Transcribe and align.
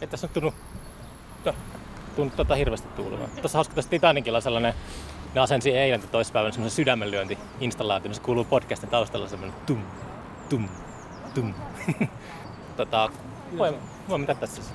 Ei 0.00 0.06
tässä 0.06 0.26
on 0.26 0.30
tunnu, 0.34 0.54
tunnu 2.16 2.32
tota 2.36 2.54
hirveästi 2.54 2.88
tuulemaan. 2.88 3.30
Tuossa 3.30 3.58
hauska 3.58 3.74
tässä 3.74 3.90
Titanicilla 3.90 4.40
sellainen, 4.40 4.74
ne 5.34 5.40
asensi 5.40 5.70
eilen 5.70 6.00
tai 6.00 6.08
toispäivänä 6.10 6.52
semmoisen 6.52 6.76
sydämenlyönti 6.76 7.38
installaatio, 7.60 8.14
se 8.14 8.20
kuuluu 8.20 8.44
podcastin 8.44 8.90
taustalla 8.90 9.28
semmoinen 9.28 9.56
tum, 9.66 9.82
tum, 10.48 10.68
tum. 11.34 11.54
tota, 12.76 13.10
voi, 13.58 13.74
voi 14.08 14.18
mitä 14.18 14.34
tässä 14.34 14.62
siis. 14.62 14.74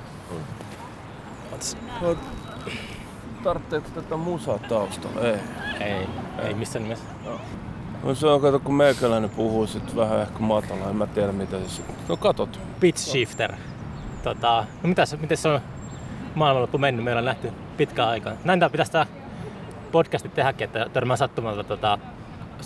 No, 2.02 2.18
tarvitseeko 3.44 3.90
tätä 3.90 4.18
musaa 4.18 4.60
taustalla? 4.60 5.22
Ei. 5.22 5.40
Ei, 5.80 6.08
ei 6.44 6.54
missään 6.54 6.84
nimessä. 6.84 7.06
No 8.04 8.16
se 8.16 8.28
on, 8.28 8.42
kato, 8.42 8.60
kun 8.60 8.76
meikäläinen 8.76 9.30
puhuu 9.30 9.68
sit 9.68 9.96
vähän 9.96 10.22
ehkä 10.22 10.40
matala, 10.40 10.90
en 10.90 10.96
mä 10.96 11.08
tiedä 11.08 11.32
mitä 11.32 11.60
se 11.60 11.70
sit. 11.70 12.08
No 12.08 12.18
katot. 12.18 12.60
Pitch 12.80 13.02
shifter. 13.02 13.54
Tota, 14.24 14.66
no 14.84 14.90
mitäs, 14.90 15.18
miten 15.22 15.38
se 15.38 15.50
on 15.50 15.62
maailmanloppu 16.36 16.78
mennyt? 16.78 17.06
Meillä 17.06 17.20
on 17.20 17.26
nähty 17.26 17.52
pitkään 17.78 18.10
aikaa. 18.10 18.34
Näin 18.44 18.60
tää 18.60 18.70
pitäisi 18.70 18.92
tää 18.92 19.06
podcasti 19.92 20.30
tehdäkin, 20.30 20.66
että 20.66 20.90
törmää 20.94 21.18
sattumalta 21.18 21.64
tota, 21.64 21.98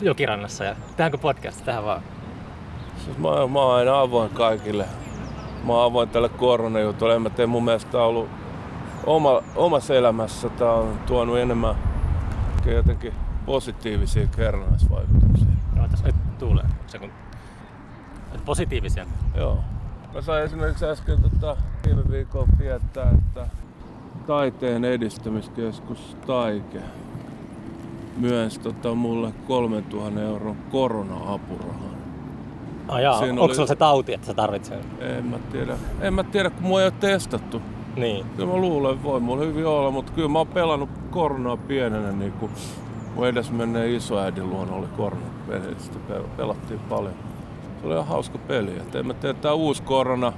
jokirannassa 0.02 0.64
ja 0.64 0.76
tehdäänkö 0.90 1.18
podcast? 1.18 1.66
Tähän 1.66 1.86
vaan. 1.86 2.02
Siis 3.06 3.18
mä, 3.18 3.30
mä 3.48 3.60
oon 3.60 3.76
aina 3.76 4.00
avoin 4.00 4.30
kaikille. 4.30 4.86
Mä 5.64 5.74
oon 5.74 5.86
avoin 5.86 6.10
tälle 6.10 6.30
koronajutulle. 6.30 7.16
En 7.16 7.22
mä 7.22 7.30
tiedä, 7.30 7.48
mun 7.48 7.66
mielestä 7.66 8.02
ollut 8.02 8.30
oma, 9.06 9.42
omassa 9.56 9.96
elämässä. 9.96 10.50
Tää 10.50 10.72
on 10.72 11.00
tuonut 11.06 11.38
enemmän 11.38 11.76
jotenkin 12.66 13.14
positiivisia 13.46 14.28
kerrannaisvaikutuksia. 14.28 15.48
No, 15.76 15.88
tässä 15.88 16.06
nyt 16.06 16.38
tuulee. 16.40 16.66
Se 16.88 17.00
kun... 17.00 17.12
Et 18.36 18.46
positiivisia. 18.46 19.06
Joo. 19.36 19.60
Mä 20.16 20.22
sain 20.22 20.44
esimerkiksi 20.44 20.86
äsken 20.86 21.18
tota, 21.22 21.58
viime 21.86 22.02
viikolla 22.12 22.48
tietää, 22.58 23.10
että 23.18 23.48
taiteen 24.28 24.86
edistämiskeskus 24.86 26.18
Taike 26.28 26.80
myönsi 28.18 28.60
tota, 28.60 28.96
mulle 28.96 29.34
3000 29.48 30.22
euron 30.22 30.56
korona-apurahan. 30.72 31.96
Ah, 32.88 33.00
jaa. 33.00 33.20
Siinä 33.20 33.32
Onko 33.32 33.44
oli- 33.44 33.56
sulla 33.56 33.68
se 33.68 33.76
tauti, 33.76 34.14
että 34.14 34.28
sä 34.28 34.34
tarvitset? 34.34 34.80
En 35.00 35.26
mä 35.26 35.38
tiedä. 35.52 35.78
En 36.02 36.14
mä 36.14 36.24
tiedä, 36.24 36.50
kun 36.50 36.64
mua 36.64 36.82
ei 36.82 36.86
ole 36.86 36.94
testattu. 37.00 37.62
Niin. 37.96 38.26
Kyllä 38.36 38.54
mä 38.54 38.58
luulen, 38.58 38.94
että 38.94 39.04
voi 39.04 39.20
mulla 39.20 39.46
hyvin 39.46 39.68
olla, 39.68 39.92
mutta 39.92 40.12
kyllä 40.12 40.30
mä 40.30 40.38
oon 40.38 40.48
pelannut 40.48 40.90
koronaa 41.12 41.58
pienenä, 41.58 42.12
niin 42.12 42.32
kuin 42.32 42.52
mun 43.16 43.28
edes 43.28 43.52
menneen 43.52 43.92
isoäidin 43.96 44.50
luona 44.50 44.76
oli 44.76 44.88
korona. 44.98 45.26
Pelattiin 46.38 46.80
paljon. 46.80 47.14
Oli 47.86 47.94
ihan 47.94 48.08
hauska 48.08 48.38
peli. 48.38 48.78
Et 48.78 48.96
en 48.96 49.08
mä 49.08 49.14
tiedä, 49.14 49.34
tää 49.34 49.54
uusi 49.54 49.84
korona, 49.84 50.34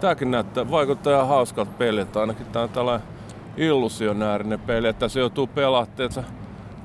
tääkin 0.00 0.30
näyttää, 0.30 0.70
vaikuttaa 0.70 1.12
ihan 1.12 1.28
hauskalta 1.28 1.72
peliltä. 1.78 2.20
Ainakin 2.20 2.46
tää 2.46 2.62
on 2.62 2.68
tällainen 2.68 3.08
illusionäärinen 3.56 4.60
peli, 4.60 4.88
että 4.88 5.08
se 5.08 5.20
joutuu 5.20 5.46
pelaamaan, 5.46 6.24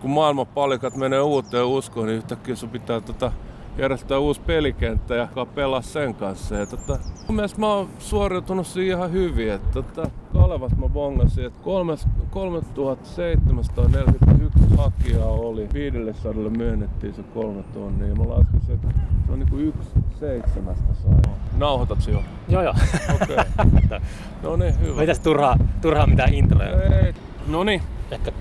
kun 0.01 0.09
maailman 0.09 0.47
palikat 0.47 0.95
menee 0.95 1.21
uuteen 1.21 1.65
uskoon, 1.65 2.07
niin 2.07 2.17
yhtäkkiä 2.17 2.55
sun 2.55 2.69
pitää 2.69 3.01
tota, 3.01 3.31
järjestää 3.77 4.19
uusi 4.19 4.41
pelikenttä 4.41 5.15
ja 5.15 5.21
alkaa 5.23 5.45
pelaa 5.45 5.81
sen 5.81 6.15
kanssa. 6.15 6.55
Ja, 6.55 6.65
tota, 6.65 6.99
mun 7.27 7.35
mielestä 7.35 7.59
mä 7.59 7.73
oon 7.73 7.89
suoriutunut 7.99 8.67
siinä 8.67 8.95
ihan 8.97 9.11
hyvin. 9.11 9.51
Että, 9.51 9.69
tota, 9.73 10.09
Kalevas 10.33 10.71
mä 10.77 10.89
bongasin, 10.89 11.45
että 11.45 11.59
kolmes- 11.63 12.07
3741 12.29 14.59
hakijaa 14.77 15.27
oli. 15.29 15.69
500 15.73 16.33
myönnettiin 16.33 17.13
se 17.13 17.23
kolme 17.23 17.63
tonnia. 17.63 18.15
Mä 18.15 18.29
laskin 18.29 18.61
sen, 18.67 18.75
että 18.75 18.87
se 19.25 19.31
on 19.31 19.39
niinku 19.39 19.57
yksi 19.57 19.89
seitsemästä 20.19 20.93
sai. 21.03 21.33
Nauhoitat 21.57 22.01
se 22.01 22.11
jo? 22.11 22.23
Joo 22.49 22.61
joo. 22.61 22.73
Okei. 23.21 23.37
no 24.43 24.55
niin, 24.55 24.79
hyvä. 24.79 25.01
Mitäs 25.01 25.19
turhaa, 25.19 25.57
turhaa 25.81 26.07
mitään 26.07 26.33
introja? 26.33 26.81
Ei. 26.81 27.13
No 27.47 27.63
niin, 27.63 27.81
Ehkä 28.11 28.31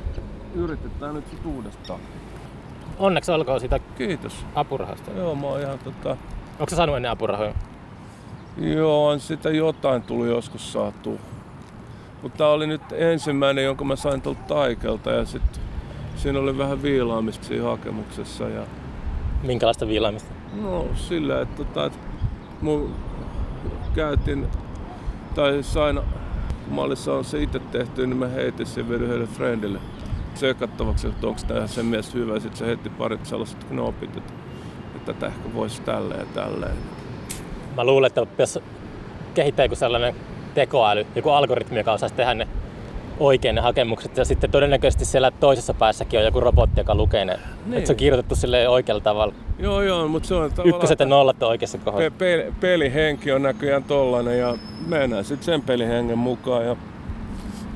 yritetään 0.55 1.15
nyt 1.15 1.25
sit 1.31 1.47
uudestaan. 1.47 2.01
Onneksi 2.99 3.33
olkoon 3.33 3.61
siitä 3.61 3.79
Kiitos. 3.99 4.47
apurahasta. 4.55 5.11
Joo, 5.11 5.35
mä 5.35 5.47
oon 5.47 5.61
ihan 5.61 5.79
tota... 5.79 6.11
Onko 6.59 6.71
sä 6.71 6.77
saanut 6.77 6.97
ennen 6.97 7.11
apurahoja? 7.11 7.55
Joo, 8.57 9.09
on 9.09 9.21
sitä 9.21 9.51
jotain 9.51 10.03
tullut 10.03 10.27
joskus 10.27 10.73
saatu. 10.73 11.21
Mutta 12.23 12.39
tää 12.39 12.49
oli 12.49 12.67
nyt 12.67 12.83
ensimmäinen, 12.93 13.65
jonka 13.65 13.85
mä 13.85 13.97
sain 13.97 14.23
tuolta 14.23 14.41
Taikelta 14.49 15.11
ja 15.11 15.25
sitten 15.25 15.63
siinä 16.17 16.39
oli 16.39 16.59
vähän 16.59 16.83
viilaamista 16.83 17.47
siinä 17.47 17.65
hakemuksessa. 17.65 18.49
Ja, 18.49 18.63
Minkälaista 19.43 19.89
viilaamista? 19.89 20.35
no 20.63 20.87
sillä, 20.95 21.41
että, 21.41 21.57
tota, 21.65 21.87
että 21.87 21.99
mun 22.61 22.95
käytin, 23.95 24.47
tai 25.35 25.63
sain, 25.63 26.01
kun 26.65 26.75
mä 26.75 26.81
olin 26.81 26.97
saanut 26.97 27.27
se 27.27 27.43
itse 27.43 27.59
tehty, 27.59 28.07
niin 28.07 28.17
mä 28.17 28.29
heitin 28.29 28.67
sen 28.67 28.89
vielä 28.89 29.05
yhdelle 29.05 29.27
friendille 29.27 29.79
tsekattavaksi, 30.35 31.07
että 31.07 31.27
onko 31.27 31.41
tämä 31.47 31.67
sen 31.67 31.87
mies 31.87 32.15
hyvä. 32.15 32.41
Sitten 32.41 32.59
se 32.59 32.67
heitti 32.67 32.91
parit 32.91 33.27
sellaiset 33.27 33.65
knopit, 33.65 34.17
että, 34.17 34.33
että 34.97 35.13
tätä 35.13 35.27
ehkä 35.27 35.55
voisi 35.55 35.83
tälleen 35.83 36.21
ja 36.21 36.27
tälleen. 36.35 36.77
Mä 37.77 37.85
luulen, 37.85 38.07
että 38.07 38.27
pitäisi 38.27 38.63
kehittää 39.35 39.65
joku 39.65 39.75
sellainen 39.77 40.15
tekoäly, 40.55 41.07
joku 41.15 41.31
algoritmi, 41.31 41.79
joka 41.79 41.93
osaisi 41.93 42.15
tehdä 42.15 42.35
ne 42.35 42.49
oikein 43.21 43.55
ne 43.55 43.61
hakemukset. 43.61 44.17
Ja 44.17 44.25
sitten 44.25 44.51
todennäköisesti 44.51 45.05
siellä 45.05 45.31
toisessa 45.31 45.75
päässäkin 45.75 46.19
on 46.19 46.25
joku 46.25 46.41
robotti, 46.41 46.81
joka 46.81 46.95
lukee 46.95 47.25
ne. 47.25 47.39
Niin. 47.67 47.75
Että 47.75 47.87
se 47.87 47.93
on 47.93 47.97
kirjoitettu 47.97 48.37
sille 48.37 48.69
oikealla 48.69 49.03
tavalla. 49.03 49.35
Joo, 49.59 49.83
joo, 49.83 50.09
mutta 50.09 50.29
se 50.29 50.35
on 50.35 50.51
tavallaan... 50.51 50.77
Ykköset 50.77 51.01
ja 51.01 51.07
nollat 51.07 51.43
on 51.43 51.49
oikeassa 51.49 51.79
kohdassa. 51.79 52.11
Pe- 52.11 52.19
pe- 52.19 52.53
pelihenki 52.61 53.33
on 53.33 53.43
näköjään 53.43 53.85
tollanen 53.85 54.39
ja 54.39 54.55
mennään 54.87 55.25
sitten 55.25 55.45
sen 55.45 55.63
pelihengen 55.63 56.19
mukaan 56.19 56.67
ja 56.67 56.77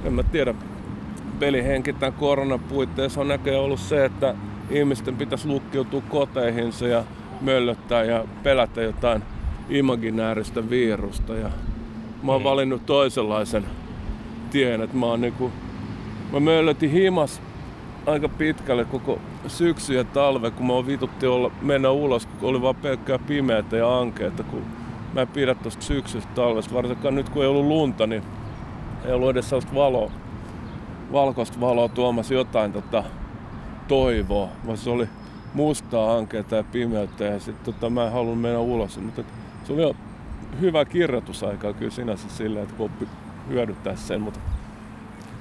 en 0.05 0.13
mä 0.13 0.23
tiedä, 0.23 0.55
pelihenki 1.39 1.93
tämän 1.93 2.13
koronan 2.13 2.61
puitteissa 2.61 3.21
on 3.21 3.29
näköjään 3.29 3.65
ollut 3.65 3.81
se, 3.81 4.05
että 4.05 4.35
ihmisten 4.71 5.17
pitäisi 5.17 5.49
lukkiutua 5.49 6.03
koteihinsa 6.09 6.87
ja 6.87 7.05
möllöttää 7.41 8.05
ja 8.05 8.25
pelätä 8.43 8.83
jotain 8.83 9.23
imaginääristä 9.69 10.71
virusta 10.71 11.35
ja 11.35 11.51
mä 12.23 12.33
oon 12.33 12.41
Mm. 12.41 12.45
valinnut 12.45 12.87
toisenlaisen 12.87 13.65
tien, 14.51 14.83
että 14.83 14.97
mä 14.97 15.07
oon 15.07 15.21
niinku, 15.21 15.53
mä 16.33 16.41
möllötin 16.41 16.91
himas 16.91 17.43
aika 18.07 18.29
pitkälle 18.29 18.85
koko 18.85 19.19
syksy 19.47 19.95
ja 19.95 20.05
talve, 20.05 20.51
kun 20.51 20.67
mä 20.67 20.73
oon 20.73 20.87
vitutti 20.87 21.27
olla, 21.27 21.51
mennä 21.63 21.91
ulos, 21.91 22.27
kun 22.27 22.51
oli 22.51 22.63
vaan 22.63 22.75
pelkkää 22.75 23.19
pimeätä 23.19 23.77
ja 23.77 23.99
ankeeta, 23.99 24.43
kun 24.43 24.63
mä 25.15 25.21
en 25.21 25.29
pidä 25.29 25.55
tosta 25.55 25.83
syksystä 25.83 26.31
talvesta, 26.35 26.75
varsinkaan 26.75 27.15
nyt 27.15 27.29
kun 27.29 27.43
ei 27.43 27.49
ollut 27.49 27.67
lunta, 27.67 28.07
niin 28.07 28.23
ei 29.05 29.13
ollut 29.13 29.31
edes 29.31 29.49
sellaista 29.49 29.75
valoa, 29.75 30.11
valkoista 31.13 31.61
valoa 31.61 31.89
tuomassa 31.89 32.35
jotain 32.35 32.73
tota, 32.73 33.05
toivoa, 33.89 34.49
vaan 34.67 34.79
se 34.79 34.91
oli 34.91 35.09
mustaa, 35.55 36.17
ankeeta 36.17 36.57
ja 36.57 36.65
pimeyttä 36.65 37.25
ja 37.25 37.41
sitten 37.41 37.75
tota, 37.75 37.91
mä 37.91 38.07
en 38.07 38.13
halunnut 38.13 38.41
mennä 38.41 38.59
ulos, 38.59 38.99
mutta 39.01 39.23
se 39.65 39.73
oli 39.73 39.83
jo 39.83 39.95
hyvä 40.61 40.85
kirjoitusaika 40.85 41.73
kyllä 41.73 41.91
sinänsä 41.91 42.29
silleen, 42.29 42.63
että 42.63 42.77
kun 42.77 42.87
oppi 42.87 43.09
hyödyttää 43.49 43.97
sen, 43.97 44.21
mutta 44.21 44.41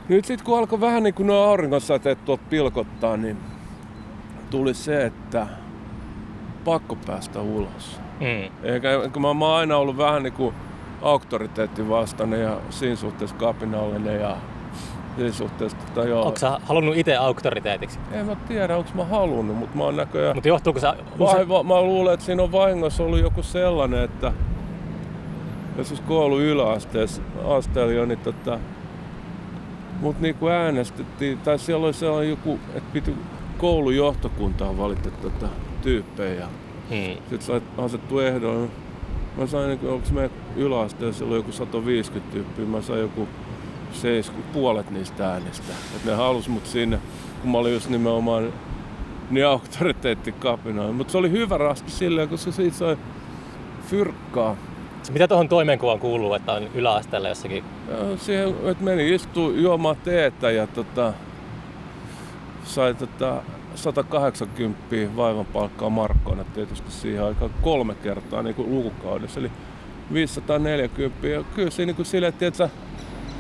nyt 0.09 0.25
sitten 0.25 0.45
kun 0.45 0.57
alkoi 0.57 0.81
vähän 0.81 1.03
niin 1.03 1.13
kuin 1.13 1.27
nuo 1.27 1.43
auringonsäteet 1.43 2.25
tuolta 2.25 2.43
pilkottaa, 2.49 3.17
niin 3.17 3.37
tuli 4.49 4.73
se, 4.73 5.05
että 5.05 5.47
pakko 6.65 6.97
päästä 7.05 7.41
ulos. 7.41 7.99
Mm. 8.19 8.51
Eikä, 8.63 8.89
kun 9.13 9.21
mä, 9.21 9.33
mä 9.33 9.45
oon 9.45 9.57
aina 9.57 9.77
ollut 9.77 9.97
vähän 9.97 10.23
niin 10.23 10.33
kuin 10.33 10.55
auktoriteettivastainen 11.01 12.41
ja 12.41 12.57
siinä 12.69 12.95
suhteessa 12.95 13.35
kapinallinen 13.35 14.19
ja 14.19 14.37
siinä 15.17 15.31
suhteessa, 15.31 15.77
tota, 15.77 16.07
joo. 16.07 16.25
Onko 16.25 16.39
sä 16.39 16.59
halunnut 16.63 16.97
itse 16.97 17.15
auktoriteetiksi? 17.15 17.99
En 18.11 18.25
mä 18.25 18.35
tiedä, 18.35 18.77
onko 18.77 18.89
mä 18.93 19.05
halunnut, 19.05 19.57
mutta 19.57 19.77
mä 19.77 19.83
oon 19.83 19.95
näköjään... 19.95 20.35
Mutta 20.35 20.47
johtuuko 20.47 20.79
se... 20.79 20.87
Vai, 21.19 21.49
va, 21.49 21.63
mä 21.63 21.81
luulen, 21.81 22.13
että 22.13 22.25
siinä 22.25 22.43
on 22.43 22.51
vahingossa 22.51 23.03
ollut 23.03 23.19
joku 23.19 23.43
sellainen, 23.43 24.03
että 24.03 24.33
joskus 25.77 26.01
koulu 26.01 26.39
yläasteella 26.39 27.55
asteella 27.55 27.93
jo, 27.93 28.05
niin 28.05 28.19
tota, 28.19 28.59
mut 30.01 30.19
niinku 30.19 30.47
äänestettiin, 30.47 31.37
tai 31.37 31.59
siellä 31.59 31.85
oli 31.85 31.93
sellainen 31.93 32.29
joku, 32.29 32.59
että 32.75 32.89
piti 32.93 33.15
koulun 33.57 33.95
johtokuntaan 33.95 34.77
valita 34.77 35.11
tota, 35.11 35.47
tyyppejä. 35.81 36.47
Hmm. 36.89 37.23
Sitten 37.29 37.61
asettu 37.77 38.19
ehdoin. 38.19 38.71
Mä 39.37 39.47
sain, 39.47 39.67
niinku, 39.67 39.89
onko 39.89 40.07
meidän 40.11 40.31
yläasteella 40.55 41.13
siellä 41.13 41.31
oli 41.31 41.39
joku 41.39 41.51
150 41.51 42.33
tyyppiä, 42.33 42.65
mä 42.65 42.81
sain 42.81 42.99
joku 42.99 43.27
70, 43.91 44.53
puolet 44.53 44.91
niistä 44.91 45.31
äänistä. 45.31 45.73
Et 45.95 46.05
ne 46.05 46.13
halus 46.13 46.49
mut 46.49 46.65
sinne, 46.65 46.99
kun 47.41 47.51
mä 47.51 47.57
olin 47.57 47.73
just 47.73 47.89
nimenomaan 47.89 48.53
niin 49.29 49.47
auktoriteettikapina. 49.47 50.91
Mutta 50.91 51.11
se 51.11 51.17
oli 51.17 51.31
hyvä 51.31 51.57
rasti 51.57 51.91
silleen, 51.91 52.29
koska 52.29 52.51
siitä 52.51 52.77
sai 52.77 52.97
fyrkkaa. 53.87 54.55
Mitä 55.11 55.27
tuohon 55.27 55.49
toimenkuvaan 55.49 55.99
kuuluu, 55.99 56.33
että 56.33 56.53
on 56.53 56.63
yläasteella 56.75 57.29
jossakin? 57.29 57.63
Ja 57.89 58.17
siihen, 58.17 58.49
että 58.49 58.83
meni 58.83 59.15
istuu 59.15 59.51
juomaan 59.51 59.95
teetä 60.03 60.51
ja 60.51 60.67
tota, 60.67 61.13
sai 62.63 62.93
tota 62.93 63.41
180 63.75 65.15
vaivan 65.15 65.45
palkkaa 65.45 65.89
markkoina 65.89 66.43
tietysti 66.43 66.91
siihen 66.91 67.23
aikaan 67.23 67.51
kolme 67.61 67.95
kertaa 67.95 68.43
niin 68.43 68.55
kuin 68.55 68.75
lukukaudessa. 68.75 69.39
Eli 69.39 69.51
540 70.13 71.27
ja 71.27 71.43
kyllä 71.55 71.69
siinä 71.69 71.87
niin 71.87 71.95
kuin 71.95 72.05
silleen, 72.05 72.33
että 72.41 72.69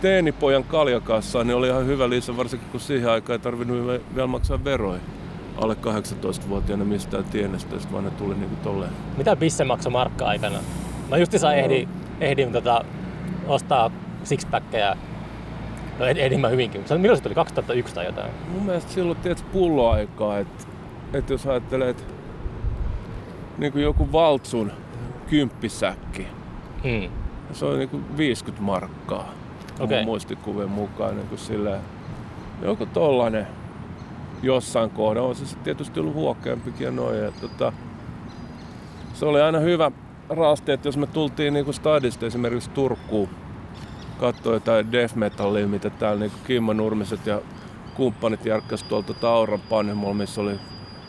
teenipojan 0.01 0.63
kaljakassaan, 0.63 1.47
niin 1.47 1.55
oli 1.57 1.67
ihan 1.67 1.85
hyvä 1.87 2.09
lisä, 2.09 2.37
varsinkin 2.37 2.69
kun 2.71 2.79
siihen 2.79 3.09
aikaan 3.11 3.35
ei 3.39 3.39
tarvinnut 3.43 4.01
vielä 4.15 4.27
maksaa 4.27 4.63
veroja 4.63 4.99
alle 5.57 5.73
18-vuotiaana 5.73 6.85
mistään 6.85 7.23
tienestä, 7.23 7.75
vaan 7.91 8.03
ne 8.03 8.09
tuli 8.09 8.35
niinku 8.35 8.55
tolleen. 8.63 8.91
Mitä 9.17 9.35
bisse 9.35 9.63
maksoi 9.63 9.91
markka-aikana? 9.91 10.57
Mä 11.09 11.17
justiinsa 11.17 11.53
ehdin, 11.53 11.89
ehdin 12.21 12.51
tota, 12.51 12.85
ostaa 13.47 13.91
sixpackkejä. 14.23 14.97
No 15.99 16.05
ehdin 16.05 16.39
mä 16.39 16.47
hyvinkin, 16.47 16.83
milloin 16.97 17.17
se 17.17 17.23
tuli? 17.23 17.35
2001 17.35 17.95
tai 17.95 18.05
jotain? 18.05 18.31
Mun 18.53 18.63
mielestä 18.63 18.91
silloin 18.91 19.17
tiedät 19.19 19.45
pulloaikaa, 19.51 20.39
että, 20.39 20.63
että 21.13 21.33
jos 21.33 21.47
ajattelee, 21.47 21.89
että 21.89 22.03
niin 23.57 23.71
kuin 23.71 23.83
joku 23.83 24.11
valtsun 24.11 24.71
kymppisäkki, 25.29 26.27
Mm. 26.83 27.09
se 27.51 27.65
on 27.65 27.79
niin 27.79 27.89
kuin 27.89 28.17
50 28.17 28.63
markkaa 28.65 29.31
Mun 29.79 30.05
muistikuvien 30.05 30.69
mukaan. 30.69 31.15
Niin 31.15 31.27
kuin 31.27 31.39
silleen, 31.39 31.81
joku 32.61 32.85
tollanen 32.85 33.47
jossain 34.43 34.89
kohdassa. 34.89 35.27
On 35.27 35.35
se 35.35 35.45
sitten 35.45 35.63
tietysti 35.63 35.99
ollut 35.99 36.13
huokeampikin 36.13 36.85
ja 36.85 36.91
noin. 36.91 37.19
Ja, 37.19 37.31
tota, 37.31 37.73
se 39.13 39.25
oli 39.25 39.41
aina 39.41 39.59
hyvä 39.59 39.91
rasti, 40.29 40.71
että 40.71 40.87
jos 40.87 40.97
me 40.97 41.07
tultiin 41.07 41.53
niinku 41.53 41.73
stadista 41.73 42.25
esimerkiksi 42.25 42.69
Turkuun 42.69 43.29
katsoa 44.19 44.53
jotain 44.53 44.91
death 44.91 45.15
metallia, 45.15 45.67
mitä 45.67 45.89
täällä 45.89 46.19
niinku 46.19 46.37
Kimmo 46.47 46.73
Nurmiset 46.73 47.25
ja 47.27 47.41
kumppanit 47.95 48.45
järkkäs 48.45 48.83
tuolta 48.83 49.13
Tauran 49.13 49.59
panimolla, 49.69 50.13
missä 50.13 50.41
oli 50.41 50.59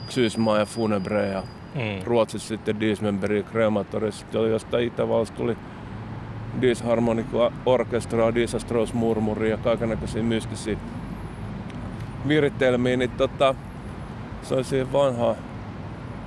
Xysma 0.08 0.58
ja 0.58 0.66
Funebre 0.66 1.28
ja 1.28 1.42
Mm. 1.74 2.04
Ruotsissa 2.04 2.48
sitten 2.48 2.80
Dismemberi 2.80 3.36
ja 3.36 3.42
Crematory. 3.42 4.12
Sitten 4.12 4.40
oli 4.40 4.50
jostain 4.50 4.86
Itävallasta 4.86 5.36
tuli 5.36 5.56
Disharmonic 6.60 7.26
Orchestra, 7.66 8.34
Disastrous 8.34 8.94
Murmuri 8.94 9.50
ja 9.50 9.56
kaikenlaisia 9.56 10.22
mystisiä 10.22 10.76
viritelmiä, 12.28 12.96
niin 12.96 13.10
tota, 13.10 13.54
se 14.42 14.54
oli 14.54 14.64
siihen 14.64 14.92
vanhaa 14.92 15.34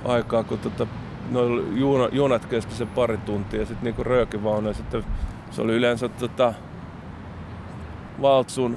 aikaa, 0.04 0.44
kun 0.44 0.58
tota, 0.58 0.86
noilla 1.30 1.62
juna, 1.74 2.08
junat 2.12 2.46
kesti 2.46 2.74
se 2.74 2.86
pari 2.86 3.18
tuntia 3.18 3.60
ja 3.60 3.66
sitten 3.66 3.84
niinku 3.84 4.04
röökivaunu 4.04 4.68
ja 4.68 4.74
sitten 4.74 5.04
se 5.50 5.62
oli 5.62 5.72
yleensä 5.72 6.08
tota, 6.08 6.54
Valtsun 8.22 8.76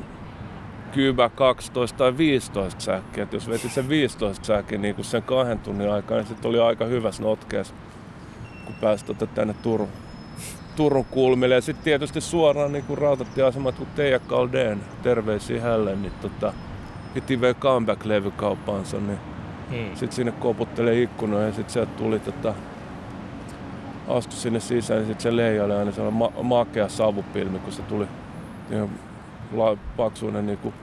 Kybä 0.91 1.29
12 1.29 1.97
tai 1.97 2.17
15 2.17 2.81
säkkiä. 2.81 3.27
Jos 3.31 3.49
veti 3.49 3.69
sen 3.69 3.89
15 3.89 4.45
säkin 4.45 4.81
niin 4.81 5.03
sen 5.03 5.23
kahden 5.23 5.59
tunnin 5.59 5.91
aikaa, 5.91 6.17
niin 6.17 6.27
sitten 6.27 6.49
oli 6.49 6.59
aika 6.59 6.85
hyvässä 6.85 7.23
notkeessa, 7.23 7.73
kun 8.65 8.75
pääsi 8.81 9.05
tota 9.05 9.27
tänne 9.27 9.55
Turun, 9.63 9.89
Turun 10.75 11.05
kulmille. 11.05 11.55
Ja 11.55 11.61
sitten 11.61 11.83
tietysti 11.83 12.21
suoraan 12.21 12.71
niin 12.73 12.85
kuin 12.85 12.97
rautatieasemat, 12.97 13.75
kun 13.75 13.87
Teija 13.95 14.19
Kaldeen, 14.19 14.81
terveisiä 15.03 15.61
hälle, 15.61 15.95
niin 15.95 16.13
tota, 16.21 16.53
piti 17.13 17.41
vei 17.41 17.53
comeback-levykauppaansa, 17.53 18.97
niin 18.97 19.19
Mm. 19.71 19.77
sitten 19.95 20.11
sinne 20.15 20.31
koputtelee 20.31 21.01
ikkunoihin 21.01 21.47
ja 21.47 21.53
sitten 21.53 21.73
sieltä 21.73 21.91
tuli 21.97 22.19
tota, 22.19 22.53
astui 24.07 24.37
sinne 24.39 24.59
sisään, 24.59 24.99
niin 24.99 25.07
sitten 25.07 25.23
se 25.23 25.35
leijaili 25.35 25.73
aina 25.73 25.91
sellainen 25.91 26.17
ma- 26.19 26.43
makea 26.43 26.89
savupilmi, 26.89 27.59
kun 27.59 27.73
se 27.73 27.81
tuli 27.81 28.07
ihan 28.71 28.89
la- 29.53 29.77
paksuinen 29.97 30.45
niinku 30.45 30.73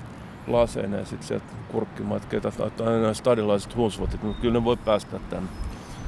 laseinen 0.46 0.98
ja 1.00 1.06
sitten 1.06 1.28
sieltä 1.28 1.44
kurkkimaan, 1.72 2.16
että 2.16 2.28
ketä 2.28 2.52
aina 2.80 3.00
nämä 3.00 3.14
stadilaiset 3.14 3.76
huusvotit, 3.76 4.22
mutta 4.22 4.40
kyllä 4.40 4.54
ne 4.54 4.64
voi 4.64 4.76
päästä 4.76 5.18
tänne. 5.30 5.48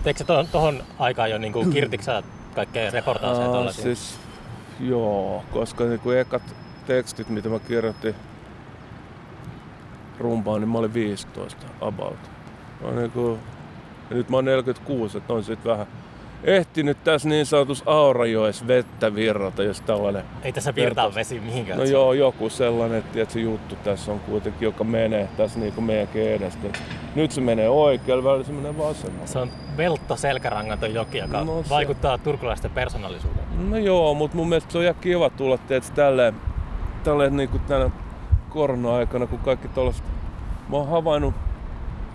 Teekö 0.05 0.19
sä 0.19 0.25
tohon, 0.25 0.47
tohon 0.53 0.83
aikaan 0.99 1.31
jo 1.31 1.39
niinku 1.39 1.65
kirtiksä 1.73 2.23
kaikkea 2.55 2.91
reportaaseja 2.91 3.47
Aa, 3.47 3.53
tuollaisia? 3.53 3.83
siis, 3.83 4.19
joo, 4.81 5.45
koska 5.53 5.85
niinku 5.85 6.11
ekat 6.11 6.43
tekstit, 6.87 7.29
mitä 7.29 7.49
mä 7.49 7.59
kirjoitin 7.59 8.15
rumpaan, 10.19 10.61
niin 10.61 10.69
mä 10.69 10.79
olin 10.79 10.95
15 10.95 11.67
about. 11.81 12.31
Mä 12.81 12.91
niinku, 12.91 13.39
ja 14.11 14.17
nyt 14.17 14.29
mä 14.29 14.37
oon 14.37 14.45
46, 14.45 15.19
että 15.19 15.33
on 15.33 15.45
sit 15.45 15.65
vähän 15.65 15.87
ehtinyt 16.45 17.05
tässä 17.05 17.29
niin 17.29 17.47
sanotussa 17.47 17.85
Aurajoes 17.87 18.67
vettä 18.67 19.15
virrata, 19.15 19.63
jos 19.63 19.81
tällainen 19.81 20.25
Ei 20.43 20.53
tässä 20.53 20.75
virtaa 20.75 21.15
vesi 21.15 21.41
mihinkään. 21.41 21.79
No 21.79 21.85
joo, 21.85 22.13
joku 22.13 22.51
sellainen, 22.51 22.99
että 22.99 23.33
se 23.33 23.41
juttu 23.41 23.77
tässä 23.77 24.13
on 24.13 24.21
kuitenkin, 24.21 24.67
joka 24.67 24.85
menee 24.85 25.29
tässä 25.37 25.59
niinku 25.59 25.81
meidänkin 25.81 26.23
edestä. 26.23 26.69
Nyt 27.15 27.33
se 27.33 27.41
menee 27.41 27.69
oikealle, 27.69 28.25
välillä 28.25 28.45
se 28.45 28.53
menee 28.53 28.79
vasemmalle. 28.79 29.27
Se 29.27 29.39
on 29.39 29.51
veltto 29.77 30.17
selkärangaton 30.17 30.95
joki, 30.95 31.19
joka 31.19 31.45
No 31.45 31.63
se- 31.63 31.71
vaikuttaa 31.71 32.19
turkulaisten 32.19 32.71
persoonallisuuteen. 32.71 33.71
No 33.71 33.77
joo, 33.77 34.15
mutta 34.15 34.37
mun 34.37 34.49
mielestä 34.49 34.73
se 34.73 34.79
on 34.79 34.85
ihan 34.85 34.97
kiva 35.01 35.31
tulla 35.31 35.59
teet 35.59 35.93
tälleen, 35.95 36.35
tälleen 37.05 37.37
niinku 37.37 37.59
tänä 37.59 37.91
korona-aikana, 38.51 39.27
kun 39.27 39.39
kaikki 39.39 39.69
tollaset... 39.69 40.05
Mä 40.69 40.77
oon 40.77 40.89
havainnut 40.89 41.35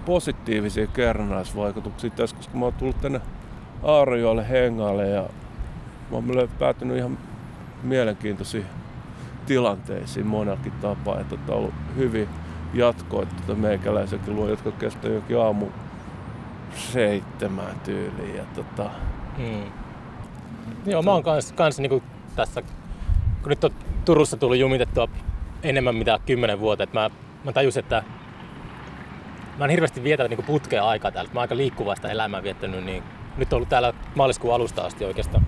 positiivisia 0.05 0.87
kerrannaisvaikutuksia 0.87 2.09
tässä, 2.09 2.35
koska 2.35 2.57
mä 2.57 2.65
oon 2.65 2.73
tullut 2.73 3.01
tänne 3.01 3.21
Aarajoelle 3.83 4.49
hengaalle 4.49 5.09
ja 5.09 5.21
mä 6.11 6.15
oon 6.15 6.49
päätynyt 6.59 6.97
ihan 6.97 7.17
mielenkiintoisiin 7.83 8.65
tilanteisiin 9.45 10.27
monellakin 10.27 10.71
tapaa. 10.71 11.19
Että 11.19 11.35
on 11.47 11.57
ollut 11.57 11.73
hyvin 11.95 12.29
jatkoa 12.73 13.25
tota 13.25 13.59
meikäläisenkin 13.59 14.35
luo, 14.35 14.47
jotka 14.49 14.71
kestää 14.71 15.11
jokin 15.11 15.39
aamu 15.39 15.65
seitsemän 16.73 17.79
tyyliin. 17.83 18.35
Ja 18.35 18.43
tota, 18.55 18.89
Mm. 19.37 19.71
Joo, 20.85 21.01
mä 21.01 21.11
oon 21.11 21.23
kans, 21.23 21.51
kans 21.51 21.79
niinku 21.79 22.03
tässä, 22.35 22.61
kun 23.41 23.49
nyt 23.49 23.63
on 23.63 23.71
Turussa 24.05 24.37
tullut 24.37 24.57
jumitettua 24.57 25.07
enemmän 25.63 25.95
mitä 25.95 26.19
kymmenen 26.25 26.59
vuotta, 26.59 26.83
että 26.83 26.99
mä, 26.99 27.09
mä 27.43 27.51
tajusin, 27.51 27.79
että 27.79 28.03
mä 29.57 29.63
oon 29.63 29.69
hirveästi 29.69 30.03
vietänyt 30.03 30.29
niinku 30.29 30.43
putkea 30.51 30.87
aikaa 30.87 31.11
täällä. 31.11 31.31
Mä 31.33 31.39
oon 31.39 31.41
aika 31.41 31.57
liikkuvasta 31.57 32.09
elämää 32.09 32.43
viettänyt, 32.43 32.85
niin 32.85 33.03
nyt 33.39 33.53
on 33.53 33.57
ollut 33.57 33.69
täällä 33.69 33.93
maaliskuun 34.15 34.55
alusta 34.55 34.81
asti 34.81 35.05
oikeastaan. 35.05 35.45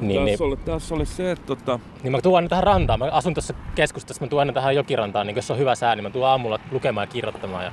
Niin, 0.00 0.24
niin, 0.24 0.32
tässä, 0.38 0.44
oli, 0.44 0.56
tässä 0.56 0.94
oli 0.94 1.06
se, 1.06 1.30
että 1.30 1.46
tota, 1.46 1.78
niin 2.02 2.12
mä 2.12 2.20
tuon 2.20 2.36
aina 2.36 2.48
tähän 2.48 2.64
rantaan. 2.64 2.98
Mä 2.98 3.04
asun 3.04 3.34
tuossa 3.34 3.54
keskustassa, 3.74 4.24
mä 4.24 4.28
tuon 4.28 4.40
aina 4.40 4.52
tähän 4.52 4.76
jokirantaan, 4.76 5.26
niin 5.26 5.36
jos 5.36 5.50
on 5.50 5.58
hyvä 5.58 5.74
sää, 5.74 5.96
niin 5.96 6.02
mä 6.02 6.10
tuon 6.10 6.28
aamulla 6.28 6.58
lukemaan 6.70 7.06
ja 7.08 7.12
kirjoittamaan. 7.12 7.64
Ja 7.64 7.72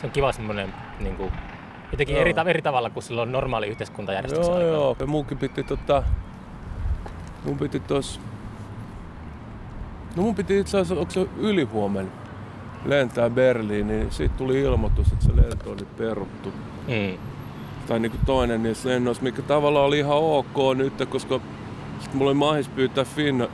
se 0.00 0.06
on 0.06 0.12
kiva 0.12 0.32
semmonen 0.32 0.74
niin 1.00 1.16
kuin, 1.16 1.32
jotenkin 1.92 2.14
Joo. 2.14 2.20
eri, 2.20 2.34
ta- 2.34 2.44
eri 2.46 2.62
tavalla 2.62 2.90
kuin 2.90 3.02
silloin 3.02 3.32
normaali 3.32 3.66
yhteiskuntajärjestyksen 3.66 4.52
Joo, 4.52 4.58
aikaa. 4.58 4.72
joo. 4.72 4.96
Ja 5.00 5.06
munkin 5.06 5.38
piti 5.38 5.62
tota... 5.64 6.02
Mun 7.44 7.58
piti 7.58 7.80
tos... 7.80 8.20
No 10.16 10.22
mun 10.22 10.34
piti 10.34 10.58
itse 10.58 10.78
asiassa, 10.78 11.00
onko 11.00 11.10
se 11.10 11.26
ylihuomenna 11.38 12.12
lentää 12.84 13.30
Berliiniin, 13.30 13.88
niin 13.88 14.12
siitä 14.12 14.34
tuli 14.38 14.60
ilmoitus, 14.60 15.12
että 15.12 15.24
se 15.24 15.36
lento 15.36 15.70
oli 15.70 15.86
peruttu. 15.98 16.52
Mm. 16.88 17.18
Tai 17.86 18.00
niinku 18.00 18.18
toinen 18.26 18.62
niissä 18.62 18.88
lennoissa, 18.88 19.22
mikä 19.22 19.42
tavallaan 19.42 19.86
oli 19.86 19.98
ihan 19.98 20.18
ok 20.18 20.76
nyt, 20.76 21.08
koska 21.08 21.40
sit 22.00 22.14
mulla 22.14 22.30
oli 22.30 22.38
mahis 22.38 22.68
pyytää 22.68 23.04
Finna, 23.04 23.48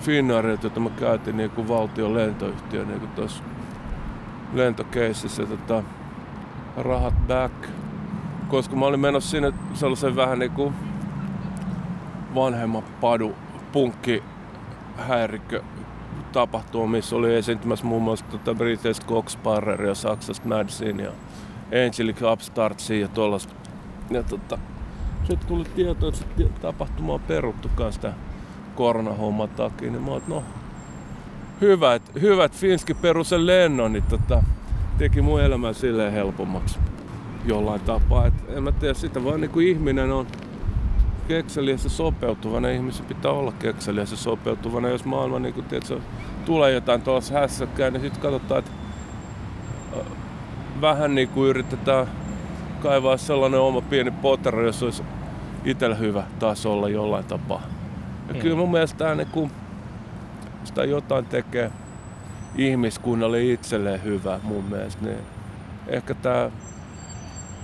Finnairilta, 0.00 0.66
jota 0.66 0.80
mä 0.80 0.90
käytin 0.90 1.36
niinku 1.36 1.68
valtion 1.68 2.14
lentoyhtiö 2.14 2.84
niinku 2.84 3.06
tossa 3.06 3.44
lentokeississä 4.52 5.46
tota, 5.46 5.82
rahat 6.76 7.14
back. 7.26 7.54
Koska 8.48 8.76
mä 8.76 8.86
olin 8.86 9.00
menossa 9.00 9.30
sinne 9.30 9.52
sellaisen 9.74 10.16
vähän 10.16 10.38
niinku 10.38 10.72
vanhemman 12.34 12.82
padu 13.00 13.34
punkki 13.72 14.22
häirikkö 14.96 15.62
tapahtuma, 16.32 16.86
missä 16.86 17.16
oli 17.16 17.34
esiintymässä 17.34 17.86
muun 17.86 18.02
muassa 18.02 18.24
tota 18.30 18.54
British 18.54 19.06
Coxparrer 19.06 19.82
ja 19.82 19.94
Saksasta 19.94 20.48
Madsin 20.48 21.00
ja 21.00 21.12
Angelic 21.86 22.22
Upstartsia 22.32 23.00
ja 23.00 23.08
tuollaista. 23.08 23.61
Ja 24.12 24.22
tota, 24.22 24.58
sitten 25.24 25.48
tuli 25.48 25.64
tieto, 25.64 26.08
että 26.08 26.20
se 26.38 26.48
tapahtuma 26.60 27.14
on 27.14 27.20
peruttu 27.20 27.70
kanssa 27.74 28.00
tämän 28.00 28.16
koronahomman 28.74 29.48
takia, 29.48 29.90
niin 29.90 30.02
mä 30.02 30.16
että 30.16 30.30
no 30.30 30.42
hyvä, 31.60 31.94
että 31.94 32.20
hyvä, 32.20 32.44
että 32.44 32.58
Finski 32.58 32.94
peru 32.94 33.24
sen 33.24 33.46
lennon, 33.46 33.92
niin 33.92 34.04
tota, 34.04 34.42
teki 34.98 35.22
mun 35.22 35.40
elämän 35.40 35.74
silleen 35.74 36.12
helpommaksi 36.12 36.78
jollain 37.44 37.80
tapaa. 37.80 38.26
Et 38.26 38.34
en 38.48 38.62
mä 38.62 38.72
tiedä, 38.72 38.94
sitä 38.94 39.24
vaan 39.24 39.40
niinku 39.40 39.60
ihminen 39.60 40.12
on 40.12 40.26
kekseliäs 41.28 41.84
ja 41.84 41.90
sopeutuvana. 41.90 42.68
Ihmisen 42.68 43.06
pitää 43.06 43.30
olla 43.30 43.52
kekseliäs 43.52 44.10
ja 44.10 44.16
sopeutuvana. 44.16 44.88
Jos 44.88 45.04
maailma 45.04 45.38
niinku, 45.38 45.62
tiedätkö, 45.62 46.00
tulee 46.44 46.72
jotain 46.72 47.02
tuossa 47.02 47.34
hässäkkää, 47.34 47.90
niin 47.90 48.00
sitten 48.00 48.22
katsotaan, 48.22 48.58
että 48.58 48.70
äh, 50.00 50.06
vähän 50.80 51.14
niinku 51.14 51.44
yritetään 51.44 52.06
kaivaa 52.82 53.16
sellainen 53.16 53.60
oma 53.60 53.80
pieni 53.80 54.10
potero, 54.10 54.66
jos 54.66 54.82
olisi 54.82 55.02
itsellä 55.64 55.94
hyvä 55.94 56.22
taas 56.38 56.66
olla 56.66 56.88
jollain 56.88 57.24
tapaa. 57.24 57.62
Ja 58.28 58.34
Mm. 58.34 58.40
kyllä 58.40 58.56
mun 58.56 58.70
mielestä 58.70 58.98
tää 58.98 59.14
niinku, 59.14 59.50
sitä 60.64 60.84
jotain 60.84 61.24
tekee 61.26 61.70
ihmiskunnalle 62.56 63.42
itselleen 63.44 64.04
hyvää 64.04 64.40
mun 64.42 64.64
mielestä, 64.64 65.04
niin 65.04 65.18
ehkä 65.86 66.14
tää 66.14 66.50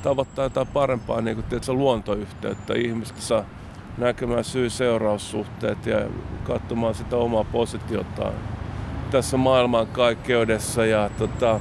tavoittaa 0.03 0.45
jotain 0.45 0.67
parempaa 0.67 1.21
niin 1.21 1.37
kuin, 1.37 1.47
tiedätkö, 1.49 1.73
luontoyhteyttä. 1.73 2.75
Ihmistä 2.75 3.21
saa 3.21 3.45
näkemään 3.99 4.45
syy-seuraussuhteet 4.45 5.87
ja 5.87 6.01
katsomaan 6.45 6.95
sitä 6.95 7.17
omaa 7.17 7.45
positiotaan 7.45 8.33
tässä 9.11 9.37
maailmankaikkeudessa. 9.37 10.87
Ja 10.87 11.11
tota, 11.19 11.61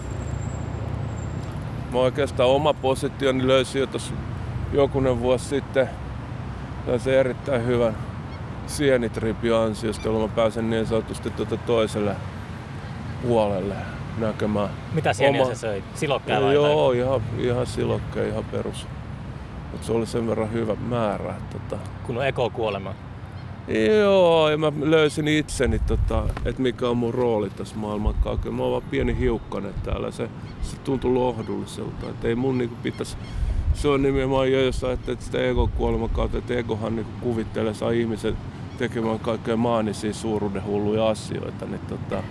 mä 1.97 2.03
oikeastaan 2.03 2.49
oma 2.49 2.73
positioni 2.73 3.47
löysin 3.47 3.79
jo 3.79 3.87
tuossa 3.87 4.13
jokunen 4.73 5.19
vuosi 5.19 5.45
sitten 5.45 5.89
se 6.97 7.19
erittäin 7.19 7.65
hyvän 7.65 7.97
sienitripi 8.67 9.53
ansiosta, 9.53 10.07
jolloin 10.07 10.29
mä 10.29 10.35
pääsen 10.35 10.69
niin 10.69 10.85
sanotusti 10.85 11.29
tuota 11.29 11.57
toiselle 11.57 12.15
puolelle 13.21 13.75
näkemään. 14.17 14.69
Mitä 14.93 15.13
sieniä 15.13 15.41
oma... 15.41 15.53
sä 15.53 15.59
söit? 15.59 15.83
Silokkeja 15.95 16.41
vai 16.41 16.53
Joo, 16.53 16.91
ihan, 16.91 17.21
ihan 17.37 17.65
silokkeja, 17.65 18.27
ihan 18.27 18.45
perus. 18.45 18.87
Mut 19.71 19.83
se 19.83 19.91
oli 19.91 20.05
sen 20.05 20.27
verran 20.27 20.51
hyvä 20.51 20.75
määrä. 20.75 21.33
Tota... 21.51 21.83
Kun 22.03 22.17
on 22.17 22.27
ekokuolema. 22.27 22.93
Joo, 23.67 24.49
ja 24.49 24.57
mä 24.57 24.71
löysin 24.79 25.27
itseni, 25.27 25.79
tota, 25.79 26.23
että 26.45 26.61
mikä 26.61 26.89
on 26.89 26.97
mun 26.97 27.13
rooli 27.13 27.49
tässä 27.49 27.75
maailmankaikkeudessa. 27.75 28.57
Mä 28.57 28.63
oon 28.63 28.71
vaan 28.71 28.89
pieni 28.91 29.19
hiukkanen 29.19 29.73
täällä. 29.83 30.11
Se, 30.11 30.29
se 30.61 30.77
tuntui 30.77 31.13
lohdulliselta. 31.13 32.09
Että 32.09 32.27
ei 32.27 32.35
mun 32.35 32.57
niinku 32.57 32.75
pitäisi 32.83 33.17
se 33.77 33.87
on 33.87 34.01
nimenomaan 34.01 34.51
jo, 34.51 34.61
jos 34.61 34.83
ajattelet 34.83 35.21
sitä 35.21 35.37
ego-kuoleman 35.37 36.09
kautta, 36.09 36.37
että 36.37 36.53
egohan 36.53 36.95
niin 36.95 37.07
kuvittelee, 37.21 37.73
saa 37.73 37.91
ihmisen 37.91 38.37
tekemään 38.77 39.19
kaikkea 39.19 39.57
maanisia 39.57 40.13
suuruuden 40.13 40.65
hulluja 40.65 41.09
asioita, 41.09 41.65
niin 41.65 41.81
tota, 41.89 42.23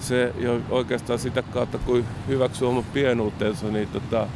se 0.00 0.32
jo 0.38 0.60
oikeastaan 0.70 1.18
sitä 1.18 1.42
kautta, 1.42 1.78
kun 1.78 2.04
hyväksyy 2.28 2.68
oman 2.68 2.84
pienuutensa, 2.92 3.66
niin 3.66 3.88
tota, 3.88 4.26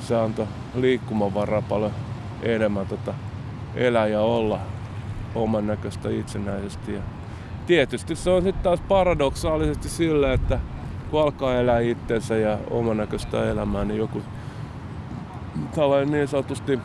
se 0.00 0.16
antoi 0.16 0.46
liikkumavaraa 0.74 1.62
paljon 1.62 1.92
enemmän 2.42 2.86
tota, 2.86 3.14
elää 3.74 4.06
ja 4.06 4.20
olla 4.20 4.60
oman 5.36 5.66
näköistä 5.66 6.08
itsenäisesti. 6.08 6.94
Ja 6.94 7.00
tietysti 7.66 8.16
se 8.16 8.30
on 8.30 8.42
sitten 8.42 8.62
taas 8.62 8.80
paradoksaalisesti 8.80 9.88
sille, 9.88 10.32
että 10.32 10.60
kun 11.10 11.22
alkaa 11.22 11.54
elää 11.54 11.80
itsensä 11.80 12.36
ja 12.36 12.58
oman 12.70 12.96
näköistä 12.96 13.50
elämää, 13.50 13.84
niin 13.84 13.98
joku 13.98 14.22
tällainen 15.74 16.10
niin 16.10 16.28
sanotusti 16.28 16.78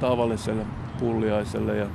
tavalliselle 0.00 0.66
pulliaiselle 1.00 1.76
ja 1.76 1.86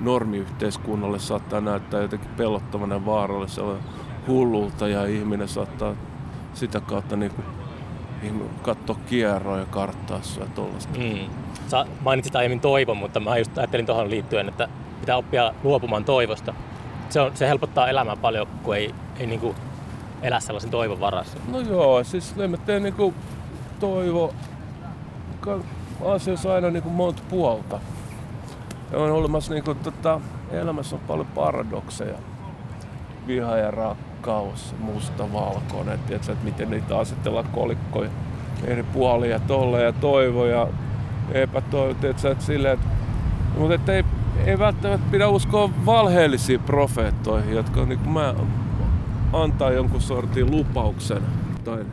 normiyhteiskunnalle 0.00 1.18
saattaa 1.18 1.60
näyttää 1.60 2.02
jotenkin 2.02 2.30
pelottavana 2.36 2.94
ja 2.94 3.06
vaarallisella 3.06 3.76
hullulta 4.28 4.88
ja 4.88 5.04
ihminen 5.06 5.48
saattaa 5.48 5.94
sitä 6.54 6.80
kautta 6.80 7.16
niin 7.16 7.32
katsoa 8.62 8.96
kierroa 9.06 9.58
ja 9.58 9.66
karttaa 9.66 10.22
sua 10.22 10.46
tollaista. 10.46 10.98
Mm. 10.98 11.41
Sä 11.68 11.84
mainitsit 12.00 12.36
aiemmin 12.36 12.60
toivon, 12.60 12.96
mutta 12.96 13.20
mä 13.20 13.38
just 13.38 13.58
ajattelin 13.58 13.86
tuohon 13.86 14.10
liittyen, 14.10 14.48
että 14.48 14.68
pitää 15.00 15.16
oppia 15.16 15.54
luopumaan 15.62 16.04
toivosta. 16.04 16.54
Se, 17.08 17.20
on, 17.20 17.36
se 17.36 17.48
helpottaa 17.48 17.88
elämää 17.88 18.16
paljon, 18.16 18.46
kun 18.62 18.76
ei, 18.76 18.94
ei 19.18 19.26
niin 19.26 19.40
kuin 19.40 19.56
elä 20.22 20.40
sellaisen 20.40 20.70
toivon 20.70 21.00
varassa. 21.00 21.38
No 21.48 21.60
joo, 21.60 22.04
siis 22.04 22.34
en 22.38 22.50
mä 22.50 22.56
tee 22.56 22.80
niin 22.80 22.94
kuin 22.94 23.14
toivo 23.80 24.34
asioissa 26.04 26.54
aina 26.54 26.70
niin 26.70 26.82
kuin 26.82 26.94
monta 26.94 27.22
puolta. 27.28 27.80
Ja 28.92 28.98
on 28.98 29.10
olemassa 29.10 29.54
niin 29.54 29.64
kuin, 29.64 29.78
tota, 29.78 30.20
elämässä 30.50 30.96
on 30.96 31.02
paljon 31.06 31.26
paradokseja. 31.26 32.18
Viha 33.26 33.56
ja 33.56 33.70
rakkaus, 33.70 34.74
musta, 34.78 35.32
valkoinen, 35.32 35.98
että 36.10 36.36
miten 36.42 36.70
niitä 36.70 36.98
asetellaan 36.98 37.48
kolikkoja 37.52 38.10
eri 38.64 38.82
puolia, 38.82 39.40
tolle 39.40 39.82
ja 39.82 39.92
toivo 39.92 40.46
ja 40.46 40.68
epätoivo, 41.32 41.94
tiedätkö, 41.94 42.30
että 42.30 42.44
silleen, 42.44 42.74
että, 42.74 42.86
mutta 43.58 43.74
että 43.74 43.92
ei, 44.46 44.58
välttämättä 44.58 45.06
pidä 45.10 45.28
uskoa 45.28 45.70
valheellisiin 45.86 46.60
profeettoihin, 46.60 47.54
jotka 47.54 47.84
niin 47.84 47.98
kuin 47.98 48.12
mä 48.12 48.34
antaa 49.32 49.70
jonkun 49.70 50.00
sortin 50.00 50.50
lupauksen 50.50 51.22
tai 51.64 51.84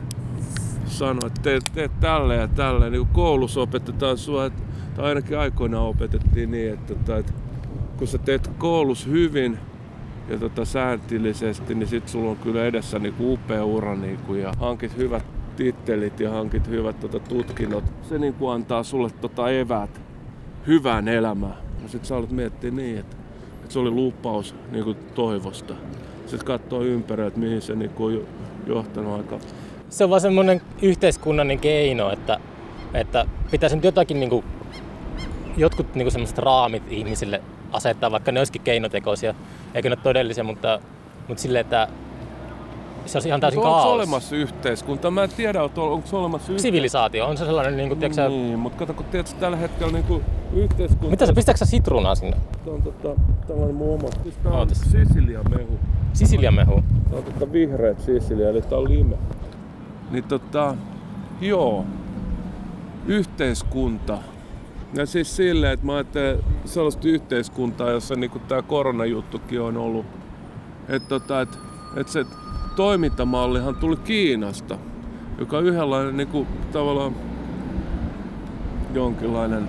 sanoi, 0.86 1.26
että 1.26 1.42
teet, 1.42 1.64
teet 1.74 1.92
tälle 2.00 2.36
ja 2.36 2.48
tälle. 2.48 2.90
Niin 2.90 3.06
koulussa 3.06 3.60
opetetaan 3.60 4.18
sua, 4.18 4.50
tai 4.96 5.04
ainakin 5.04 5.38
aikoinaan 5.38 5.86
opetettiin 5.86 6.50
niin, 6.50 6.72
että, 6.72 6.92
että, 6.92 7.16
että 7.16 7.32
kun 7.96 8.06
sä 8.06 8.18
teet 8.18 8.50
koulussa 8.58 9.08
hyvin 9.08 9.58
ja 10.28 10.38
tota, 10.38 10.64
sääntillisesti, 10.64 11.74
niin 11.74 11.88
sit 11.88 12.08
sulla 12.08 12.30
on 12.30 12.36
kyllä 12.36 12.64
edessä 12.64 12.98
niin 12.98 13.14
kuin 13.14 13.32
upea 13.32 13.64
ura 13.64 13.96
niin 13.96 14.18
kuin, 14.18 14.40
ja 14.40 14.52
hankit 14.60 14.96
hyvät 14.96 15.24
tittelit 15.60 16.20
ja 16.20 16.30
hankit 16.30 16.68
hyvät 16.68 17.00
tota, 17.00 17.18
tutkinnot. 17.18 17.84
Se 18.08 18.18
niin 18.18 18.34
kuin 18.34 18.54
antaa 18.54 18.82
sulle 18.82 19.10
tota, 19.20 19.50
evät 19.50 20.00
hyvään 20.66 21.08
elämään. 21.08 21.56
Ja 21.82 21.88
sit 21.88 22.04
sä 22.04 22.16
alat 22.16 22.30
miettiä 22.30 22.70
niin, 22.70 22.98
että, 22.98 23.16
että 23.60 23.72
se 23.72 23.78
oli 23.78 23.90
lupaus 23.90 24.54
niin 24.70 24.84
kuin 24.84 24.96
toivosta. 25.14 25.74
Sitten 26.26 26.46
katsoo 26.46 26.82
ympärillä, 26.82 27.28
että 27.28 27.40
mihin 27.40 27.62
se 27.62 27.74
niin 27.74 27.90
kuin, 27.90 28.26
johtanut 28.66 29.16
aika 29.16 29.38
se 29.90 30.04
on 30.04 30.10
vaan 30.10 30.20
semmoinen 30.20 30.60
yhteiskunnallinen 30.82 31.58
keino, 31.58 32.10
että, 32.10 32.40
että 32.94 33.26
pitäisi 33.50 33.76
nyt 33.76 33.84
jotakin 33.84 34.20
niin 34.20 34.30
kuin, 34.30 34.44
jotkut 35.56 35.94
niin 35.94 36.04
kuin 36.04 36.12
semmoiset 36.12 36.38
raamit 36.38 36.82
ihmisille 36.92 37.42
asettaa, 37.72 38.10
vaikka 38.10 38.32
ne 38.32 38.40
olisikin 38.40 38.62
keinotekoisia, 38.62 39.34
eikö 39.74 39.88
ne 39.88 39.92
ole 39.92 40.02
todellisia, 40.02 40.44
mutta, 40.44 40.80
mutta 41.28 41.42
silleen, 41.42 41.60
että 41.60 41.88
se 43.06 43.18
olisi 43.18 43.28
ihan 43.28 43.40
täysin 43.40 43.62
kaos. 43.62 43.76
Onko 43.76 43.92
olemassa 43.92 44.36
yhteiskunta? 44.36 45.10
Mä 45.10 45.22
en 45.22 45.30
tiedä, 45.36 45.62
onko 45.62 45.82
olemassa 45.82 46.18
yhteiskunta. 46.18 46.62
Sivilisaatio, 46.62 47.26
on 47.26 47.36
se 47.36 47.44
sellainen, 47.44 47.76
niin 47.76 47.88
kuin, 47.88 47.98
tiedätkö, 47.98 48.28
Niin, 48.28 48.58
mutta 48.58 48.78
kato, 48.78 48.94
kun 48.94 49.04
tiedätkö, 49.04 49.34
tällä 49.40 49.56
hetkellä 49.56 49.92
niin 49.92 50.04
kuin 50.04 50.24
yhteiskunta... 50.54 51.10
Mitä 51.10 51.26
sä, 51.26 51.32
pistääkö 51.32 51.58
sä 51.58 51.66
sitruunaa 51.66 52.14
sinne? 52.14 52.36
Tämä 52.64 52.76
on 52.76 52.82
tota, 52.82 53.20
tällainen 53.46 53.74
mun 53.74 53.94
oma. 53.94 54.08
Siis 54.22 54.36
tää 54.36 54.52
on 54.52 54.68
Sisilian 54.72 55.44
mehu. 55.50 55.78
Sisilian 56.12 56.54
mehu? 56.54 56.82
Tämä 57.04 57.16
on 57.16 57.24
tota 57.24 57.52
vihreät 57.52 58.00
Sisilia, 58.00 58.48
eli 58.48 58.62
tää 58.62 58.78
on 58.78 58.88
lime. 58.88 59.16
Niin 60.10 60.24
tota, 60.24 60.74
joo, 61.40 61.84
yhteiskunta. 63.06 64.18
Ja 64.94 65.06
siis 65.06 65.36
silleen, 65.36 65.72
että 65.72 65.86
mä 65.86 65.94
ajattelen 65.94 66.38
sellaista 66.64 67.08
yhteiskuntaa, 67.08 67.90
jossa 67.90 68.14
niinku 68.14 68.38
tämä 68.38 68.62
koronajuttukin 68.62 69.60
on 69.60 69.76
ollut. 69.76 70.06
Että 70.88 71.08
tota, 71.08 71.40
et, 71.40 71.58
et 71.96 72.08
se 72.08 72.24
toimintamallihan 72.76 73.76
tuli 73.76 73.96
Kiinasta, 73.96 74.78
joka 75.38 75.58
on 75.58 75.66
yhdenlainen 75.66 76.16
niinku, 76.16 76.46
tavallaan 76.72 77.14
jonkinlainen 78.94 79.68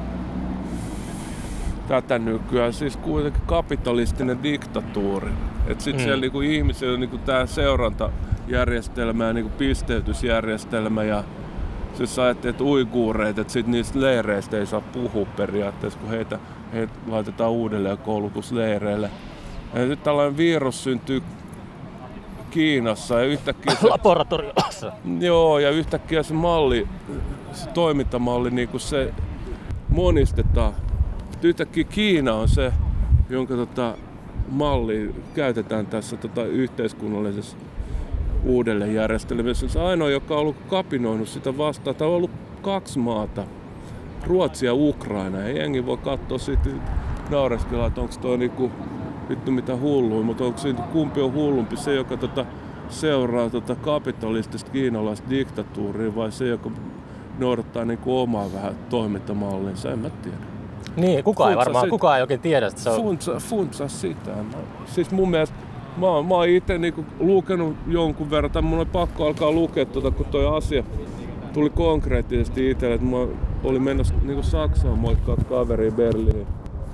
tätä 1.87 2.19
nykyään, 2.19 2.73
siis 2.73 2.97
kuitenkin 2.97 3.41
kapitalistinen 3.45 4.43
diktatuuri. 4.43 5.31
Että 5.67 5.83
sitten 5.83 6.01
mm. 6.01 6.03
siellä 6.03 6.21
niinku 6.21 6.41
ihmisillä 6.41 6.97
niinku 6.97 7.17
tämä 7.17 7.45
seuranta 7.45 8.09
järjestelmä 8.47 9.25
ja 9.25 9.33
niin 9.33 9.45
kuin 9.45 9.57
pisteytysjärjestelmä 9.57 11.03
ja 11.03 11.23
siis 11.93 12.15
sä 12.15 12.23
ajattelet 12.23 12.61
uiguureet, 12.61 13.39
että 13.39 13.53
sit 13.53 13.67
niistä 13.67 14.01
leireistä 14.01 14.57
ei 14.57 14.65
saa 14.65 14.81
puhua 14.81 15.25
periaatteessa, 15.25 15.99
kun 15.99 16.09
heitä, 16.09 16.39
heitä 16.73 16.93
laitetaan 17.07 17.51
uudelleen 17.51 17.97
koulutusleireille. 17.97 19.09
Ja 19.73 19.85
nyt 19.85 20.03
tällainen 20.03 20.37
virus 20.37 20.83
syntyy 20.83 21.23
Kiinassa 22.51 23.19
ja 23.19 23.25
yhtäkkiä 23.25 23.75
se, 23.75 23.87
Laboratoriossa. 23.87 24.91
Joo, 25.19 25.59
ja 25.59 25.69
yhtäkkiä 25.69 26.23
se 26.23 26.33
malli, 26.33 26.87
se 27.53 27.69
toimintamalli, 27.69 28.51
niin 28.51 28.67
kuin 28.67 28.81
se 28.81 29.13
monistetaan. 29.89 30.73
Yhtäkkiä 31.41 31.83
Kiina 31.83 32.33
on 32.33 32.47
se, 32.47 32.73
jonka 33.29 33.55
tota, 33.55 33.97
malli 34.49 35.15
käytetään 35.33 35.85
tässä 35.85 36.17
tota, 36.17 36.45
yhteiskunnallisessa 36.45 37.57
uudelleenjärjestelemisessä. 38.43 39.67
Se 39.67 39.79
ainoa, 39.79 40.09
joka 40.09 40.33
on 40.33 40.41
ollut 40.41 40.57
kapinoinut 40.69 41.27
sitä 41.27 41.57
vastaan, 41.57 41.95
tai 41.95 42.07
on 42.07 42.13
ollut 42.13 42.31
kaksi 42.61 42.99
maata, 42.99 43.43
Ruotsi 44.27 44.65
ja 44.65 44.73
Ukraina. 44.73 45.39
Ja 45.39 45.57
jengi 45.57 45.85
voi 45.85 45.97
katsoa 45.97 46.37
sitten 46.37 46.81
naureskella, 47.29 47.87
että 47.87 48.01
onko 48.01 48.13
toi 48.21 48.37
niinku, 48.37 48.71
vittu 49.31 49.51
mitä 49.51 49.77
hulluin, 49.77 50.25
mutta 50.25 50.43
onko 50.43 50.57
siitä, 50.57 50.81
kumpi 50.81 51.21
on 51.21 51.33
hullumpi, 51.33 51.77
se 51.77 51.95
joka 51.95 52.17
tota, 52.17 52.45
seuraa 52.89 53.49
tota 53.49 53.75
kapitalistista 53.75 54.71
kiinalaista 54.71 55.29
diktatuuria 55.29 56.15
vai 56.15 56.31
se, 56.31 56.47
joka 56.47 56.71
noudattaa 57.39 57.85
niinku 57.85 58.19
omaa 58.19 58.53
vähän 58.53 58.75
toimintamallinsa, 58.89 59.91
en 59.91 59.99
mä 59.99 60.09
tiedä. 60.09 60.37
Niin, 60.95 61.23
kukaan 61.23 61.51
ei 61.51 61.57
varmaan, 61.57 61.83
sit, 61.83 61.89
kukaan 61.89 62.17
ei 62.17 62.21
oikein 62.21 62.39
tiedä, 62.39 62.67
että 62.67 62.81
se 62.81 62.89
on... 62.89 63.01
Funtsa, 63.01 63.35
funtsa 63.35 63.87
sitä. 63.87 64.31
Siis 64.85 65.11
mun 65.11 65.29
mielestä 65.29 65.55
mä, 65.97 66.07
oon, 66.07 66.25
mä 66.25 66.35
oon 66.35 66.49
itse 66.49 66.77
niinku 66.77 67.05
lukenut 67.19 67.75
jonkun 67.87 68.31
verran, 68.31 68.51
tai 68.51 68.61
mun 68.61 68.79
on 68.79 68.87
pakko 68.87 69.27
alkaa 69.27 69.51
lukea 69.51 69.85
tuota, 69.85 70.11
kun 70.11 70.25
toi 70.25 70.57
asia 70.57 70.83
tuli 71.53 71.69
konkreettisesti 71.69 72.69
itselle, 72.69 72.95
että 72.95 73.07
mä 73.07 73.17
olin 73.63 73.81
menossa 73.81 74.13
niinku 74.21 74.43
Saksaan 74.43 74.99
moikkaa 74.99 75.35
kaveri 75.49 75.91
Berliin, 75.91 76.47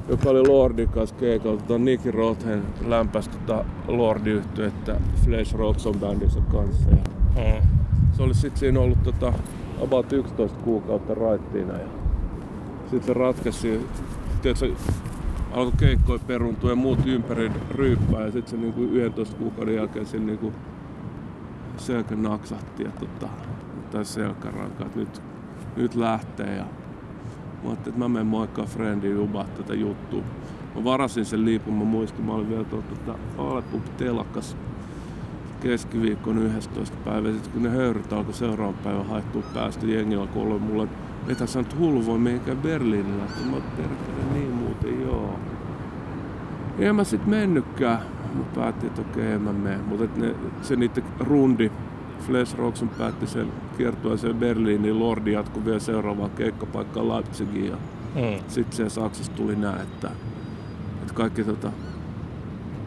joka 0.09 0.29
oli 0.29 0.47
Lordin 0.47 0.89
kanssa 0.89 1.15
keikalla, 1.15 1.61
tota 1.61 1.77
Nicky 1.77 2.11
Rothen 2.11 2.63
lämpäsi 2.85 3.29
tota 3.29 3.65
lordi 3.87 4.41
että 4.67 4.99
Flash 5.25 5.55
Robson 5.55 5.95
bändissä 5.99 6.41
kanssa. 6.51 6.89
Ja 6.89 6.97
mm. 7.35 7.67
Se 8.11 8.23
oli 8.23 8.33
sitten 8.33 8.59
siinä 8.59 8.79
ollut 8.79 9.03
tota, 9.03 9.33
about 9.83 10.13
11 10.13 10.57
kuukautta 10.59 11.13
raittiina 11.15 11.73
ja 11.73 11.87
sitten 12.81 13.03
se 13.03 13.13
ratkaisi 13.13 13.87
tiedätkö, 14.41 14.71
alkoi 15.51 15.73
keikkoja 15.79 16.19
peruntua 16.27 16.69
ja 16.69 16.75
muut 16.75 16.99
ympäri 17.05 17.51
ryyppää 17.71 18.21
ja 18.21 18.31
sitten 18.31 18.51
se 18.51 18.57
niinku 18.57 18.81
11 18.81 19.37
kuukauden 19.37 19.75
jälkeen 19.75 20.05
sen 20.05 20.25
niinku 20.25 20.53
selkä 21.77 22.15
naksahti 22.15 22.83
ja 22.83 22.91
tota, 22.91 23.27
tai 23.91 24.05
selkäranka, 24.05 24.85
että 24.85 24.99
nyt, 24.99 25.21
nyt 25.75 25.95
lähtee 25.95 26.55
ja 26.55 26.65
mä 27.67 27.71
ajattelin, 27.71 27.93
että 27.93 28.05
mä 28.05 28.09
menen 28.09 28.27
moikkaa 28.27 28.65
friendiin 28.65 29.15
jubaa 29.15 29.43
tätä 29.43 29.73
juttua. 29.73 30.21
Mä 30.75 30.83
varasin 30.83 31.25
sen 31.25 31.45
liipun, 31.45 31.73
mä 31.73 31.83
muistin, 31.83 32.25
mä 32.25 32.33
olin 32.33 32.49
vielä 32.49 32.63
tuota, 32.63 32.95
tota, 32.95 33.19
Aleppo 33.37 33.77
telakas 33.97 34.57
keskiviikkon 35.61 36.37
11. 36.37 36.97
päivä. 37.05 37.31
Sitten 37.31 37.51
kun 37.51 37.63
ne 37.63 37.69
höyryt 37.69 38.13
alkoi 38.13 38.33
seuraavan 38.33 38.75
päivän 38.83 39.05
haettua 39.05 39.43
päästä 39.53 39.85
jengillä, 39.85 40.27
kun 40.27 40.47
oli 40.47 40.59
mulle, 40.59 40.87
että 41.27 41.45
sä 41.45 41.59
nyt 41.59 41.79
hullu 41.79 42.05
voi 42.05 42.19
mihinkään 42.19 42.57
Berliinillä. 42.57 43.23
Mä 43.51 43.61
perkele, 43.77 44.33
niin 44.33 44.51
muuten 44.51 45.01
joo. 45.01 45.39
Ja 46.77 46.93
mä 46.93 47.03
sit 47.03 47.25
mennytkään. 47.25 47.99
Mä 48.35 48.43
päätin, 48.55 48.87
että 48.87 49.01
okei, 49.01 49.31
en 49.31 49.41
mä 49.41 49.53
mene. 49.53 49.77
Mutta 49.77 50.25
se 50.61 50.75
niiden 50.75 51.03
rundi, 51.19 51.71
Flesh 52.19 52.57
Rockson 52.57 52.89
päätti 52.89 53.27
sen 53.27 53.47
kiertua 53.77 54.17
sen 54.17 54.35
Berliinin 54.35 54.99
Lordi 54.99 55.31
jatkui 55.31 55.65
vielä 55.65 55.79
seuraavaan 55.79 56.29
keikkapaikkaan 56.31 57.09
Leipzigiin. 57.09 57.65
Ja 57.71 57.77
Mm. 58.15 58.39
sitten 58.47 58.75
siellä 58.75 58.89
Saksassa 58.89 59.31
tuli 59.31 59.55
nää, 59.55 59.79
että, 59.83 60.11
että 61.01 61.13
kaikki 61.13 61.43
tota, 61.43 61.71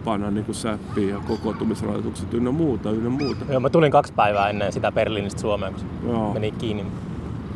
pannaan 0.05 0.35
niinku 0.35 0.53
säppiin 0.53 1.09
ja 1.09 1.21
kokoontumisrajoitukset 1.29 2.35
ynnä 2.35 2.51
muuta, 2.51 2.91
ynnä 2.91 3.11
muuta. 3.11 3.45
Joo, 3.49 3.61
mä 3.61 3.71
tulin 3.71 3.93
kaksi 3.93 4.13
päivää 4.13 4.51
ennen 4.51 4.73
sitä 4.73 4.93
Berliinistä 4.93 5.41
Suomeen, 5.41 5.75
kun 5.75 6.11
Joo. 6.11 6.33
meni 6.35 6.51
kiinni. 6.53 6.87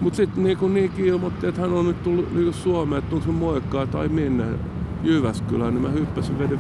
Mut 0.00 0.14
sitten 0.14 0.44
niinku 0.44 0.68
Niiki 0.68 1.06
ilmoitti, 1.06 1.46
että 1.46 1.60
hän 1.60 1.72
on 1.72 1.86
nyt 1.86 2.02
tullut 2.02 2.34
niinku 2.34 2.52
Suomeen, 2.52 2.98
että 3.02 3.14
onko 3.14 3.26
se 3.26 3.32
moikkaa 3.32 3.86
tai 3.86 4.08
minne 4.08 4.44
Jyväskylään, 5.02 5.74
niin 5.74 5.82
mä 5.82 5.88
hyppäsin 5.88 6.38
vedin. 6.38 6.58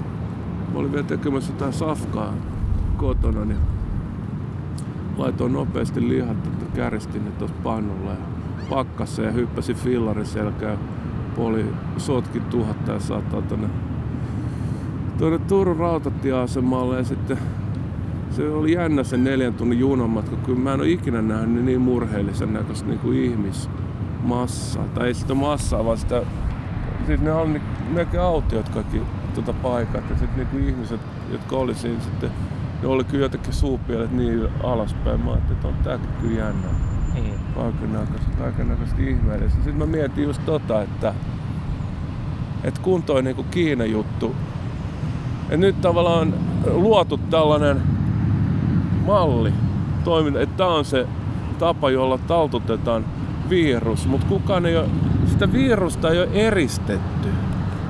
Mä 0.72 0.78
olin 0.78 0.92
vielä 0.92 1.06
tekemässä 1.06 1.52
jotain 1.52 1.72
safkaa 1.72 2.34
kotona, 2.96 3.44
niin 3.44 3.58
laitoin 5.16 5.52
nopeasti 5.52 6.08
lihat, 6.08 6.36
käristin 6.74 7.24
ne 7.24 7.30
tuossa 7.30 7.56
pannulla 7.62 8.10
ja 8.10 8.16
pakkassa 8.70 9.22
ja 9.22 9.30
hyppäsin 9.30 9.76
fillarin 9.76 10.26
selkään. 10.26 10.78
Poli 11.36 11.66
sotki 11.96 12.40
tuhatta 12.40 12.92
ja 12.92 13.00
saattaa 13.00 13.42
tonne, 13.42 13.68
tonne 15.18 15.38
Turun 15.38 15.76
rautatieasemalle 15.76 16.96
ja 16.96 17.04
sitten 17.04 17.38
se 18.30 18.50
oli 18.50 18.72
jännä 18.72 19.04
se 19.04 19.16
neljän 19.16 19.54
tunnin 19.54 19.78
junamatka, 19.78 20.36
kun 20.36 20.60
mä 20.60 20.74
en 20.74 20.80
ole 20.80 20.88
ikinä 20.88 21.22
nähnyt 21.22 21.64
niin 21.64 21.80
murheellisen 21.80 22.52
näköistä 22.52 22.88
niin 22.88 22.98
kuin 22.98 23.18
ihmismassaa. 23.24 24.84
Tai 24.94 25.06
ei 25.06 25.14
sitä 25.14 25.34
massaa, 25.34 25.84
vaan 25.84 25.98
sitä... 25.98 26.22
Siis 27.06 27.20
ne 27.20 27.32
oli 27.32 27.60
melkein 27.90 28.22
autiot 28.22 28.68
kaikki 28.68 29.02
tuota 29.34 29.52
paikat. 29.52 30.10
Ja 30.10 30.16
sitten 30.18 30.48
niin 30.52 30.68
ihmiset, 30.68 31.00
jotka 31.32 31.56
oli 31.56 31.74
siinä 31.74 32.00
sitten, 32.00 32.30
ne 32.84 32.90
oli 32.90 33.04
kyllä 33.04 33.24
jotenkin 33.24 33.52
suupielet 33.52 34.12
niin 34.12 34.48
alaspäin. 34.64 35.20
Mä 35.20 35.30
ajattelin, 35.30 35.56
että 35.56 35.68
on 35.68 35.74
tääkin 35.84 36.08
kyllä 36.20 36.38
jännä. 36.38 36.68
Mm. 37.14 37.20
Kaikennäköistä, 37.54 38.30
kaikennäköistä 38.38 38.96
ihmeellistä. 39.02 39.54
Sitten 39.56 39.76
mä 39.76 39.86
mietin 39.86 40.24
just 40.24 40.40
tota, 40.46 40.82
että, 40.82 41.14
että 42.64 42.80
kun 42.80 43.02
toi 43.02 43.22
niinku 43.22 43.42
Kiinan 43.50 43.90
juttu, 43.90 44.34
että 45.42 45.56
nyt 45.56 45.80
tavallaan 45.80 46.34
luotu 46.66 47.16
tällainen 47.16 47.82
malli, 49.06 49.52
toiminta, 50.04 50.40
että 50.40 50.56
tämä 50.56 50.70
on 50.74 50.84
se 50.84 51.06
tapa, 51.58 51.90
jolla 51.90 52.18
taltutetaan 52.18 53.04
virus, 53.50 54.06
mutta 54.06 54.26
kukaan 54.26 54.66
ei 54.66 54.76
ole, 54.76 54.88
sitä 55.26 55.52
virusta 55.52 56.10
ei 56.10 56.18
ole 56.18 56.28
eristetty. 56.32 57.28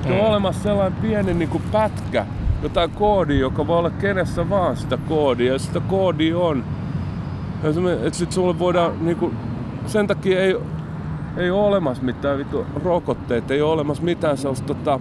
Se 0.03 0.09
on 0.09 0.15
Mm. 0.15 0.21
olemassa 0.21 0.63
sellainen 0.63 0.99
pieni 1.01 1.33
niin 1.33 1.49
kuin 1.49 1.63
pätkä, 1.71 2.25
jotain 2.65 2.91
koodia, 2.91 3.39
joka 3.39 3.67
voi 3.67 3.77
olla 3.77 3.89
kenessä 3.89 4.49
vaan 4.49 4.77
sitä 4.77 4.97
koodia, 4.97 5.53
ja 5.53 5.59
sitä 5.59 5.79
koodia 5.79 6.37
on. 6.37 6.63
Että 8.03 8.19
sit 8.19 8.31
sulle 8.31 8.59
voidaan, 8.59 9.05
niinku, 9.05 9.31
sen 9.85 10.07
takia 10.07 10.41
ei, 10.41 10.55
ei 11.37 11.51
ole 11.51 11.67
olemassa 11.67 12.03
mitään 12.03 12.37
vittu 12.37 12.65
rokotteita, 12.83 13.53
ei 13.53 13.61
ole 13.61 13.71
olemassa 13.71 14.03
mitään 14.03 14.37
sellaista 14.37 14.67
tota, 14.67 14.99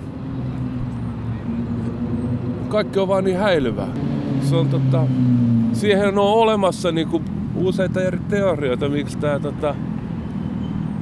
kaikki 2.69 2.99
on 2.99 3.09
vaan 3.09 3.25
niin 3.25 3.39
häilyvää. 3.39 3.89
Se 4.43 4.57
on 4.57 4.69
tota, 4.69 5.07
siihen 5.73 6.19
on 6.19 6.33
olemassa 6.33 6.93
niinku 6.93 7.23
useita 7.55 8.03
eri 8.03 8.19
teorioita, 8.29 8.89
miksi 8.89 9.19
tää 9.19 9.39
tota, 9.39 9.75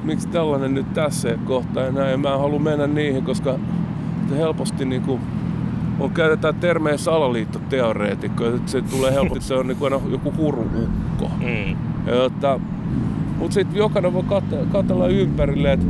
miksi 0.04 0.28
tällainen 0.28 0.74
nyt 0.74 0.94
tässä 0.94 1.38
kohtaa 1.44 1.82
ja 1.82 1.92
näin. 1.92 2.10
Ja 2.10 2.18
mä 2.18 2.32
en 2.32 2.40
halua 2.40 2.58
mennä 2.58 2.86
niihin, 2.86 3.24
koska 3.24 3.58
helposti 4.30 4.84
niinku, 4.84 5.20
on 6.02 6.10
käytetään 6.10 6.54
termejä 6.54 6.96
salaliittoteoreetikko, 6.96 8.46
että 8.46 8.70
se 8.70 8.82
tulee 8.82 9.12
helposti, 9.12 9.44
se 9.44 9.54
on 9.54 9.66
niinku 9.66 9.84
aina 9.84 10.00
joku 10.10 10.32
huruukko. 10.36 11.30
Mm. 11.40 11.76
Ja 12.06 12.12
tota, 12.12 12.60
mut 13.38 13.52
sit 13.52 13.74
jokainen 13.74 14.12
voi 14.12 14.22
kate- 14.22 14.66
katsella 14.72 15.08
ympärille, 15.08 15.72
että 15.72 15.86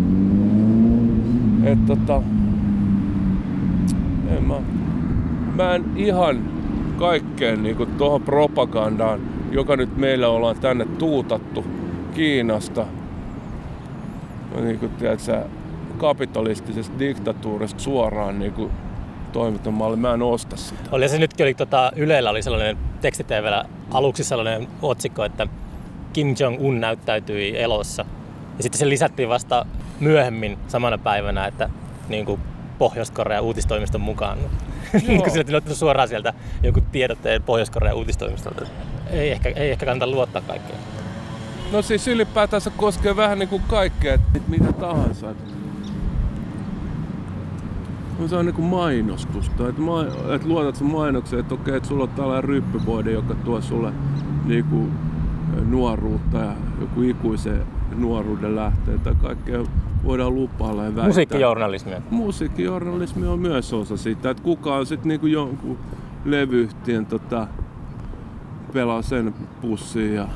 et 1.64 1.87
tota, 1.87 2.22
en 4.37 4.44
mä, 4.44 4.55
mä 5.57 5.75
en 5.75 5.85
ihan 5.96 6.38
kaikkeen 6.98 7.62
niinku 7.62 7.87
tohon 7.87 8.22
propagandaan, 8.22 9.20
joka 9.51 9.77
nyt 9.77 9.96
meillä 9.96 10.29
ollaan 10.29 10.57
tänne 10.61 10.85
tuutattu 10.85 11.64
Kiinasta, 12.14 12.87
no 14.55 14.61
niinku 14.61 14.88
tiedät 14.88 15.20
sä, 15.20 15.44
kapitalistisesta 15.98 16.98
diktatuurista 16.98 17.81
suoraan 17.81 18.38
niinku 19.33 19.62
toimintamalli, 19.62 19.97
mä 19.97 20.14
en 20.14 20.23
osta 20.23 20.57
sitä. 20.57 20.83
Oli 20.92 21.09
se 21.09 21.18
nytkin, 21.18 21.45
oli, 21.45 21.55
tota, 21.55 21.92
Ylellä 21.97 22.31
oli 22.31 22.42
sellainen 22.42 22.79
tekstiteivellä 23.01 23.64
aluksi 23.90 24.25
sellainen 24.25 24.68
otsikko, 24.83 25.25
että 25.25 25.47
Kim 26.12 26.35
Jong-un 26.38 26.81
näyttäytyi 26.81 27.62
elossa. 27.62 28.05
Ja 28.57 28.62
sitten 28.62 28.79
se 28.79 28.88
lisättiin 28.88 29.29
vasta 29.29 29.66
myöhemmin 30.01 30.59
samana 30.68 30.99
päivänä, 30.99 31.47
että 31.47 31.68
niin 32.09 32.27
kuin 32.27 32.40
Pohjois-Korean 32.79 33.45
uutistoimiston 33.45 34.01
mukaan. 34.01 34.38
niin 35.07 35.23
kuin 35.23 35.31
sillä 35.31 35.45
oli 35.49 35.57
ottanut 35.57 35.79
suoraan 35.79 36.09
sieltä 36.09 36.33
jonkun 36.62 36.83
tiedotteen 36.92 37.42
Pohjois-Korean 37.42 37.97
uutistoimistolta. 37.97 38.66
Ei 39.11 39.31
ehkä, 39.31 39.49
ei 39.49 39.71
ehkä 39.71 39.87
kannata 39.87 40.11
luottaa 40.11 40.42
kaikkeen. 40.42 40.79
No 41.73 41.83
siis 41.83 42.09
ylipäätään 42.09 42.61
se 42.61 42.71
koskee 42.77 43.16
vähän 43.16 43.38
niin 43.38 43.49
kuin 43.49 43.62
kaikkea, 43.68 44.14
että 44.14 44.38
mitä 44.49 44.73
tahansa. 44.73 45.35
Et 48.22 48.24
No 48.24 48.28
se 48.28 48.37
on 48.37 48.46
niin 48.46 48.54
kuin 48.54 48.68
mainostusta, 48.68 49.68
että, 49.68 49.82
ma- 49.82 50.35
että 50.35 50.48
luotat 50.48 50.76
sen 50.76 50.87
mainoksen, 50.87 51.38
että 51.38 51.54
okei, 51.54 51.76
että 51.76 51.88
sulla 51.88 52.02
on 52.02 52.08
tällainen 52.08 52.44
ryppyvoide, 52.44 53.12
joka 53.12 53.35
tuo 53.35 53.61
sulle 53.61 53.92
niin 54.44 54.64
kuin 54.64 54.92
nuoruutta 55.68 56.38
ja 56.38 56.52
joku 56.80 57.02
ikuisen 57.02 57.62
nuoruuden 57.96 58.56
lähteen 58.56 59.00
tai 59.00 59.14
kaikkea 59.22 59.64
voidaan 60.04 60.35
lupailla 60.35 60.82
ja 60.85 60.87
väittää. 60.87 61.06
Musiikkijournalismia. 61.06 62.02
Musiikkijournalismi 62.11 63.26
on 63.26 63.38
myös 63.38 63.72
osa 63.72 63.96
siitä, 63.96 64.30
että 64.30 64.42
kuka 64.42 64.76
on 64.76 64.87
sitten 64.87 65.08
niinku 65.08 65.26
jonkun 65.26 65.78
levyyhtiön 66.24 67.06
tota, 67.06 67.46
pelaa 68.72 69.02
sen 69.02 69.35
pussiin 69.61 70.14
ja 70.14 70.28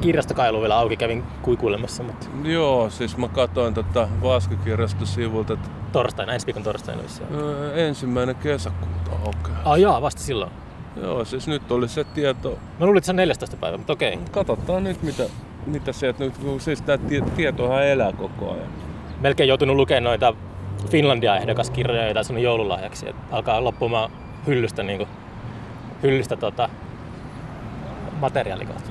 Kirjastokailu 0.00 0.60
vielä 0.60 0.78
auki, 0.78 0.96
kävin 0.96 1.22
kuikuilemassa, 1.42 2.02
mutta 2.02 2.26
Joo, 2.44 2.90
siis 2.90 3.16
mä 3.16 3.28
katsoin 3.28 3.74
tota 3.74 4.08
Vaskakirjastosivulta, 4.22 5.52
että 5.52 5.81
torstaina, 5.92 6.32
ensi 6.34 6.46
viikon 6.46 6.62
torstaina 6.62 7.00
olisi 7.00 7.14
siellä. 7.14 7.36
ö, 7.38 7.74
ensimmäinen 7.88 8.34
kesäkuuta 8.36 9.10
aukeaa. 9.26 9.62
Ah 9.64 9.78
jaa, 9.78 10.02
vasta 10.02 10.20
silloin. 10.20 10.50
Joo, 11.02 11.24
siis 11.24 11.48
nyt 11.48 11.72
oli 11.72 11.88
se 11.88 12.04
tieto. 12.04 12.58
Mä 12.80 12.86
luulin, 12.86 12.98
että 12.98 13.06
se 13.06 13.12
on 13.12 13.16
14 13.16 13.56
päivä, 13.56 13.76
mutta 13.76 13.92
okei. 13.92 14.18
Katsotaan 14.30 14.84
nyt 14.84 15.02
mitä, 15.02 15.22
mitä 15.66 15.92
sieltä 15.92 16.24
nyt, 16.24 16.38
kun 16.38 16.60
siis 16.60 16.82
tie, 17.08 17.20
tietohan 17.36 17.86
elää 17.86 18.12
koko 18.12 18.50
ajan. 18.52 18.66
melkein 19.20 19.48
joutunut 19.48 19.76
lukemaan 19.76 20.04
noita 20.04 20.34
Finlandia-ehdokaskirjoja, 20.90 22.04
joita 22.04 22.22
sun 22.22 22.38
joululahjaksi. 22.42 23.08
Et 23.08 23.16
alkaa 23.30 23.64
loppumaan 23.64 24.10
hyllystä, 24.46 24.82
niin 24.82 24.98
kuin, 24.98 25.08
hyllystä 26.02 26.36
tota, 26.36 26.68
materiaalikohta. 28.20 28.90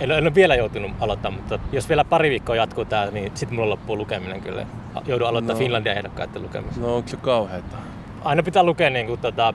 En, 0.00 0.10
en 0.10 0.24
ole 0.24 0.34
vielä 0.34 0.54
joutunut 0.54 0.90
aloittamaan, 1.00 1.40
mutta 1.42 1.58
jos 1.72 1.88
vielä 1.88 2.04
pari 2.04 2.30
viikkoa 2.30 2.56
jatkuu 2.56 2.84
tää, 2.84 3.10
niin 3.10 3.32
sitten 3.34 3.56
mulla 3.56 3.70
loppuu 3.70 3.96
lukeminen 3.96 4.40
kyllä. 4.40 4.66
Joudun 5.06 5.28
aloittaa 5.28 5.54
No. 5.54 5.58
no. 5.58 5.64
Finlandia-ehdokkaiden 5.64 6.42
lukemista. 6.42 6.80
No 6.80 6.96
onko 6.96 7.08
se 7.08 7.16
kauheeta? 7.16 7.76
Aina 8.24 8.42
pitää 8.42 8.62
lukea 8.62 8.90
niin 8.90 9.06
kuin, 9.06 9.20
tota, 9.20 9.54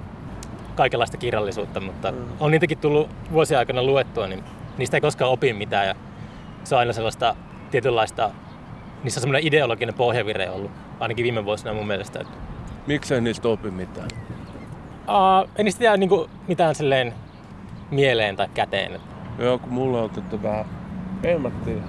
kaikenlaista 0.75 1.17
kirjallisuutta, 1.17 1.79
mutta 1.79 2.11
Mm. 2.11 2.17
on 2.39 2.51
niitäkin 2.51 2.77
tullut 2.77 3.09
vuosien 3.31 3.59
aikana 3.59 3.83
luettua, 3.83 4.27
niin 4.27 4.43
niistä 4.77 4.97
ei 4.97 5.01
koskaan 5.01 5.31
opi 5.31 5.53
mitään. 5.53 5.87
Ja 5.87 5.95
se 6.63 6.75
on 6.75 6.79
aina 6.79 6.93
sellaista 6.93 7.35
tietynlaista, 7.71 8.31
niissä 9.03 9.17
on 9.17 9.21
semmoinen 9.21 9.47
ideologinen 9.47 9.95
pohjavire 9.95 10.49
ollut, 10.49 10.71
ainakin 10.99 11.23
viime 11.23 11.45
vuosina 11.45 11.73
mun 11.73 11.87
mielestä. 11.87 12.19
Että, 12.19 12.33
Miksei 12.87 13.21
niistä 13.21 13.47
opi 13.47 13.71
mitään? 13.71 14.07
uh, 15.07 15.49
ei 15.55 15.63
niistä 15.63 15.83
jää 15.83 15.97
niin 15.97 16.09
kuin, 16.09 16.29
mitään 16.47 16.75
silleen 16.75 17.13
mieleen 17.91 18.35
tai 18.35 18.47
käteen. 18.53 18.95
Et, 18.95 19.01
Joo, 19.39 19.59
kun 19.59 19.73
mulla 19.73 19.97
on 19.97 20.03
otettu 20.05 20.43
vähän, 20.43 20.65
en 21.23 21.41
mä 21.41 21.51
tiedä. 21.65 21.81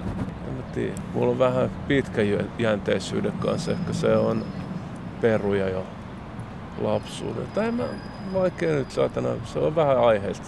En 0.47 0.53
mä 0.53 0.61
tiedä. 0.73 0.93
Mulla 1.13 1.31
on 1.31 1.39
vähän 1.39 1.69
pitkäjänteisyyden 1.87 3.31
kanssa. 3.31 3.71
Ehkä 3.71 3.93
se 3.93 4.17
on 4.17 4.45
peruja 5.21 5.69
jo 5.69 5.83
lapsuuden. 6.81 7.47
Tai 7.53 7.71
mä, 7.71 7.83
vaikea 8.33 8.75
nyt 8.75 8.91
saatana, 8.91 9.29
se 9.45 9.59
on 9.59 9.75
vähän 9.75 9.99
aiheesta, 9.99 10.47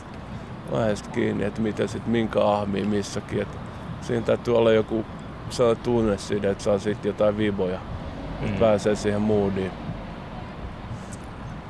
aiheesta 0.71 1.09
kiinni, 1.09 1.43
että 1.43 1.61
miten 1.61 1.87
sit 1.87 2.07
minkä 2.07 2.41
ahmii 2.41 2.85
missäkin. 2.85 3.41
Et 3.41 3.57
siinä 4.01 4.25
täytyy 4.25 4.57
olla 4.57 4.71
joku 4.71 5.05
sellainen 5.49 5.83
tunne 5.83 6.17
siitä, 6.17 6.51
että 6.51 6.63
saa 6.63 6.79
sitten 6.79 7.09
jotain 7.09 7.37
viboja, 7.37 7.79
mm. 8.39 8.47
että 8.47 8.59
pääsee 8.59 8.95
siihen 8.95 9.21
moodiin. 9.21 9.71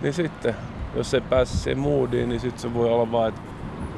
Niin 0.01 0.13
sitten, 0.13 0.55
jos 0.95 1.13
ei 1.13 1.21
pääse 1.21 1.57
siihen 1.57 1.79
moodiin, 1.79 2.29
niin 2.29 2.41
sitten 2.41 2.61
se 2.61 2.73
voi 2.73 2.89
olla 2.89 3.11
vaan, 3.11 3.29
että 3.29 3.41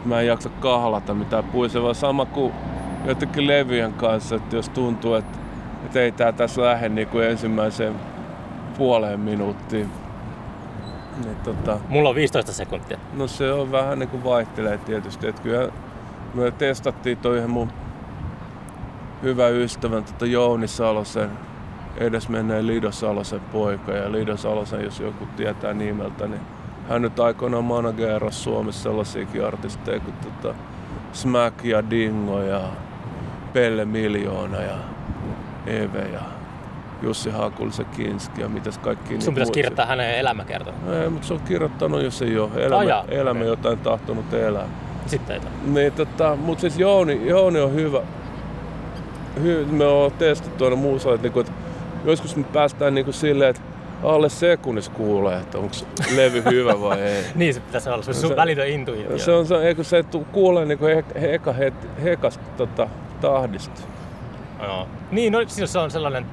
mä 0.05 0.19
en 0.19 0.27
jaksa 0.27 0.49
kahlata 0.49 1.13
mitään 1.13 1.43
puisevaa. 1.43 1.93
Sama 1.93 2.25
kuin 2.25 2.53
jotenkin 3.05 3.47
levyjen 3.47 3.93
kanssa, 3.93 4.35
että 4.35 4.55
jos 4.55 4.69
tuntuu, 4.69 5.13
että, 5.13 5.37
että 5.85 5.99
ei 5.99 6.11
tää 6.11 6.31
tässä 6.31 6.61
lähde 6.61 6.89
niin 6.89 7.07
kuin 7.07 7.25
ensimmäiseen 7.25 7.93
puoleen 8.77 9.19
minuuttiin. 9.19 9.89
Niin, 11.25 11.35
tota, 11.35 11.77
Mulla 11.89 12.09
on 12.09 12.15
15 12.15 12.53
sekuntia. 12.53 12.97
No 13.13 13.27
se 13.27 13.51
on 13.51 13.71
vähän 13.71 13.99
niin 13.99 14.09
kuin 14.09 14.23
vaihtelee 14.23 14.77
tietysti. 14.77 15.27
Että 15.27 15.41
kyllä 15.41 15.69
me 16.33 16.51
testattiin 16.51 17.17
toi 17.17 17.47
mun 17.47 17.71
hyvä 19.23 19.47
ystävän 19.47 20.03
tota 20.03 20.25
Jouni 20.25 20.67
Salosen, 20.67 21.29
edesmenneen 21.97 22.67
Lido 22.67 22.91
Salosen 22.91 23.39
poika. 23.39 23.91
Ja 23.91 24.11
Lido 24.11 24.37
Salosen, 24.37 24.83
jos 24.83 24.99
joku 24.99 25.25
tietää 25.37 25.73
nimeltä, 25.73 26.27
niin 26.27 26.41
hän 26.91 27.01
nyt 27.01 27.19
aikoinaan 27.19 27.63
managerasi 27.63 28.39
Suomessa 28.39 28.83
sellaisiakin 28.83 29.45
artisteja 29.45 29.99
kuin 29.99 30.13
tota 30.13 30.55
Smack 31.13 31.65
ja 31.65 31.89
Dingo 31.89 32.41
ja 32.41 32.61
Pelle 33.53 33.85
Miljoona 33.85 34.61
ja 34.61 34.77
Eve 35.65 36.07
ja 36.13 36.21
Jussi 37.01 37.29
Hakulisen 37.29 37.85
Kinski 37.85 38.41
ja 38.41 38.49
mitäs 38.49 38.77
kaikki. 38.77 39.21
Sun 39.21 39.33
pitäisi 39.33 39.51
kirjoittaa 39.51 39.85
hänen 39.85 40.15
elämäkerta. 40.15 40.73
Ei, 41.01 41.09
mutta 41.09 41.27
se 41.27 41.33
on 41.33 41.39
kirjoittanut, 41.39 42.03
jos 42.03 42.21
ei 42.21 42.39
ole. 42.39 42.49
Elämä, 42.55 43.03
elämä 43.07 43.39
okay. 43.39 43.47
jotain 43.49 43.79
tahtonut 43.79 44.33
elää. 44.33 44.67
Sitten 45.05 45.35
ei 45.35 45.41
niin, 45.65 45.93
tota, 45.93 46.35
Mutta 46.35 46.61
siis 46.61 46.79
Jouni, 46.79 47.27
Jouni 47.27 47.59
on 47.59 47.73
hyvä. 47.73 48.01
Hy, 49.43 49.65
me 49.65 49.85
on 49.85 50.11
testattu 50.11 50.63
aina 50.63 50.75
muussa, 50.75 51.13
että, 51.13 51.23
niinku, 51.23 51.39
että 51.39 51.51
joskus 52.05 52.35
me 52.35 52.43
päästään 52.43 52.95
niinku 52.95 53.11
silleen, 53.11 53.49
että 53.49 53.61
alle 54.03 54.29
sekunnissa 54.29 54.91
kuulee, 54.91 55.37
että 55.37 55.57
onko 55.57 55.75
levy 56.15 56.43
hyvä 56.43 56.81
vai 56.81 57.01
ei. 57.01 57.23
niin 57.35 57.53
se 57.53 57.59
pitäisi 57.59 57.89
olla, 57.89 58.03
se 58.03 58.09
on 58.09 58.15
sun 58.15 58.35
välitön 58.35 58.67
intuitio. 58.67 59.17
Se 59.17 59.31
on 59.31 59.45
se, 59.45 59.55
eikö 59.55 59.83
se 59.83 60.05
kuulee 60.31 60.65
niinku 60.65 60.85
he, 60.85 61.03
heka, 61.21 61.53
he, 61.53 61.73
hekasta 62.03 62.43
tota, 62.57 62.87
tahdista. 63.21 63.81
Joo. 64.63 64.87
Niin, 65.11 65.33
no 65.33 65.39
siis 65.47 65.73
se 65.73 65.79
on 65.79 65.91
sellainen, 65.91 66.25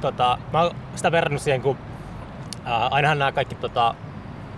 tota, 0.00 0.38
mä 0.52 0.62
oon 0.62 0.70
sitä 0.96 1.12
verrannut 1.12 1.42
siihen, 1.42 1.62
kun 1.62 1.76
ää, 2.64 2.86
ainahan 2.86 3.18
nämä 3.18 3.32
kaikki 3.32 3.54
tota, 3.54 3.94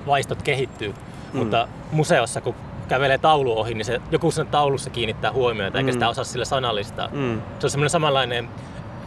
vaistot 0.06 0.42
kehittyy, 0.42 0.88
mm. 1.32 1.38
mutta 1.38 1.68
museossa 1.92 2.40
kun 2.40 2.54
kävelee 2.88 3.18
taulu 3.18 3.58
ohi, 3.58 3.74
niin 3.74 3.84
se, 3.84 4.00
joku 4.10 4.30
sen 4.30 4.46
taulussa 4.46 4.90
kiinnittää 4.90 5.32
huomiota, 5.32 5.78
eikä 5.78 5.90
mm. 5.90 5.92
sitä 5.92 6.08
osaa 6.08 6.24
sillä 6.24 6.44
sanallistaa. 6.44 7.08
Mm. 7.12 7.42
Se 7.58 7.66
on 7.66 7.70
semmoinen 7.70 7.90
samanlainen 7.90 8.48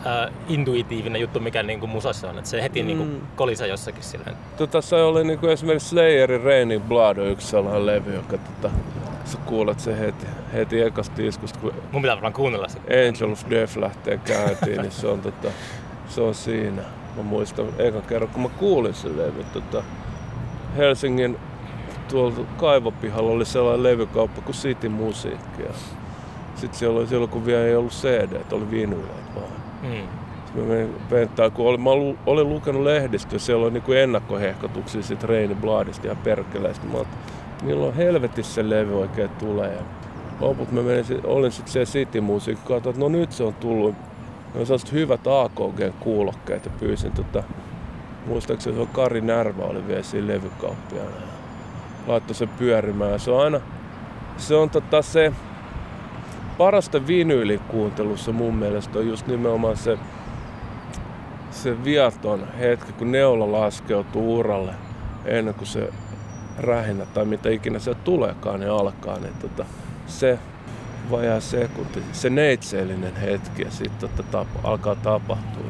äh, 0.05 0.33
intuitiivinen 0.49 1.21
juttu, 1.21 1.39
mikä 1.39 1.63
niin 1.63 1.79
kuin 1.79 1.89
musassa 1.89 2.29
on. 2.29 2.37
Että 2.37 2.49
se 2.49 2.61
heti 2.61 2.83
niinku 2.83 3.03
mm. 3.03 3.09
niin 3.09 3.19
kuin 3.19 3.31
kolisa 3.35 3.65
jossakin 3.65 4.03
silleen. 4.03 4.35
Tota, 4.57 4.81
se 4.81 4.95
oli 4.95 5.23
niin 5.23 5.39
kuin 5.39 5.51
esimerkiksi 5.51 5.89
Slayerin 5.89 6.41
Raining 6.41 6.83
Blood 6.83 7.17
on 7.17 7.27
yksi 7.27 7.47
sellainen 7.47 7.85
levy, 7.85 8.15
joka 8.15 8.37
tota, 8.37 8.75
sä 9.25 9.37
kuulet 9.45 9.79
se 9.79 9.99
heti, 9.99 10.27
heti 10.53 10.81
ekasta 10.81 11.21
iskusta. 11.21 11.59
Kun 11.59 11.73
Mun 11.91 12.01
pitää 12.01 12.15
varmaan 12.15 12.33
kuunnella 12.33 12.67
se. 12.67 12.79
Angel 12.79 13.31
of 13.31 13.49
Death 13.49 13.77
lähtee 13.77 14.17
käyntiin, 14.17 14.81
niin 14.81 14.91
se 14.91 15.07
on, 15.07 15.21
tota, 15.21 15.47
se 16.09 16.21
on 16.21 16.35
siinä. 16.35 16.81
Mä 17.17 17.23
muistan 17.23 17.65
eka 17.77 18.01
kerran, 18.01 18.29
kun 18.29 18.41
mä 18.43 18.49
kuulin 18.49 18.93
sen 18.93 19.17
levy. 19.17 19.43
Tota, 19.53 19.83
Helsingin 20.77 21.37
tuolla 22.09 22.45
kaivopihalla 22.57 23.31
oli 23.31 23.45
sellainen 23.45 23.83
levykauppa 23.83 24.41
kuin 24.41 24.55
City 24.55 24.89
Musiikki. 24.89 25.63
Sitten 26.55 26.79
siellä 26.79 26.99
oli 26.99 27.07
silloin, 27.07 27.29
kun 27.29 27.45
vielä 27.45 27.65
ei 27.65 27.75
ollut 27.75 27.91
CD, 27.91 28.41
oli 28.51 28.71
vinyyleitä 28.71 29.35
vaan. 29.35 29.60
Mm. 29.83 30.07
Mä 30.55 30.67
menin 30.67 30.95
Penttaan, 31.09 31.51
kun 31.51 31.67
olin, 31.67 31.81
mä 31.81 31.89
olin 32.25 32.49
lukenut 32.49 32.83
lehdistä, 32.83 33.39
siellä 33.39 33.65
oli 33.65 33.73
niinku 33.73 33.91
ennakkohehkotuksia 33.91 35.03
sit 35.03 35.23
Reini 35.23 35.55
Bladista 35.55 36.07
ja 36.07 36.15
perkeleistä. 36.15 36.87
Mä 36.87 36.97
olin, 36.97 37.07
milloin 37.63 37.95
helvetissä 37.95 38.53
se 38.53 38.69
levy 38.69 38.99
oikein 39.01 39.29
tulee. 39.29 39.73
Ja 39.73 39.81
loput 40.39 40.71
mä 40.71 40.81
menin, 40.81 41.05
olin 41.23 41.51
sitten 41.51 41.71
siellä 41.73 41.91
City 41.91 42.21
Musiikkaa, 42.21 42.77
että 42.77 42.93
no 42.97 43.09
nyt 43.09 43.31
se 43.31 43.43
on 43.43 43.53
tullut. 43.53 43.95
Ne 44.53 44.59
on 44.59 44.65
sellaiset 44.65 44.91
hyvät 44.91 45.27
AKG-kuulokkeet 45.27 46.65
ja 46.65 46.71
pyysin 46.79 47.11
tota, 47.11 47.43
muistaakseni 48.25 48.75
se 48.75 48.81
on 48.81 48.87
Kari 48.87 49.21
Närvä 49.21 49.63
oli 49.63 49.87
vielä 49.87 50.03
siinä 50.03 50.27
levykauppiana. 50.27 51.09
Laittoi 52.07 52.35
sen 52.35 52.49
pyörimään. 52.49 53.19
Se 53.19 53.31
on 53.31 53.43
aina, 53.43 53.61
se 54.37 54.55
on 54.55 54.69
tota 54.69 55.01
se, 55.01 55.31
parasta 56.61 57.07
vinyylikuuntelussa 57.07 58.31
mun 58.31 58.55
mielestä 58.55 58.99
on 58.99 59.07
just 59.07 59.27
nimenomaan 59.27 59.77
se, 59.77 59.97
se 61.51 61.83
viaton 61.83 62.47
hetki, 62.59 62.93
kun 62.93 63.11
neula 63.11 63.51
laskeutuu 63.51 64.37
uralle 64.37 64.73
ennen 65.25 65.53
kuin 65.53 65.67
se 65.67 65.89
rähinä 66.57 67.05
tai 67.05 67.25
mitä 67.25 67.49
ikinä 67.49 67.79
se 67.79 67.95
tuleekaan, 67.95 68.59
niin 68.59 68.71
alkaa. 68.71 69.19
Niin 69.19 69.33
tota, 69.41 69.65
se 70.07 70.39
vajaa 71.11 71.39
sekunti, 71.39 72.03
se 72.11 72.29
neitseellinen 72.29 73.15
hetki 73.15 73.61
ja 73.61 73.71
sitten 73.71 74.09
tota, 74.09 74.23
tapa, 74.23 74.59
alkaa 74.63 74.95
tapahtua. 74.95 75.63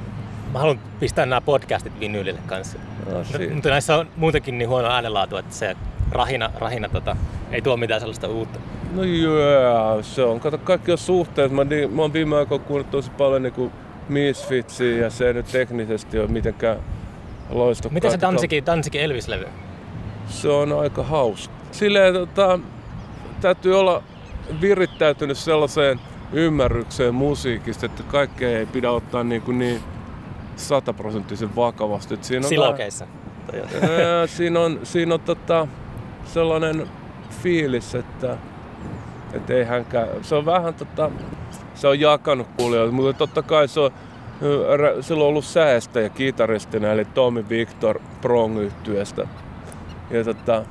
Mä 0.54 0.60
haluan 0.60 0.80
pistää 1.00 1.26
nämä 1.26 1.42
podcastit 1.42 2.00
vinyylille 2.00 2.40
kanssa. 2.48 2.78
No, 3.06 3.12
no, 3.18 3.24
mutta 3.54 3.70
näissä 3.70 3.98
on 3.98 4.08
muutenkin 4.18 4.58
niin 4.58 4.70
huono 4.70 4.88
äänenlaatu, 4.88 5.38
että 5.38 5.56
se 5.56 5.76
rahina, 6.12 6.52
rahina 6.60 6.90
tota, 6.90 7.16
ei 7.52 7.62
tuo 7.62 7.78
mitään 7.78 8.02
sellaista 8.02 8.28
uutta. 8.28 8.60
No 8.94 9.04
joo, 9.04 10.04
se 10.04 10.24
on. 10.24 10.40
Kato, 10.40 10.58
kaikki 10.58 10.92
on 10.92 10.98
suhteet. 10.98 11.52
Mä, 11.52 11.66
mä 11.92 12.02
oon 12.02 12.14
viime 12.14 12.38
aikoina 12.38 12.64
kuunnellut 12.64 12.92
tosi 12.92 13.12
paljon 13.12 13.44
niinku 13.44 13.72
Misfitsiä 14.10 14.98
ja 14.98 15.10
se 15.10 15.28
ei 15.28 15.34
nyt 15.34 15.46
teknisesti 15.52 16.20
ole 16.20 16.28
mitenkään 16.28 16.78
loistokkaan. 17.50 17.94
Miten 17.94 18.12
se 18.12 18.22
Dansikin, 18.22 18.66
Dansikin 18.66 19.02
Elvis-levy? 19.02 19.48
Se 20.28 20.50
on 20.50 20.80
aika 20.80 21.04
hauska. 21.04 21.54
Silleen 21.72 22.14
tota, 22.14 22.60
täytyy 23.42 23.80
olla 23.80 24.04
virittäytynyt 24.62 25.38
sellaiseen 25.38 26.00
ymmärrykseen 26.34 27.16
musiikista, 27.16 27.86
että 27.86 28.04
kaikkea 28.04 28.60
ei 28.60 28.66
pidä 28.66 28.92
ottaa 28.92 29.24
niin, 29.24 29.42
kuin 29.42 29.60
niin 29.60 29.82
sataprosenttisen 30.56 31.56
vakavasti. 31.56 32.18
siinä 32.22 32.46
on 32.46 32.50
Silokeissa. 32.50 33.08
siinä 34.26 34.60
on, 34.60 34.80
siinä 34.84 35.14
on 35.14 35.20
tota, 35.20 35.68
sellainen 36.26 36.88
fiilis, 37.32 37.96
että 37.96 38.38
et 39.34 39.50
ei 39.50 39.64
hänkään, 39.64 40.08
se 40.22 40.36
on 40.36 40.46
vähän 40.46 40.74
tota, 40.74 41.12
se 41.76 41.88
on 41.88 42.00
jakanut 42.00 42.48
kuulijoita, 42.58 42.94
mutta 42.94 43.18
totta 43.18 43.42
kai 43.42 43.68
se 43.68 43.80
on, 43.80 43.92
sillä 45.02 45.24
on 45.24 45.30
ollut 45.30 45.46
säästäjä 45.46 46.10
kitaristina, 46.10 46.92
eli 46.92 47.06
Tommy 47.06 47.46
Victor 47.50 48.00
Prong 48.22 48.60
yhtyeestä. 48.60 49.28
Ja 50.10 50.24
tota, 50.24 50.64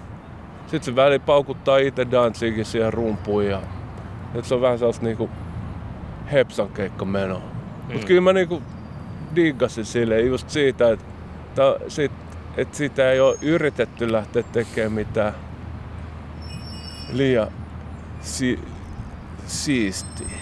sitten 0.62 0.82
se 0.82 0.96
väli 0.96 1.18
paukuttaa 1.18 1.78
itse 1.78 2.06
Danzigin 2.10 2.64
siihen 2.64 2.92
rumpuun 2.92 3.46
ja 3.46 3.60
et 4.34 4.44
se 4.44 4.54
on 4.54 4.60
vähän 4.60 4.78
sellaista 4.78 5.04
niinku 5.04 5.30
hepsan 6.32 6.68
keikka 6.68 7.04
meno. 7.04 7.38
Mm. 7.38 7.92
Mut 7.92 8.04
kyllä 8.04 8.20
mä 8.20 8.32
niinku 8.32 8.62
diggasin 9.36 9.84
sille 9.84 10.20
just 10.20 10.50
siitä, 10.50 10.90
että 10.90 11.04
sit, 11.88 12.12
et 12.56 12.74
siitä 12.74 13.10
ei 13.10 13.20
ole 13.20 13.36
yritetty 13.42 14.12
lähteä 14.12 14.42
tekemään 14.42 14.92
mitään 14.92 15.34
liian 17.12 17.48
si- 18.20 18.64
siistiä. 19.46 20.38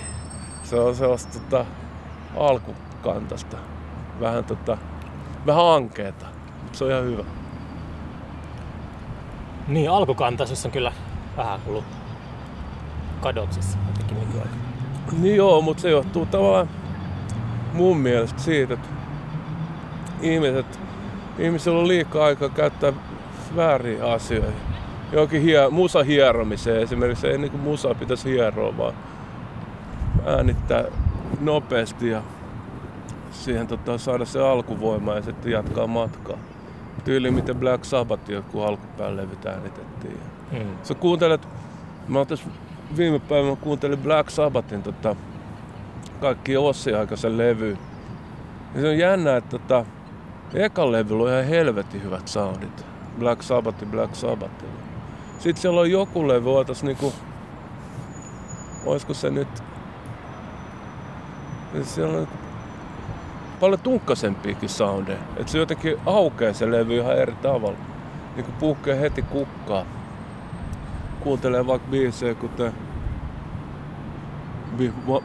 Se 0.63 0.81
on 0.81 0.97
sellaista 0.97 1.39
tota, 1.39 1.65
alkukantasta. 2.37 3.57
Vähän, 4.21 4.45
tota, 4.45 4.79
vähän 5.47 5.67
ankeeta. 5.67 6.27
Se 6.73 6.85
on 6.85 6.91
ihan 6.91 7.05
hyvä. 7.05 7.25
Niin, 9.69 9.91
alkukantaisuus 9.91 10.67
on 10.67 10.71
kyllä 10.73 10.93
vähän 11.37 11.61
ollut 11.67 11.85
kadoksissa 13.21 13.79
Niin 15.19 15.37
joo, 15.37 15.61
mutta 15.61 15.81
se 15.81 15.91
johtuu 15.91 16.27
tavallaan 16.27 16.69
mun 17.73 17.97
mielestä 17.97 18.41
siitä, 18.41 18.75
että 18.75 18.89
ihmiset, 20.21 20.81
ihmisillä 21.39 21.79
on 21.81 21.89
liikaa 21.89 22.25
aikaa 22.25 22.49
käyttää 22.49 22.93
väärin 23.57 24.05
asioihin 24.05 24.68
johonkin 25.13 25.43
hie, 25.43 25.69
musa 25.71 26.03
hieromiseen 26.03 26.83
esimerkiksi. 26.83 27.27
Ei 27.27 27.39
niin 27.39 27.61
musa 27.61 27.95
pitäisi 27.95 28.31
hieroa, 28.31 28.77
vaan 28.77 28.95
äänittää 30.27 30.85
nopeasti 31.41 32.09
ja 32.09 32.23
siihen 33.31 33.67
tota, 33.67 33.99
saada 33.99 34.25
se 34.25 34.41
alkuvoima 34.41 35.15
ja 35.15 35.23
sitten 35.23 35.53
jatkaa 35.53 35.87
matkaa. 35.87 36.39
Tyyli 37.05 37.31
miten 37.31 37.57
Black 37.57 37.85
Sabbath 37.85 38.31
joku 38.31 38.63
alkupään 38.63 39.17
levyt 39.17 39.47
äänitettiin. 39.47 40.21
Hmm. 40.51 40.77
Sä 40.83 40.95
kuuntelet, 40.95 41.49
mä 42.09 42.25
tässä 42.25 42.49
viime 42.97 43.19
päivänä 43.19 43.57
kuuntelin 43.57 43.99
Black 43.99 44.31
Sabbathin 44.31 44.83
tota, 44.83 45.17
kaikki 46.21 46.57
Ossi-aikaisen 46.57 47.39
levy. 47.39 47.79
Ja 48.75 48.81
se 48.81 48.89
on 48.89 48.99
jännä, 48.99 49.37
että 49.37 49.59
tota, 49.59 49.85
ekan 50.55 50.93
levyllä 50.93 51.23
on 51.23 51.31
ihan 51.31 51.45
helvetin 51.45 52.03
hyvät 52.03 52.29
soundit. 52.29 52.87
Black 53.19 53.43
Sabbath, 53.43 53.87
Black 53.87 54.15
Sabbath. 54.15 54.65
Sitten 55.39 55.63
siellä 55.63 55.81
on 55.81 55.91
joku 55.91 56.29
levy, 56.29 56.51
ootas 56.51 56.83
niinku, 56.83 57.13
oisko 58.87 59.15
se 59.15 59.31
nyt, 59.31 59.49
siellä 61.83 62.19
on 62.19 62.29
paljon 63.61 63.81
tunkkasempiakin 63.81 64.69
soundeja. 64.69 65.19
Että 65.37 65.53
se 65.53 65.59
jotenkin 65.59 65.97
aukeaa 66.07 66.53
se 66.53 66.71
levy 66.71 66.97
ihan 66.97 67.17
eri 67.17 67.35
tavalla. 67.43 67.79
Niinku 68.37 68.53
puhkee 68.59 69.01
heti 69.01 69.23
kukkaa. 69.23 69.85
Kuuntelee 71.21 71.67
vaikka 71.67 71.89
biisejä, 71.91 72.35
kuten 72.35 72.73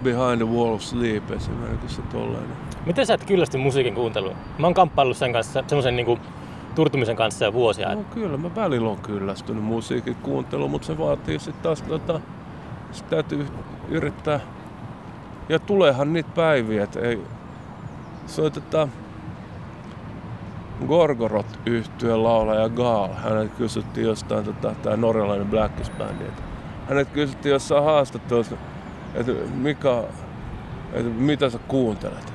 Behind 0.03 0.37
the 0.37 0.47
Wall 0.47 0.73
of 0.73 0.81
Sleep 0.81 1.31
esimerkiksi 1.31 2.01
tollainen. 2.01 2.57
Miten 2.85 3.05
sä 3.05 3.13
et 3.13 3.25
kyllästy 3.25 3.57
musiikin 3.57 3.95
kuunteluun? 3.95 4.35
Mä 4.57 4.67
oon 4.67 4.73
kamppaillut 4.73 5.17
sen 5.17 5.33
kanssa, 5.33 5.63
semmoisen 5.67 5.95
niinku 5.95 6.19
turtumisen 6.75 7.15
kanssa 7.15 7.45
jo 7.45 7.53
vuosia. 7.53 7.95
No 7.95 8.03
kyllä, 8.13 8.37
mä 8.37 8.55
välillä 8.55 8.89
on 8.89 8.97
kyllästynyt 8.97 9.63
musiikin 9.63 10.15
kuunteluun, 10.15 10.71
mutta 10.71 10.87
se 10.87 10.97
vaatii 10.97 11.39
sitten 11.39 11.63
taas 11.63 11.81
tota, 11.81 12.19
sit 12.91 13.09
täytyy 13.09 13.47
yrittää. 13.89 14.39
Ja 15.49 15.59
tuleehan 15.59 16.13
niitä 16.13 16.29
päiviä, 16.35 16.83
että 16.83 16.99
ei, 16.99 17.23
tota, 18.53 18.87
Gorgorot 20.87 21.59
yhtyeen 21.65 22.23
laulaja 22.23 22.69
Gaal. 22.69 23.09
Hänet 23.13 23.53
kysyttiin 23.53 24.07
jostain, 24.07 24.45
tota, 24.45 24.75
tämä 24.83 24.97
norjalainen 24.97 25.47
Blackis 25.47 25.89
bändi. 25.89 26.23
Hänet 26.89 27.09
kysyttiin 27.09 27.53
jossain 27.53 27.83
haastattelussa, 27.83 28.55
että 29.15 29.31
mikä, 29.55 30.03
että 30.93 31.09
mitä 31.09 31.49
sä 31.49 31.59
kuuntelet. 31.67 32.33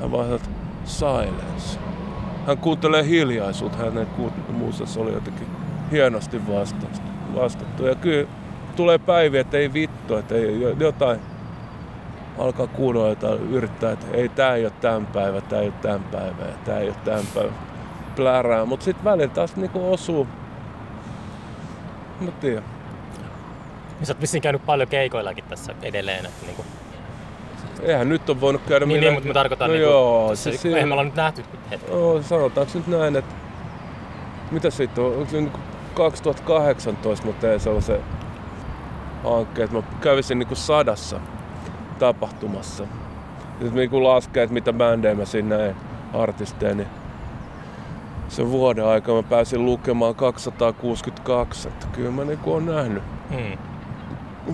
Hän 0.00 0.12
vastasi, 0.12 0.34
että 0.34 0.48
silence. 0.84 1.78
Hän 2.46 2.58
kuuntelee 2.58 3.06
hiljaisuutta, 3.06 3.78
hänen 3.78 4.06
muusassa 4.48 5.00
oli 5.00 5.12
jotenkin 5.12 5.46
hienosti 5.90 6.46
vastattu. 7.34 7.86
Ja 7.86 7.94
kyllä 7.94 8.28
tulee 8.76 8.98
päiviä, 8.98 9.40
että 9.40 9.56
ei 9.56 9.72
vittu, 9.72 10.16
että 10.16 10.34
ei 10.34 10.60
jotain 10.78 11.20
alkaa 12.38 12.66
kuunnella 12.66 13.08
jotain, 13.08 13.40
yrittää, 13.40 13.92
että 13.92 14.06
ei 14.12 14.28
tää 14.28 14.54
ei 14.54 14.64
ole 14.64 14.72
tämän 14.80 15.06
päivä, 15.06 15.40
tää 15.40 15.60
ei 15.60 15.66
ole 15.66 15.74
tämän 15.82 16.04
päivä 16.04 16.44
ja 16.44 16.54
tää 16.64 16.78
ei 16.78 16.88
ole 16.88 16.96
tämän 17.04 17.24
päivä. 17.34 17.52
Plärää, 18.16 18.64
mutta 18.64 18.84
sitten 18.84 19.04
välillä 19.04 19.34
taas 19.34 19.56
niinku 19.56 19.92
osuu. 19.92 20.26
Mä 22.20 22.30
tiedän. 22.30 22.64
Sä 24.02 24.12
oot 24.12 24.20
vissiin 24.20 24.42
käynyt 24.42 24.66
paljon 24.66 24.88
keikoillakin 24.88 25.44
tässä 25.44 25.74
edelleen. 25.82 26.26
Että 26.26 26.46
niinku... 26.46 26.64
Eihän 27.82 28.08
nyt 28.08 28.30
on 28.30 28.40
voinut 28.40 28.62
käydä 28.68 28.86
Niin, 28.86 28.98
minä... 28.98 29.06
niin 29.06 29.14
mutta 29.14 29.28
mä 29.28 29.34
tarkoitan, 29.34 29.68
no 29.68 29.74
niinku, 29.74 29.90
joo, 29.90 30.28
tässä, 30.28 30.50
se 30.52 30.56
se, 30.58 30.68
eihän 30.68 30.88
me 30.88 30.92
ollaan 30.92 31.06
nyt 31.06 31.16
nähty 31.16 31.44
hetki. 31.70 31.90
No, 31.92 32.22
sanotaanko 32.22 32.72
nyt 32.74 32.86
näin, 32.86 33.16
että 33.16 33.34
mitä 34.50 34.70
siitä 34.70 35.00
on, 35.00 35.06
onko 35.06 35.30
se 35.30 35.36
niinku 35.36 35.58
2018 35.94 37.26
mä 37.26 37.32
tein 37.32 37.60
sellaisen 37.60 38.00
hankkeen, 39.24 39.64
että 39.64 39.76
mä 39.76 39.82
kävisin 40.00 40.38
niinku 40.38 40.54
sadassa 40.54 41.20
tapahtumassa. 41.98 42.82
Ja 42.82 42.88
sitten 43.66 43.74
niinku 43.74 44.04
laskee, 44.04 44.42
että 44.42 44.54
mitä 44.54 44.72
bändejä 44.72 45.14
mä 45.14 45.24
siinä 45.24 45.56
näin, 45.56 45.76
artisteja, 46.14 46.74
niin 46.74 46.88
sen 48.28 48.50
vuoden 48.50 48.86
aikana 48.86 49.16
mä 49.16 49.28
pääsin 49.28 49.64
lukemaan 49.64 50.14
262, 50.14 51.68
että 51.68 51.86
kyllä 51.92 52.10
mä 52.10 52.24
niinku 52.24 52.54
on 52.54 52.66
nähnyt 52.66 53.02
Hmm. 53.30 53.58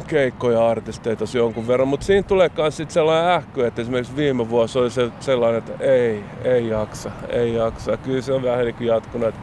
Keikkoja 0.07 0.69
artisteja 0.69 1.17
tosi 1.17 1.39
jonkun 1.39 1.67
verran, 1.67 1.89
mutta 1.89 2.07
siinä 2.07 2.23
tulee 2.23 2.51
myös 2.57 2.77
sit 2.77 2.91
sellainen 2.91 3.31
ähky, 3.31 3.67
että 3.67 3.83
esimerkiksi 3.83 4.17
viime 4.17 4.49
vuosi 4.51 4.79
oli 4.79 4.91
se 4.91 5.11
sellainen, 5.21 5.59
että 5.59 5.85
ei, 5.85 6.25
ei 6.45 6.69
jaksa, 6.69 7.11
ei 7.29 7.55
jaksa. 7.55 7.91
Ja 7.91 7.97
kyllä 7.97 8.21
se 8.21 8.33
on 8.33 8.43
vähän 8.43 8.65
niin 8.65 8.75
kuin 8.75 8.87
jatkunut, 8.87 9.29
että, 9.29 9.41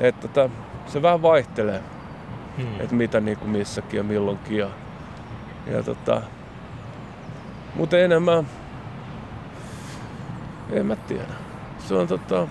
että 0.00 0.28
tota, 0.28 0.50
se 0.86 1.02
vähän 1.02 1.22
vaihtelee, 1.22 1.82
Hmm. 2.58 2.80
että 2.80 2.94
mitä 2.94 3.20
niin 3.20 3.38
kuin 3.38 3.50
missäkin 3.50 3.98
ja 3.98 4.04
milloinkin. 4.04 4.58
Ja, 4.58 4.68
ja 5.66 5.82
tota, 5.82 6.22
mutta 7.74 7.98
enemmän, 7.98 8.46
en 10.70 10.86
mä 10.86 10.96
tiedä. 10.96 11.34
Se 11.78 11.94
on 11.94 12.08
tota, 12.08 12.48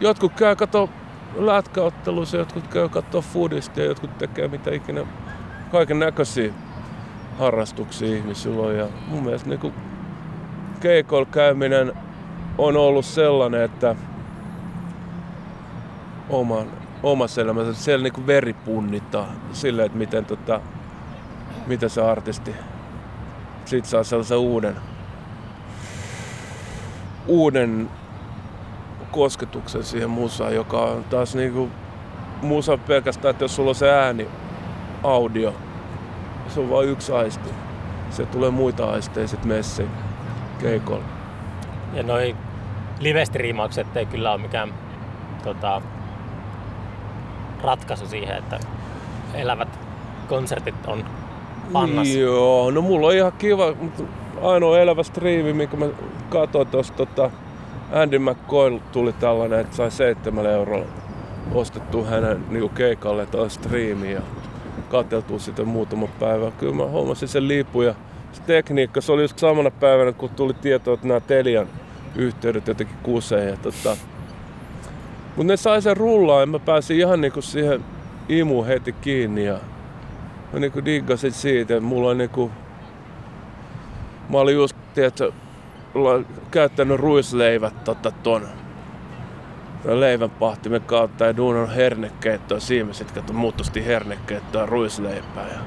jotkut 0.00 0.32
käy 0.32 0.56
kato 0.56 0.90
lätkäotteluissa, 1.36 2.36
jotkut 2.36 2.66
käy 2.68 2.88
katsoa 2.88 3.20
foodista 3.20 3.80
ja 3.80 3.86
jotkut 3.86 4.18
tekee 4.18 4.48
mitä 4.48 4.74
ikinä 4.74 5.06
kaiken 5.72 5.98
näköisiä 5.98 6.52
harrastuksia 7.38 8.16
ihmisillä 8.16 8.62
on. 8.62 8.76
Ja 8.76 8.86
mun 9.06 9.22
mielestä 9.22 9.48
niin 9.48 9.74
keikoilla 10.80 11.28
käyminen 11.30 11.92
on 12.58 12.76
ollut 12.76 13.04
sellainen, 13.04 13.62
että 13.62 13.96
oman, 16.30 16.66
omassa 17.02 17.40
elämässä 17.40 17.74
siellä 17.74 18.02
niin 18.02 18.26
veri 18.26 18.52
punnitaan 18.52 19.28
silleen, 19.52 19.86
että 19.86 19.98
miten, 19.98 20.24
tota, 20.24 20.60
miten 21.66 21.90
se 21.90 22.02
artisti 22.02 22.54
sit 23.64 23.84
saa 23.84 24.04
sellaisen 24.04 24.38
uuden, 24.38 24.76
uuden 27.26 27.90
kosketuksen 29.10 29.84
siihen 29.84 30.10
musaan, 30.10 30.54
joka 30.54 30.80
on 30.80 31.04
taas 31.04 31.34
niinku 31.34 31.70
musa 32.42 32.78
pelkästään, 32.78 33.30
että 33.30 33.44
jos 33.44 33.56
sulla 33.56 33.70
on 33.70 33.74
se 33.74 33.90
ääni, 33.90 34.28
audio, 35.04 35.54
se 36.48 36.60
on 36.60 36.70
vain 36.70 36.88
yksi 36.88 37.12
aisti. 37.12 37.50
Se 38.10 38.26
tulee 38.26 38.50
muita 38.50 38.90
aisteja 38.90 39.28
sit 39.28 39.44
messiin 39.44 39.90
keikolla. 40.58 41.04
Ja 41.92 42.02
noi 42.02 42.36
live-striimaukset 43.00 43.96
ei 43.96 44.06
kyllä 44.06 44.32
ole 44.32 44.40
mikään 44.40 44.74
tota, 45.44 45.82
ratkaisu 47.62 48.06
siihen, 48.06 48.36
että 48.36 48.60
elävät 49.34 49.78
konsertit 50.28 50.86
on 50.86 51.04
pannas. 51.72 52.08
Joo, 52.08 52.70
no 52.70 52.82
mulla 52.82 53.06
on 53.06 53.14
ihan 53.14 53.32
kiva, 53.32 53.74
mutta 53.80 54.02
ainoa 54.42 54.78
elävä 54.78 55.02
striimi, 55.02 55.52
minkä 55.52 55.76
mä 55.76 55.86
katsoin 56.28 56.68
tuossa 56.68 56.94
tota, 56.94 57.30
Andy 57.92 58.18
McCoy 58.18 58.80
tuli 58.92 59.12
tällainen, 59.12 59.60
että 59.60 59.76
sai 59.76 59.90
7 59.90 60.46
eurolla 60.46 60.86
ostettu 61.54 62.04
hänen 62.04 62.44
niinku 62.48 62.68
keikalle 62.68 63.26
tuo 63.26 63.48
striimi 63.48 64.16
ja 64.84 64.90
katseltu 64.90 65.38
sitä 65.38 65.64
muutama 65.64 66.06
päivä. 66.06 66.50
Kyllä 66.50 66.74
mä 66.74 66.84
hommasin 66.86 67.28
sen 67.28 67.48
lipun 67.48 67.84
ja 67.84 67.94
se 68.32 68.42
tekniikka, 68.46 69.00
se 69.00 69.12
oli 69.12 69.22
just 69.22 69.38
samana 69.38 69.70
päivänä, 69.70 70.12
kun 70.12 70.30
tuli 70.30 70.54
tieto, 70.54 70.92
että 70.92 71.08
nämä 71.08 71.20
Telian 71.20 71.66
yhteydet 72.14 72.68
jotenkin 72.68 72.96
kuseen. 73.02 73.48
Ja 73.48 73.56
tota, 73.56 73.96
mutta 75.36 75.52
ne 75.52 75.56
sai 75.56 75.82
sen 75.82 75.96
rullaan 75.96 76.40
ja 76.40 76.46
mä 76.46 76.58
pääsin 76.58 76.98
ihan 76.98 77.20
niinku 77.20 77.42
siihen 77.42 77.84
imu 78.28 78.64
heti 78.64 78.92
kiinni 78.92 79.44
ja 79.44 79.58
mä 80.52 80.58
niinku 80.58 80.84
diggasin 80.84 81.32
siitä, 81.32 81.74
että 81.74 81.86
mulla 81.86 82.10
on 82.10 82.18
niinku... 82.18 82.50
Mä 84.28 84.38
olin 84.38 84.54
just, 84.54 84.76
tiedätkö, 84.94 85.32
käyttänyt 86.50 87.00
ruisleivät 87.00 87.84
tota 87.84 88.10
ton 88.10 88.48
leivänpahtimen 89.84 90.82
kautta 90.82 91.24
ja 91.24 91.36
duunannut 91.36 91.76
hernekeittoa 91.76 92.60
siinä, 92.60 92.90
kato 93.14 93.32
muuttusti 93.32 93.86
hernekeittoa 93.86 94.66
ruisleipää 94.66 95.48
ja 95.48 95.58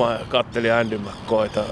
mä 0.00 0.18
kattelin 0.28 0.72
Andy 0.72 0.98
McCoyta 0.98 1.64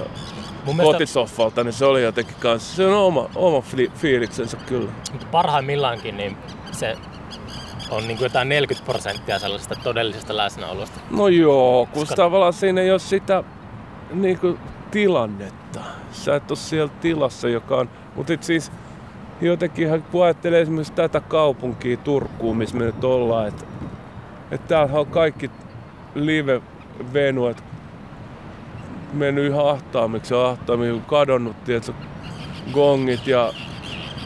Mun 0.64 0.76
mielestä 0.76 0.92
kotisoffalta, 0.92 1.64
niin 1.64 1.72
se 1.72 1.85
oli 1.85 2.03
jotenkin 2.03 2.37
kanssa, 2.40 2.76
se 2.76 2.87
on 2.87 2.94
oma, 2.94 3.31
oma 3.35 3.61
fi- 3.61 3.90
fiiliksensä 3.94 4.57
kyllä. 4.57 4.90
mutta 5.12 5.26
parhaimmillaankin 5.31 6.16
niin 6.16 6.37
se 6.72 6.96
on 7.90 8.09
niin 8.09 8.16
kuin 8.16 8.26
jotain 8.26 8.48
40 8.48 8.92
prosenttia 8.92 9.38
sellaisesta 9.38 9.74
todellisesta 9.83 10.37
läsnäolosta. 10.37 11.00
No 11.11 11.29
joo, 11.29 11.87
kun 11.92 12.03
Koska- 12.03 12.14
tavallaan 12.16 12.53
siinä 12.53 12.81
ei 12.81 12.90
ole 12.90 12.98
sitä 12.98 13.44
niinku, 14.12 14.59
tilannetta. 14.90 15.81
Sä 16.12 16.37
et 16.37 16.50
ole 16.50 16.59
siellä 16.59 16.92
tilassa, 17.00 17.48
joka 17.48 17.76
on... 17.76 17.90
Mutta 18.16 18.33
siis 18.40 18.72
jotenkin 19.40 20.03
kun 20.11 20.24
ajattelee 20.24 20.61
esimerkiksi 20.61 20.92
tätä 20.92 21.20
kaupunkia 21.20 21.96
Turkuun, 21.96 22.57
missä 22.57 22.76
me 22.76 22.85
nyt 22.85 23.05
ollaan, 23.05 23.48
että 23.48 23.64
et 24.50 24.66
täällähän 24.68 25.00
on 25.00 25.07
kaikki 25.07 25.50
live-venuet 26.14 27.64
mennyt 29.12 29.46
ihan 29.46 29.68
ahtaammiksi 29.68 30.35
ja 30.35 30.48
ahtaammin 30.48 31.03
kadonnut, 31.03 31.64
tiedätkö, 31.64 31.92
gongit 32.72 33.26
ja 33.26 33.53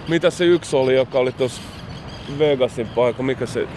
mitä 0.09 0.31
se 0.31 0.45
yksi 0.45 0.77
oli, 0.77 0.97
joka 0.97 1.19
oli 1.19 1.33
tuossa 1.33 1.63
Vegasin 2.39 2.89
paikka, 2.89 3.23
mikä 3.23 3.47
se 3.47 3.69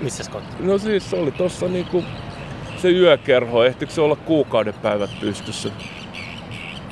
Missä 0.00 0.24
Scott? 0.24 0.60
No 0.60 0.78
siis 0.78 1.10
se 1.10 1.16
oli 1.16 1.32
tossa 1.32 1.68
niinku 1.68 2.04
se 2.76 2.90
yökerho, 2.90 3.64
ehtikö 3.64 3.92
se 3.92 4.00
olla 4.00 4.16
kuukauden 4.16 4.74
päivät 4.74 5.10
pystyssä? 5.20 5.68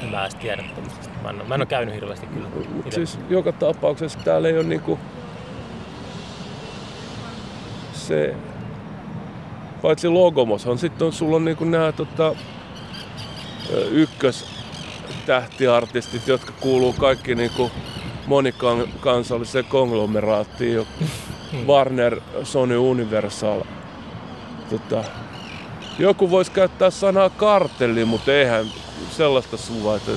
En 0.02 0.08
mä 0.08 0.22
edes 0.22 0.34
tiedä 0.34 0.64
tommosesta. 0.74 1.11
Mä 1.22 1.30
en, 1.30 1.36
mä 1.48 1.54
en 1.54 1.60
ole 1.60 1.66
käynyt 1.66 1.94
hirveästi 1.94 2.26
kyllä. 2.26 2.48
Siis 2.90 3.18
joka 3.30 3.52
tapauksessa 3.52 4.18
täällä 4.24 4.48
ei 4.48 4.54
ole 4.54 4.64
niinku 4.64 4.98
se 7.92 8.34
paitsi 9.82 10.08
Logomoshan 10.08 10.78
sitten 10.78 11.06
on 11.06 11.12
sulla 11.12 11.36
on 11.36 11.44
niinku 11.44 11.64
nää 11.64 11.92
tota 11.92 12.34
ykkös 13.90 14.44
tähtiartistit, 15.26 16.28
jotka 16.28 16.52
kuuluu 16.60 16.92
kaikki 16.92 17.34
niinku 17.34 17.70
monikansalliseen 18.26 19.64
konglomeraattiin. 19.64 20.74
jo- 20.74 20.86
Warner, 21.68 22.20
Sony, 22.42 22.78
Universal. 22.78 23.62
Tota, 24.70 25.04
joku 25.98 26.30
voisi 26.30 26.50
käyttää 26.50 26.90
sanaa 26.90 27.30
kartelli, 27.30 28.04
mutta 28.04 28.32
eihän 28.32 28.66
sellaista 29.10 29.56
suvaita 29.56 30.10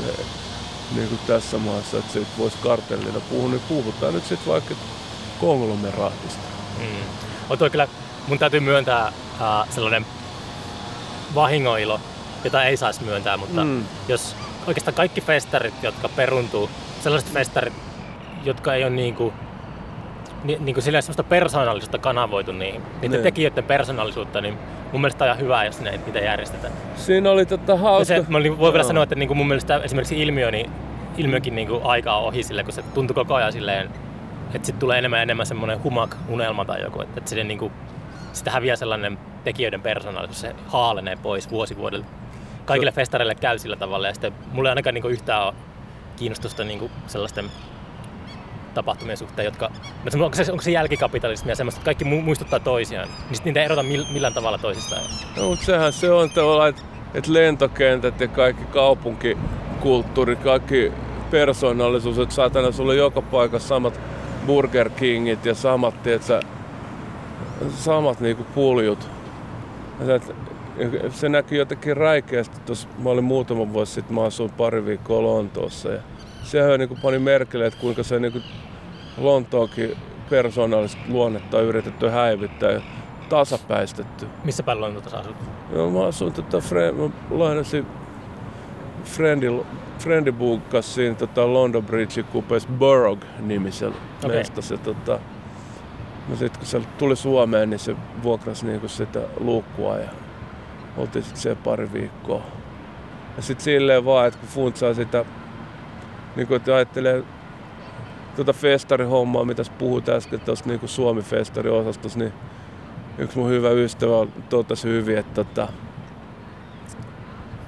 niin 0.95 1.08
kuin 1.10 1.19
tässä 1.27 1.58
maassa, 1.58 1.97
että 1.97 2.13
siitä 2.13 2.29
voisi 2.38 2.58
kartellina 2.63 3.19
puhua, 3.29 3.49
niin 3.49 3.62
puhutaan 3.67 4.13
nyt 4.13 4.25
sitten 4.25 4.47
vaikka 4.53 4.75
konglomeraatista. 5.41 6.43
Mm. 6.79 6.86
On 7.49 7.58
toi 7.58 7.69
kyllä, 7.69 7.88
mun 8.27 8.39
täytyy 8.39 8.60
myöntää 8.60 9.08
uh, 9.08 9.69
sellainen 9.73 10.05
vahingoilo, 11.36 11.99
jota 12.43 12.63
ei 12.63 12.77
saisi 12.77 13.03
myöntää, 13.03 13.38
mutta 13.38 13.63
Mm. 13.63 13.84
jos 14.08 14.36
oikeastaan 14.67 14.95
kaikki 14.95 15.21
festarit, 15.21 15.73
jotka 15.84 16.10
peruntuu, 16.10 16.69
sellaiset 17.03 17.31
festarit, 17.34 17.73
jotka 18.43 18.73
ei 18.73 18.84
ole 18.84 18.89
niinku, 18.91 19.34
ni, 20.43 20.58
niinku 20.60 20.81
sillä 20.81 21.01
sellaista 21.01 21.23
persoonallisuutta 21.23 21.97
kanavoitu 21.97 22.51
niihin, 22.51 22.81
niiden 22.93 23.12
Niin. 23.12 23.23
tekijöiden 23.23 23.63
persoonallisuutta, 23.63 24.41
niin 24.41 24.58
mun 24.91 25.01
mielestä 25.01 25.23
on 25.23 25.27
ihan 25.29 25.39
hyvä, 25.39 25.65
jos 25.65 25.79
ne, 25.79 25.91
niitä 26.05 26.19
järjestetään. 26.19 26.73
Siinä 26.97 27.31
oli 27.31 27.45
Ja 27.67 27.77
hauska... 27.77 28.05
se, 28.05 28.23
mä 28.27 28.38
olin- 28.38 28.58
voi 28.60 28.73
vielä 28.73 28.84
sanoa, 28.88 29.03
että 29.03 29.15
niinku 29.15 29.36
mun 29.36 29.47
mielestä 29.47 29.77
esimerkiksi 29.84 30.21
ilmiö, 30.21 30.51
niin 30.51 30.71
ilmiökin 31.17 31.56
niinku 31.56 31.82
aika 31.84 32.15
on 32.15 32.23
ohi 32.23 32.43
sille, 32.43 32.63
kun 32.63 32.73
se 32.73 32.82
tuntuu 32.82 33.13
koko 33.13 33.36
ajan 33.36 33.51
silleen, 33.51 33.89
että 34.45 34.65
sitten 34.65 34.80
tulee 34.80 34.97
enemmän 34.97 35.17
ja 35.17 35.23
enemmän 35.23 35.45
semmoinen 35.45 35.84
humak-unelma 35.84 36.65
tai 36.65 36.82
joku, 36.82 37.01
että, 37.01 37.13
että 37.17 37.30
sille 37.30 37.43
niinku, 37.43 37.71
sitä 38.34 38.51
häviää 38.51 38.75
sellainen 38.75 39.17
tekijöiden 39.43 39.82
persoonallisuus, 39.82 40.41
se 40.41 40.56
haalenee 40.67 41.15
pois 41.15 41.49
vuosi 41.49 41.78
vuodelta. 41.78 42.08
Kaikille 42.65 42.91
festareille 42.91 43.36
käy 43.36 43.60
sillä 43.60 43.75
tavalla 43.75 44.08
ja 44.08 44.13
sitten 44.13 44.34
mulla 44.51 44.69
ei 44.69 44.71
ainakaan 44.71 44.93
niinku 44.93 45.08
yhtään 45.08 45.43
ole 45.43 45.54
kiinnostusta 46.15 46.63
niinku 46.63 46.91
sellaisten 47.08 47.45
tapahtumien 48.73 49.17
suhteen, 49.17 49.45
jotka, 49.45 49.71
onko 50.13 50.36
se, 50.36 50.51
onko 50.51 50.62
se 50.62 50.71
jälkikapitalismia 50.71 51.56
semmoista, 51.56 51.80
että 51.80 51.86
kaikki 51.86 52.06
mu- 52.06 52.23
muistuttaa 52.23 52.60
toisiaan, 52.60 53.08
niin 53.30 53.41
niitä 53.45 53.60
ei 53.60 53.65
erota 53.65 53.82
mill- 53.82 54.13
millään 54.13 54.34
tavalla 54.34 54.58
toisistaan. 54.58 55.01
No, 55.38 55.49
mutta 55.49 55.65
sehän 55.65 55.93
se 55.93 56.12
on 56.12 56.30
tavallaan, 56.30 56.69
että, 56.69 56.82
että 57.13 57.34
lentokentät 57.34 58.19
ja 58.19 58.28
kaikki 58.28 58.65
kaupunkikulttuuri, 58.65 60.36
kaikki 60.36 60.91
persoonallisuus, 61.31 62.19
että 62.19 62.35
saatana 62.35 62.71
sulla 62.71 62.91
on 62.91 62.97
joka 62.97 63.21
paikassa 63.21 63.67
samat 63.67 63.99
Burger 64.47 64.89
Kingit 64.89 65.45
ja 65.45 65.55
samat, 65.55 66.03
tietsä, 66.03 66.39
samat 67.69 68.19
niinku 68.19 68.45
puljut. 68.55 69.09
Se, 71.09 71.29
näkyy 71.29 71.57
jotenkin 71.57 71.97
räikeästi 71.97 72.59
tuossa, 72.65 72.88
mä 73.03 73.09
olin 73.09 73.23
muutama 73.23 73.73
vuosi 73.73 73.93
sitten, 73.93 74.15
mä 74.15 74.23
asuin 74.23 74.51
pari 74.51 74.85
viikkoa 74.85 75.23
Lontoossa 75.23 75.89
ja 75.89 75.99
sehän 76.43 76.79
niinku 76.79 76.97
pani 77.01 77.19
merkille, 77.19 77.65
että 77.65 77.79
kuinka 77.79 78.03
se 78.03 78.19
niinku 78.19 78.39
Lontoonkin 79.17 79.97
persoonallista 80.29 81.01
luonnetta 81.07 81.57
on 81.57 81.63
yritetty 81.63 82.09
häivyttää 82.09 82.71
ja 82.71 82.81
tasapäistetty. 83.29 84.27
Missä 84.43 84.63
päin 84.63 84.81
Lontoossa 84.81 85.17
asut? 85.17 85.35
Joo, 85.73 85.89
mä 85.89 86.05
asuin 86.05 86.33
tota, 86.33 86.57
Fre- 86.57 86.93
mä 86.93 87.09
lainasin 87.29 87.85
Friendi, 89.03 89.47
Friendi 89.99 90.31
buukkas 90.31 90.95
siinä 90.95 91.15
tota 91.15 91.53
London 91.53 91.86
Bridge 91.86 92.23
kupeessa 92.23 92.69
Borough-nimisellä 92.79 93.95
Okei. 93.95 94.25
okay. 94.25 94.38
mestassa. 94.38 94.73
Ja, 94.73 94.77
tota, 94.77 95.19
no 96.29 96.36
sit 96.36 96.58
kun 96.58 96.65
se 96.65 96.81
tuli 96.97 97.15
Suomeen, 97.15 97.69
niin 97.69 97.79
se 97.79 97.95
vuokrasi 98.23 98.65
niinku 98.65 98.88
sitä 98.88 99.19
luukkua 99.39 99.97
ja 99.97 100.10
oltiin 100.97 101.23
sit 101.23 101.38
siellä 101.38 101.62
pari 101.63 101.93
viikkoa. 101.93 102.41
Ja 103.38 103.43
sit 103.43 103.62
silleen 103.62 104.05
vaan, 104.05 104.27
että 104.27 104.39
kun 104.39 104.49
funtsaa 104.49 104.93
sitä, 104.93 105.25
niin 106.36 106.47
kun 106.47 106.60
ajattelee 106.75 107.23
tuota 108.36 108.53
festarihommaa, 108.53 109.45
mitä 109.45 109.63
sä 109.63 109.71
puhuit 109.77 110.10
äsken 110.10 110.39
tuosta 110.39 110.69
niin 110.69 110.79
Suomi-festariosastossa, 110.86 112.19
niin 112.19 112.34
yksi 113.17 113.38
mun 113.38 113.49
hyvä 113.49 113.69
ystävä 113.69 114.27
totesi 114.49 114.88
hyvin, 114.88 115.17
että, 115.17 115.43
tota, 115.43 115.67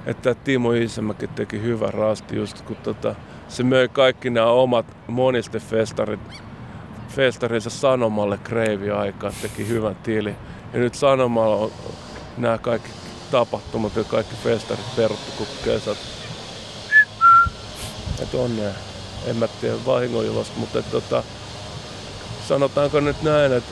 että 0.08 0.34
Timo 0.34 0.72
Isämäki 0.72 1.26
teki 1.26 1.62
hyvän 1.62 1.94
rasti 1.94 2.36
just 2.36 2.62
kun 2.62 2.76
tota, 2.76 3.14
se 3.48 3.62
möi 3.62 3.88
kaikki 3.88 4.30
nämä 4.30 4.46
omat 4.46 4.86
monistefestarit 5.06 6.20
festarinsa 7.08 7.70
Sanomalle 7.70 8.38
kreivi 8.38 8.90
aikaa, 8.90 9.32
teki 9.42 9.68
hyvän 9.68 9.96
tili. 9.96 10.34
Ja 10.72 10.78
nyt 10.80 10.94
Sanomalla 10.94 11.56
on 11.56 11.70
nämä 12.38 12.58
kaikki 12.58 12.88
tapahtumat 13.30 13.96
ja 13.96 14.04
kaikki 14.04 14.34
festarit 14.44 14.96
peruttu 14.96 15.32
koko 15.38 15.50
kesät. 15.64 15.98
Et 18.22 18.34
onnea. 18.34 18.70
En 19.26 19.36
mä 19.36 19.48
tiedä 19.48 19.74
vahingoilosta, 19.86 20.58
mutta 20.58 20.78
et, 20.78 20.90
tota, 20.90 21.22
sanotaanko 22.48 23.00
nyt 23.00 23.22
näin, 23.22 23.52
että 23.52 23.70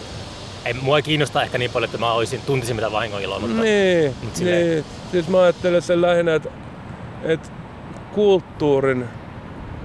Ei, 0.64 0.75
mua 0.75 0.96
ei 0.96 1.03
kiinnosta 1.03 1.42
ehkä 1.42 1.59
niin 1.59 1.70
paljon, 1.70 1.88
että 1.88 1.99
mä 1.99 2.12
olisin, 2.12 2.40
tuntisin 2.46 2.77
mitä 2.77 2.92
vahingoiloa, 2.92 3.38
mutta 3.38 3.62
Niin, 3.62 4.14
mut 4.22 4.37
silleen- 4.37 4.66
niin. 4.70 4.85
Siis 5.17 5.29
mä 5.29 5.43
ajattelen 5.43 5.83
sen 5.83 6.03
lähinnä, 6.03 6.35
että, 6.35 6.49
että 7.23 7.49
kulttuurin 8.15 9.05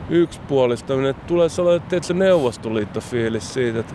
yksipuolistaminen, 0.10 1.10
että 1.10 1.28
tulee 1.28 1.50
sellainen, 1.50 1.90
tiedätkö, 1.90 2.14
neuvostoliittofiilis 2.14 3.54
siitä, 3.54 3.80
että, 3.80 3.94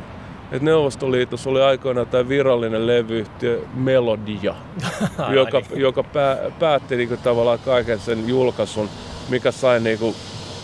että 0.52 0.64
Neuvostoliitossa 0.64 1.50
oli 1.50 1.62
aikoinaan 1.62 2.06
tämä 2.06 2.28
virallinen 2.28 2.86
levyyhtiö 2.86 3.62
Melodia, 3.74 4.54
joka, 5.34 5.60
niin. 5.70 5.80
joka 5.80 6.02
pää, 6.02 6.38
päätti 6.58 6.96
niinku 6.96 7.16
tavallaan 7.16 7.58
kaiken 7.58 7.98
sen 7.98 8.28
julkaisun, 8.28 8.88
mikä 9.28 9.50
sai 9.50 9.80
niinku 9.80 10.14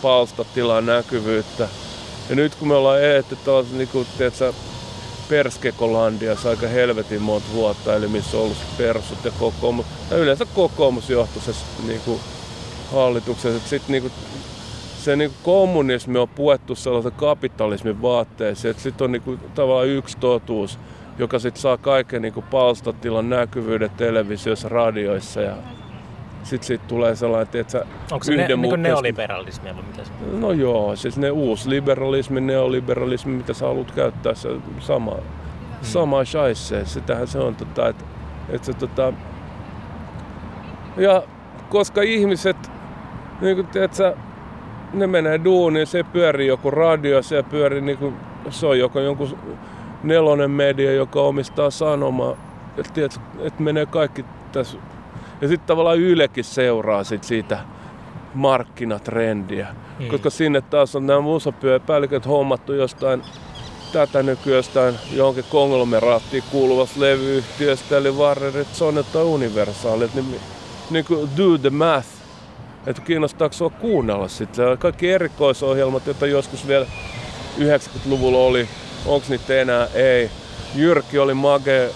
palstatilaa 0.01 0.81
näkyvyyttä. 0.81 1.67
Ja 2.29 2.35
nyt 2.35 2.55
kun 2.55 2.67
me 2.67 2.73
ollaan 2.73 3.03
eletty 3.03 3.37
tällaisen 3.45 3.87
tiedätkö, 4.17 4.53
Perskekolandiassa 5.33 6.49
aika 6.49 6.67
helvetin 6.67 7.21
monta 7.21 7.47
vuotta, 7.53 7.95
eli 7.95 8.07
missä 8.07 8.37
on 8.37 8.43
ollut 8.43 8.57
persut 8.77 9.25
ja 9.25 9.31
kokoomus, 9.39 9.85
tai 10.09 10.19
yleensä 10.19 10.45
kokoomusjohtoisessa 10.45 11.65
niinku, 11.87 12.19
hallituksessa. 12.91 13.57
että 13.57 13.69
Sit, 13.69 13.87
niinku, 13.87 14.11
se 14.97 15.15
niinku, 15.15 15.35
kommunismi 15.43 16.19
on 16.19 16.29
puettu 16.29 16.75
sellaisen 16.75 17.11
kapitalismin 17.11 18.01
vaatteisiin, 18.01 18.71
että 18.71 18.83
sitten 18.83 19.05
on 19.05 19.11
niinku, 19.11 19.37
tavallaan 19.55 19.87
yksi 19.87 20.17
totuus, 20.17 20.79
joka 21.17 21.39
sitten 21.39 21.61
saa 21.61 21.77
kaiken 21.77 22.21
niinku, 22.21 22.43
palstatilan 22.51 23.29
näkyvyyden 23.29 23.89
televisiossa, 23.89 24.69
radioissa 24.69 25.41
ja 25.41 25.55
sitten 26.43 26.67
siitä 26.67 26.83
tulee 26.87 27.15
sellainen, 27.15 27.61
että 27.61 27.85
Onko 28.11 28.23
se 28.23 28.31
ne, 28.31 28.37
niin 28.37 28.43
yhdenmukaista- 28.45 28.77
neoliberalismia 28.77 29.75
vai 29.75 29.83
mitä 29.83 30.03
se 30.03 30.11
on? 30.33 30.41
No 30.41 30.51
joo, 30.51 30.95
siis 30.95 31.17
ne 31.17 31.31
uusliberalismi, 31.31 32.41
neoliberalismi, 32.41 33.31
mitä 33.37 33.53
sä 33.53 33.65
haluat 33.65 33.91
käyttää, 33.91 34.33
se 34.33 34.49
sama, 34.79 35.11
Hmm. 35.11 35.21
sama 35.81 36.25
shaisse. 36.25 36.85
Sitähän 36.85 37.27
se 37.27 37.39
on, 37.39 37.55
tota, 37.55 37.87
että 37.87 38.03
et 38.49 38.63
se 38.63 38.73
tota... 38.73 39.13
Ja 40.97 41.23
koska 41.69 42.01
ihmiset, 42.01 42.71
niin 43.41 43.55
kuin 43.55 43.67
tiedät 43.67 43.93
sä, 43.93 44.13
ne 44.93 45.07
menee 45.07 45.39
duuniin, 45.43 45.87
se 45.87 46.03
pyörii 46.03 46.47
joku 46.47 46.71
radio, 46.71 47.21
se 47.21 47.43
pyörii 47.43 47.81
niin 47.81 47.97
kuin, 47.97 48.15
se 48.49 48.67
on 48.67 48.79
joko 48.79 48.99
jonkun 48.99 49.37
nelonen 50.03 50.51
media, 50.51 50.93
joka 50.93 51.21
omistaa 51.21 51.69
sanomaa. 51.69 52.35
Että 52.77 53.01
että 53.39 53.63
menee 53.63 53.85
kaikki 53.85 54.25
tässä. 54.51 54.77
Ja 55.43 55.49
sitten 55.49 55.67
tavallaan 55.67 55.99
Ylekin 55.99 56.43
seuraa 56.43 57.03
sit 57.03 57.23
siitä 57.23 57.59
markkinatrendiä. 58.33 59.67
Mm. 59.99 60.07
Koska 60.07 60.29
sinne 60.29 60.61
taas 60.61 60.95
on 60.95 61.07
nämä 61.07 61.21
musapäälliköt 61.21 62.27
hommattu 62.27 62.73
jostain 62.73 63.23
tätä 63.93 64.23
nykyään 64.23 64.57
jostain 64.57 64.95
johonkin 65.11 65.43
konglomeraattiin 65.49 66.43
kuuluvasta 66.51 66.99
levyyhtiöstä, 66.99 67.97
eli 67.97 68.11
Warnerit, 68.11 68.67
Sony 68.73 69.03
tai 69.03 69.23
Universalit, 69.23 70.13
niin, 70.13 70.39
niin 70.89 71.05
kuin 71.05 71.29
do 71.37 71.57
the 71.57 71.69
math. 71.69 72.07
Että 72.87 73.01
kiinnostaako 73.01 73.53
sua 73.53 73.69
kuunnella 73.69 74.27
sitten. 74.27 74.77
Kaikki 74.77 75.11
erikoisohjelmat, 75.11 76.05
joita 76.05 76.27
joskus 76.27 76.67
vielä 76.67 76.85
90-luvulla 77.59 78.37
oli, 78.37 78.67
onko 79.05 79.25
niitä 79.29 79.61
enää? 79.61 79.87
Ei. 79.93 80.29
Jyrki 80.75 81.19
oli 81.19 81.33
mage, 81.33 81.89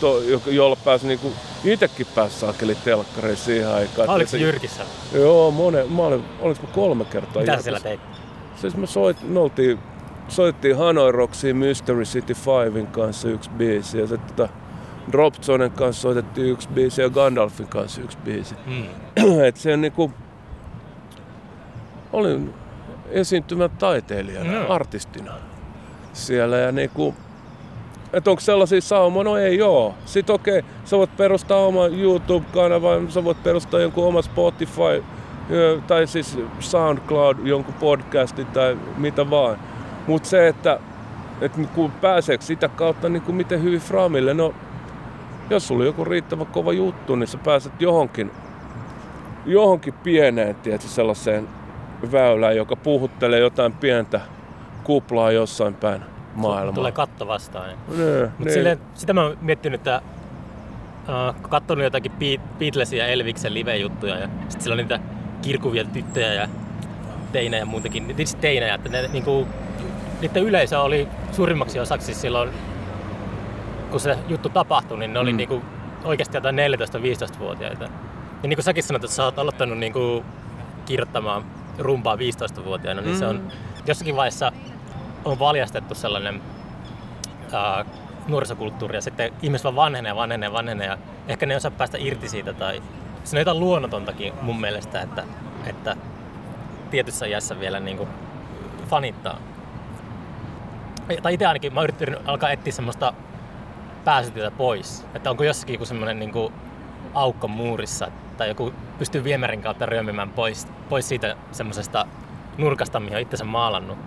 to, 0.00 0.22
jo- 0.22 0.42
jolla 0.46 0.76
pääsi 0.76 1.06
niinku, 1.06 1.32
itekin 1.64 2.06
pääsi 2.14 2.38
saakeli 2.38 2.74
telkkariin 2.74 3.36
siihen 3.36 3.68
aikaan. 3.68 4.08
Oliko 4.10 4.30
se 4.30 4.38
Jyrkissä? 4.38 4.82
Joo, 5.14 5.50
monen, 5.50 5.92
mä 5.92 6.02
olin, 6.02 6.24
oliko 6.40 6.62
mä 6.62 6.68
kolme 6.72 7.04
kertaa 7.04 7.42
Mitä 7.42 7.62
siellä 7.62 7.80
teit? 7.80 8.00
Siis 8.56 8.76
me, 8.76 8.86
soit, 8.86 9.22
me 9.28 9.38
oltiin, 9.40 9.78
soittiin 10.28 10.76
Hanoi 10.76 11.12
Rocksiin 11.12 11.56
Mystery 11.56 12.02
City 12.02 12.34
Fivein 12.34 12.86
kanssa 12.86 13.28
yksi 13.28 13.50
biisi 13.50 13.98
ja 13.98 14.06
sitten 14.06 14.34
tota, 14.36 14.52
Drop 15.12 15.34
Zonen 15.34 15.70
kanssa 15.70 16.02
soitettiin 16.02 16.46
yksi 16.52 16.68
biisi 16.68 17.02
ja 17.02 17.10
Gandalfin 17.10 17.68
kanssa 17.68 18.00
yksi 18.00 18.18
biisi. 18.24 18.54
Mm. 18.66 18.84
Et 19.46 19.56
se 19.56 19.72
on 19.72 19.80
niinku, 19.80 20.12
olin 22.12 22.54
esiintymän 23.10 23.70
taiteilijana, 23.70 24.52
No. 24.52 24.66
artistina 24.74 25.32
siellä 26.12 26.56
ja 26.56 26.72
niinku, 26.72 27.14
että 28.12 28.30
onko 28.30 28.40
sellaisia 28.40 28.80
saumoja? 28.80 29.24
No 29.24 29.36
ei 29.36 29.62
oo. 29.62 29.94
Sitten 30.04 30.34
okei, 30.34 30.62
sä 30.84 30.98
voit 30.98 31.16
perustaa 31.16 31.66
oman 31.66 32.00
YouTube-kanavan, 32.00 33.10
sä 33.10 33.24
voit 33.24 33.42
perustaa 33.42 33.80
jonkun 33.80 34.06
oman 34.06 34.22
Spotify 34.22 35.04
tai 35.86 36.06
siis 36.06 36.38
SoundCloud, 36.60 37.36
jonkun 37.44 37.74
podcastin 37.74 38.46
tai 38.46 38.78
mitä 38.96 39.30
vaan. 39.30 39.58
Mutta 40.06 40.28
se, 40.28 40.48
että, 40.48 40.78
että 41.40 41.60
kun 41.74 41.90
pääseekö 41.90 42.44
sitä 42.44 42.68
kautta 42.68 43.08
niin 43.08 43.22
kuin 43.22 43.34
miten 43.36 43.62
hyvin 43.62 43.80
Framille, 43.80 44.34
no 44.34 44.54
jos 45.50 45.68
sulla 45.68 45.80
on 45.80 45.86
joku 45.86 46.04
riittävän 46.04 46.46
kova 46.46 46.72
juttu, 46.72 47.14
niin 47.14 47.26
sä 47.26 47.38
pääset 47.38 47.72
johonkin, 47.80 48.30
johonkin 49.46 49.94
pieneen, 49.94 50.54
tietysti 50.54 50.90
sellaiseen 50.90 51.48
väylään, 52.12 52.56
joka 52.56 52.76
puhuttelee 52.76 53.40
jotain 53.40 53.72
pientä 53.72 54.20
kuplaa 54.84 55.32
jossain 55.32 55.74
päin 55.74 56.11
maailmaa. 56.34 56.74
Tulee 56.74 56.92
katto 56.92 57.26
vastaan. 57.26 57.68
Ne, 57.68 57.74
Mut 58.38 58.46
ne. 58.48 58.52
silleen, 58.52 58.78
sitä 58.94 59.12
mä 59.12 59.22
oon 59.22 59.36
miettinyt, 59.40 59.80
että 59.80 60.02
kun 61.42 61.50
katsonut 61.50 61.84
jotakin 61.84 62.12
Beat- 62.12 62.58
Beatlesin 62.58 62.98
ja 62.98 63.06
Elviksen 63.06 63.54
live-juttuja 63.54 64.18
ja 64.18 64.28
sitten 64.48 64.60
siellä 64.60 64.72
on 64.72 64.76
niitä 64.88 65.00
kirkuvia 65.42 65.84
tyttöjä 65.84 66.34
ja 66.34 66.48
teinejä 67.32 67.62
ja 67.62 67.66
muutenkin, 67.66 68.06
tietysti 68.06 68.40
teinejä, 68.40 68.74
että 68.74 68.88
ne, 68.88 69.08
niinku, 69.12 69.48
niiden 70.20 70.42
yleisö 70.42 70.80
oli 70.80 71.08
suurimmaksi 71.32 71.80
osaksi 71.80 72.04
siis 72.06 72.20
silloin, 72.20 72.50
kun 73.90 74.00
se 74.00 74.18
juttu 74.28 74.48
tapahtui, 74.48 74.98
niin 74.98 75.12
ne 75.12 75.18
oli 75.18 75.32
Mm. 75.32 75.36
niinku 75.36 75.62
oikeasti 76.04 76.36
jotain 76.36 76.56
14-15-vuotiaita. 76.56 77.84
Ja 78.42 78.48
niin 78.48 78.56
kuin 78.56 78.64
säkin 78.64 78.82
sanoit, 78.82 79.04
että 79.04 79.16
sä 79.16 79.24
oot 79.24 79.38
aloittanut 79.38 79.78
niinku 79.78 80.24
kirjoittamaan 80.84 81.44
rumpaa 81.78 82.16
15-vuotiaana, 82.16 83.00
niin 83.00 83.18
se 83.18 83.26
on 83.26 83.36
Mm. 83.36 83.48
jossakin 83.86 84.16
vaiheessa 84.16 84.52
on 85.24 85.38
valjastettu 85.38 85.94
sellainen 85.94 86.42
ää, 87.52 87.84
nuorisokulttuuri 88.28 88.96
ja 88.96 89.02
sitten 89.02 89.32
ihmiset 89.42 89.64
vaan 89.64 89.76
vanhenee 89.76 90.16
vanhenee 90.16 90.52
vanhenee 90.52 90.86
ja 90.86 90.98
ehkä 91.28 91.46
ne 91.46 91.54
ei 91.54 91.56
osaa 91.56 91.70
päästä 91.70 91.98
irti 92.00 92.28
siitä 92.28 92.52
tai 92.52 92.82
se 93.24 93.36
on 93.36 93.40
jotain 93.40 93.60
luonnotontakin 93.60 94.32
mun 94.42 94.60
mielestä, 94.60 95.00
että, 95.00 95.24
että 95.66 95.96
tietyssä 96.90 97.26
iässä 97.26 97.60
vielä 97.60 97.80
niin 97.80 97.96
kuin 97.96 98.08
fanittaa. 98.90 99.38
Tai 101.22 101.34
itse 101.34 101.46
ainakin 101.46 101.74
mä 101.74 101.82
yrittänyt 101.82 102.18
alkaa 102.24 102.50
etsiä 102.50 102.72
semmoista 102.72 103.12
pääsytietä 104.04 104.50
pois. 104.50 105.06
Että 105.14 105.30
onko 105.30 105.44
jossakin 105.44 105.72
joku 105.72 105.84
semmoinen 105.84 106.18
niin 106.18 106.32
kuin 106.32 106.54
aukko 107.14 107.48
muurissa 107.48 108.08
tai 108.36 108.48
joku 108.48 108.72
pystyy 108.98 109.24
viemärin 109.24 109.62
kautta 109.62 109.86
ryömimään 109.86 110.30
pois, 110.30 110.68
pois 110.88 111.08
siitä 111.08 111.36
semmoisesta 111.52 112.06
nurkasta, 112.58 113.00
mihin 113.00 113.16
on 113.16 113.22
itsensä 113.22 113.44
maalannut. 113.44 113.98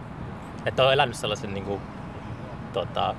Että 0.65 0.85
on 0.85 0.93
elänyt 0.93 1.15
sellaisen 1.15 1.53
niin 1.53 1.65
kuin, 1.65 1.81
tota, 2.73 3.15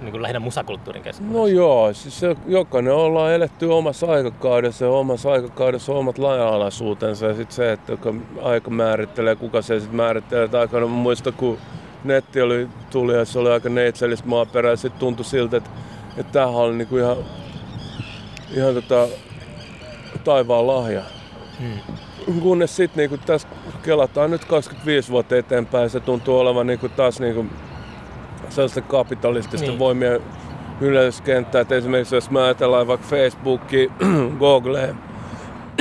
niin 0.00 0.10
kuin 0.10 0.22
lähinnä 0.22 0.40
musakulttuurin 0.40 1.02
keskuudessa. 1.02 1.38
No 1.38 1.46
joo, 1.46 1.92
siis 1.92 2.20
se, 2.20 2.36
jokainen 2.46 2.94
ollaan 2.94 3.32
eletty 3.32 3.66
omassa 3.66 4.06
aikakaudessa 4.06 4.84
ja 4.84 4.90
omassa 4.90 5.32
aikakaudessa 5.32 5.92
omat 5.92 6.18
lainalaisuutensa 6.18 7.26
ja 7.26 7.34
sitten 7.34 7.56
se, 7.56 7.72
että 7.72 7.92
joka 7.92 8.14
aika 8.42 8.70
määrittelee, 8.70 9.36
kuka 9.36 9.62
se 9.62 9.80
sitten 9.80 9.96
määrittelee. 9.96 10.44
Et 10.44 10.54
aikana 10.54 10.86
mä 10.86 10.92
muistan, 10.92 11.32
kun 11.32 11.58
netti 12.04 12.40
oli, 12.40 12.68
tuli 12.90 13.14
ja 13.14 13.24
se 13.24 13.38
oli 13.38 13.50
aika 13.50 13.68
neitsellistä 13.68 14.28
maaperää 14.28 14.72
ja 14.72 14.76
sitten 14.76 15.00
tuntui 15.00 15.24
siltä, 15.24 15.56
että, 15.56 15.70
että 16.16 16.32
tämähän 16.32 16.60
oli 16.60 16.76
niinku 16.76 16.96
ihan, 16.96 17.16
ihan 18.54 18.74
tota, 18.74 19.08
taivaan 20.24 20.66
lahja. 20.66 21.02
Hmm. 21.60 21.78
Kunnes 22.42 22.76
sitten 22.76 22.96
niinku 23.02 23.26
tässä 23.26 23.48
kelataan 23.82 24.30
nyt 24.30 24.44
25 24.44 25.10
vuotta 25.10 25.36
eteenpäin, 25.36 25.90
se 25.90 26.00
tuntuu 26.00 26.38
olevan 26.38 26.66
niinku 26.66 26.88
taas 26.88 27.20
niinku 27.20 27.46
sellaista 28.48 28.80
kapitalististen 28.80 29.60
Niin. 29.60 29.68
niin. 29.70 29.78
voimien 29.78 30.20
yleiskenttää. 30.80 31.60
Et 31.60 31.72
esimerkiksi 31.72 32.14
jos 32.14 32.30
mä 32.30 32.44
ajatellaan 32.44 32.86
vaikka 32.86 33.06
Facebookia, 33.06 33.90
Googlea, 34.40 34.94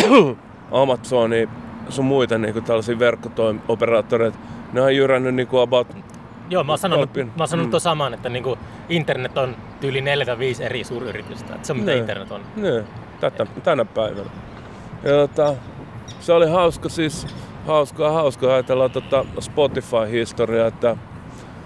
Amazonia, 0.72 1.48
sun 1.90 2.06
muita 2.06 2.38
niinku 2.38 2.62
tällaisia 2.62 3.00
verkkooperaattoreita, 3.00 4.38
ne 4.74 4.82
on 4.82 4.96
jyrännyt 4.96 5.36
niinku 5.36 5.60
about 5.60 5.88
Joo, 6.50 6.64
mä 6.64 6.72
oon 6.72 6.80
sanonut, 6.80 7.06
Kolpin. 7.10 7.28
mä 7.28 7.34
oon 7.40 7.48
sanonut 7.48 7.72
Mm. 7.74 7.80
saman, 7.80 8.14
että 8.14 8.30
niinku 8.30 8.58
internet 8.90 9.38
on 9.38 9.56
tyyli 9.82 10.02
4-5 10.02 10.62
eri 10.64 10.84
suuryritystä. 10.84 11.56
Että 11.56 11.68
se 11.68 11.74
on 11.74 11.80
mitä 11.80 11.92
Ne. 11.92 11.98
internet 11.98 12.32
on. 12.32 12.42
Ne, 12.56 12.84
tätä, 13.20 13.46
tänä 13.64 13.86
päivänä. 13.86 14.30
Ja 15.04 15.12
tota, 15.12 15.54
se 16.22 16.34
oli 16.34 16.50
hauska 16.50 16.90
siis, 16.90 17.28
hauskaa, 17.68 18.12
hauskaa 18.12 18.54
ajatella 18.54 18.90
tota 18.90 19.26
Spotify-historiaa, 19.40 20.68
että 20.68 20.98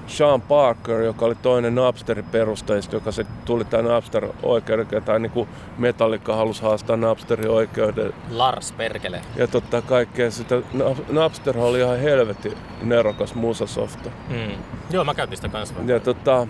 Sean 0.08 0.42
Parker, 0.42 1.02
joka 1.02 1.26
oli 1.26 1.36
toinen 1.36 1.76
Napsterin 1.76 2.26
perustajista, 2.26 2.96
joka 2.96 3.12
se 3.12 3.26
tuli 3.46 3.66
tämän 3.66 3.86
Napster 3.86 4.28
oikeuden, 4.44 5.04
tai 5.06 5.20
niin 5.20 5.32
kuin 5.32 5.50
Metallica 5.78 6.36
halusi 6.36 6.62
haastaa 6.62 6.98
Napsterin 6.98 7.50
oikeuden. 7.50 8.14
Lars 8.32 8.72
Perkele. 8.72 9.22
Ja 9.36 9.48
totta 9.48 9.82
kaikkea 9.82 10.32
sitä, 10.32 10.56
Nap- 10.56 11.14
Napster 11.14 11.58
oli 11.58 11.80
ihan 11.80 12.00
helvetin 12.00 12.54
nerokas 12.82 13.36
musasofta. 13.36 14.10
Mm. 14.30 14.52
Joo, 14.90 15.04
mä 15.04 15.14
käytin 15.14 15.38
sitä 15.38 15.50
kanssa. 15.50 15.76
Ja 15.86 16.00
tota, 16.00 16.48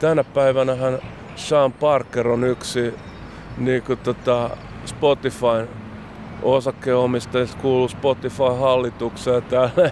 tänä 0.00 0.24
päivänähän 0.24 0.98
Sean 1.36 1.72
Parker 1.72 2.28
on 2.28 2.44
yksi 2.44 2.94
niin 3.58 3.82
kuin 3.82 3.98
tota, 3.98 4.50
Spotifyn 4.84 5.68
osakkeenomistajista 6.42 7.56
kuuluu 7.62 7.88
Spotify-hallitukseen 7.88 9.42
täällä. 9.42 9.90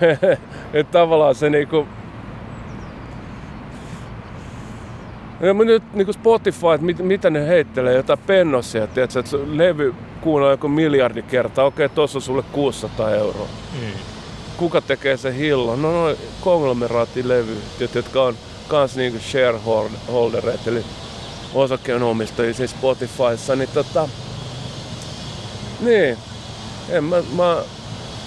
Et 0.72 0.90
tavallaan 0.90 1.34
se 1.34 1.50
niinku... 1.50 1.86
Ja 5.40 5.54
mä 5.54 5.64
nyt 5.64 5.82
niinku 5.94 6.12
Spotify, 6.12 6.66
että 6.74 6.86
mit, 6.86 6.98
mitä 6.98 7.30
ne 7.30 7.48
heittelee, 7.48 7.94
jotain 7.94 8.18
pennosia, 8.26 8.86
tiedätkö, 8.86 9.18
että 9.18 9.30
se 9.30 9.38
levy 9.46 9.94
kuunnella 10.20 10.52
joku 10.52 10.68
miljardi 10.68 11.22
kertaa, 11.22 11.64
okei, 11.64 11.88
tossa 11.88 12.18
on 12.18 12.22
sulle 12.22 12.42
600 12.52 13.10
euroa 13.10 13.48
Mm. 13.72 13.92
kuka 14.56 14.80
tekee 14.80 15.16
sen 15.16 15.34
hillon? 15.34 15.82
No 15.82 15.92
noin 15.92 16.16
konglomeraattilevyyhtiöt, 16.40 17.94
jotka 17.94 18.22
on 18.22 18.34
kans 18.68 18.96
niinku 18.96 19.18
shareholdereita, 19.18 20.70
eli 20.70 20.84
osakkeenomistajia 21.54 22.54
siis 22.54 22.70
Spotifyssa, 22.70 23.56
niin 23.56 23.68
tota... 23.74 24.08
Niin. 25.80 26.18
En 26.88 27.04
mä, 27.04 27.16
mä 27.32 27.62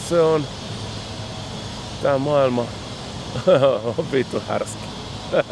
se 0.10 0.22
on... 0.22 0.44
Tää 2.02 2.18
maailma 2.18 2.66
on 3.98 4.06
vittu 4.12 4.44
härski. 4.48 4.84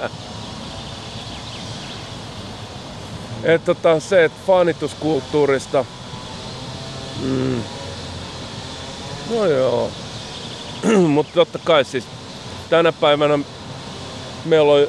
Et 3.44 3.66
tota 3.66 4.00
se, 4.00 4.26
että 4.26 4.40
fanituskulttuurista... 4.48 5.86
Mm. 7.22 7.62
No 9.30 9.46
joo. 9.46 9.92
Mutta 11.08 11.34
totta 11.34 11.60
kai 11.64 11.86
siis 11.86 12.08
tänä 12.70 12.92
päivänä 12.92 13.40
meillä 14.46 14.74
on 14.74 14.88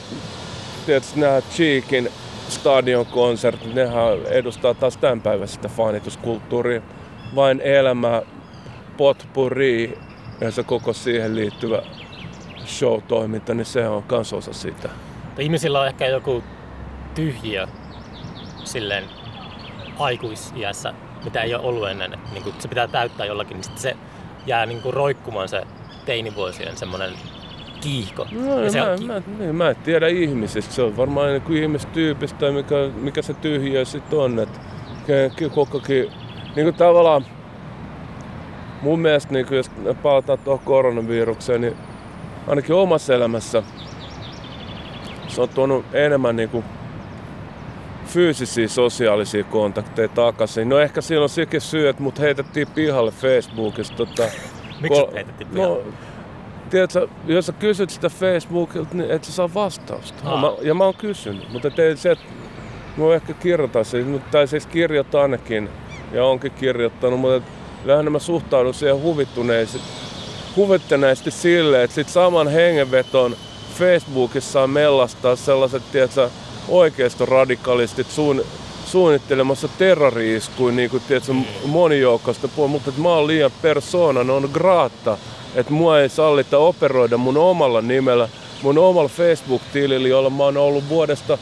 tietysti 0.87 1.21
nämä 1.21 1.41
Cheekin 1.41 2.13
stadion 2.49 3.07
konsertit, 3.07 3.75
nehän 3.75 4.27
edustaa 4.27 4.75
taas 4.75 4.97
tämän 4.97 5.21
päivän 5.21 5.49
sitä 5.49 5.69
fanituskulttuuria. 5.69 6.83
Vain 7.35 7.61
elämä, 7.61 8.23
potpurri 8.97 9.99
ja 10.41 10.51
se 10.51 10.63
koko 10.63 10.93
siihen 10.93 11.37
liittyvä 11.37 11.83
show-toiminta, 12.67 13.55
niin 13.55 13.65
se 13.65 13.89
on 13.89 14.03
kans 14.03 14.33
osa 14.33 14.53
sitä. 14.53 14.89
Ihmisillä 15.39 15.81
on 15.81 15.87
ehkä 15.87 16.07
joku 16.07 16.43
tyhjiö 17.15 17.67
silleen 18.65 19.05
aikuisiässä, 19.99 20.95
mitä 21.25 21.43
ei 21.43 21.55
ole 21.55 21.63
ollut 21.65 21.89
ennen. 21.89 22.19
Niin 22.33 22.55
se 22.59 22.69
pitää 22.69 22.89
täyttää 22.89 23.27
jollakin, 23.27 23.55
niin 23.55 23.65
sitten 23.65 23.83
se 23.83 23.97
jää 24.47 24.67
niin 24.67 24.83
kuin 24.83 24.95
roikkumaan 24.95 25.49
se 25.49 25.63
teinivuosien 26.07 26.77
semmoinen 26.77 27.11
kiihko. 27.81 28.27
No, 28.33 28.61
Ja 28.61 28.71
se 28.71 28.81
mä, 28.81 28.91
on 28.91 28.99
ki- 28.99 29.05
mä, 29.05 29.23
niin, 29.39 29.55
mä 29.55 29.71
en 29.71 29.77
tiedä 29.77 30.09
ihmisistä. 30.09 30.75
Se 30.75 30.83
on 30.83 30.97
varmaan 30.97 31.29
niin 31.29 31.43
kuin 31.43 31.63
ihmistyypistä 31.63 32.51
mikä, 32.51 32.75
mikä 32.95 33.23
se 33.23 33.35
tyhjiö 33.35 33.85
sitten 33.85 34.19
on. 34.19 34.39
Että 34.39 34.61
kokokin, 35.55 36.11
niin 36.57 36.65
kuin 36.67 36.75
tavallaan 36.75 37.25
mun 38.83 38.99
mielestä, 39.01 39.33
niin 39.33 39.47
kuin 39.47 39.57
jos 39.57 39.71
palataan 40.03 40.39
tuohon 40.39 40.65
koronavirukseen, 40.65 41.61
niin 41.61 41.77
ainakin 42.47 42.75
omassa 42.75 43.15
elämässä 43.15 43.63
se 45.29 45.41
on 45.43 45.49
tuonut 45.49 45.85
enemmän 45.93 46.37
niin 46.37 46.49
kuin 46.49 46.65
fyysisiä 48.07 48.69
sosiaalisia 48.69 49.45
kontakteja 49.45 50.09
takaisin. 50.09 50.69
No 50.69 50.79
ehkä 50.79 51.01
siinä 51.01 51.23
on 51.23 51.29
sekin 51.29 51.61
syy, 51.61 51.89
että 51.89 52.03
mut 52.03 52.21
heitettiin 52.21 52.67
pihalle 52.75 53.11
Facebookista. 53.11 53.97
Tota, 53.97 54.23
Miksi 54.83 55.01
kol- 55.01 55.15
heitettiin 55.15 55.51
pihalle? 55.51 55.79
No, 55.85 55.91
tiedätkö, 56.71 57.09
jos 57.27 57.47
sä 57.47 57.53
kysyt 57.53 57.91
sitä 57.91 58.09
Facebookilta, 58.09 58.97
niin 58.97 59.11
et 59.11 59.25
sä 59.25 59.33
saa 59.33 59.55
vastausta. 59.55 60.31
Aa. 60.31 60.41
Mä, 60.41 60.53
ja 60.63 60.75
mä 60.75 60.85
oon 60.85 60.95
kysynyt, 60.95 61.53
mutta 61.53 61.83
ei 61.83 61.97
se, 61.97 62.11
että 62.11 62.25
mä 62.97 63.15
ehkä 63.15 63.33
kirjoittaa 63.35 63.85
se, 63.85 64.03
mutta- 64.03 64.29
tai 64.31 64.47
siis 64.47 64.67
kirjoittaa 64.67 65.23
ainakin, 65.23 65.69
ja 66.13 66.25
onkin 66.25 66.53
kirjoittanut, 66.53 67.21
mutta 67.21 67.51
lähinnä 67.85 68.11
mä 68.11 68.19
suhtaudun 68.19 68.75
siihen 68.75 69.03
huvittuneesti, 69.03 69.81
huvittuneesti 70.57 71.31
silleen, 71.31 71.85
että 71.85 71.95
sit 71.95 72.09
saman 72.09 72.49
hengenveton 72.49 73.37
Facebookissa 73.79 74.63
on 74.63 74.71
mellastaa 74.71 75.37
sellaiset, 75.37 75.83
tiedätkö, 75.93 76.31
oikeistoradikalistit 76.69 78.11
sun, 78.11 78.45
suunnittelemassa 78.87 79.69
terrori-iskuja, 79.79 80.75
niin 80.75 80.91
kuin 80.91 81.03
tiedätkö, 81.09 81.33
monijoukkoista 81.65 82.49
puolella, 82.49 82.73
mutta 82.73 82.91
että 82.91 83.03
mä 83.03 83.09
oon 83.09 83.27
liian 83.27 83.51
persona 83.63 84.25
non 84.25 84.51
grata, 84.53 85.19
että 85.55 85.73
mua 85.73 86.01
ei 86.01 86.09
sallita 86.09 86.59
operoida 86.59 87.17
mun 87.17 87.37
omalla 87.37 87.81
nimellä, 87.81 88.29
mun 88.63 88.79
omalla 88.79 89.09
Facebook-tilillä, 89.09 90.09
jolla 90.09 90.31
mä 90.31 90.43
oon 90.45 90.57
ollut 90.57 90.89
vuodesta 90.89 91.39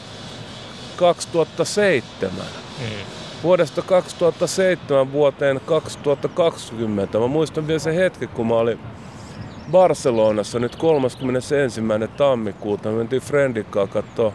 2007. 0.95 2.45
Mm. 2.79 3.20
Vuodesta 3.43 3.81
2007 3.81 5.11
vuoteen 5.11 5.61
2020. 5.65 7.19
Mä 7.19 7.27
muistan 7.27 7.67
vielä 7.67 7.79
se 7.79 7.95
hetki, 7.95 8.27
kun 8.27 8.47
mä 8.47 8.55
olin 8.55 8.79
Barcelonassa 9.71 10.59
nyt 10.59 10.75
31. 10.75 11.55
tammikuuta. 12.17 12.89
Me 12.89 12.95
mentiin 12.95 13.21
Friendin 13.21 13.65
kanssa 13.65 13.93
katsoa 13.93 14.33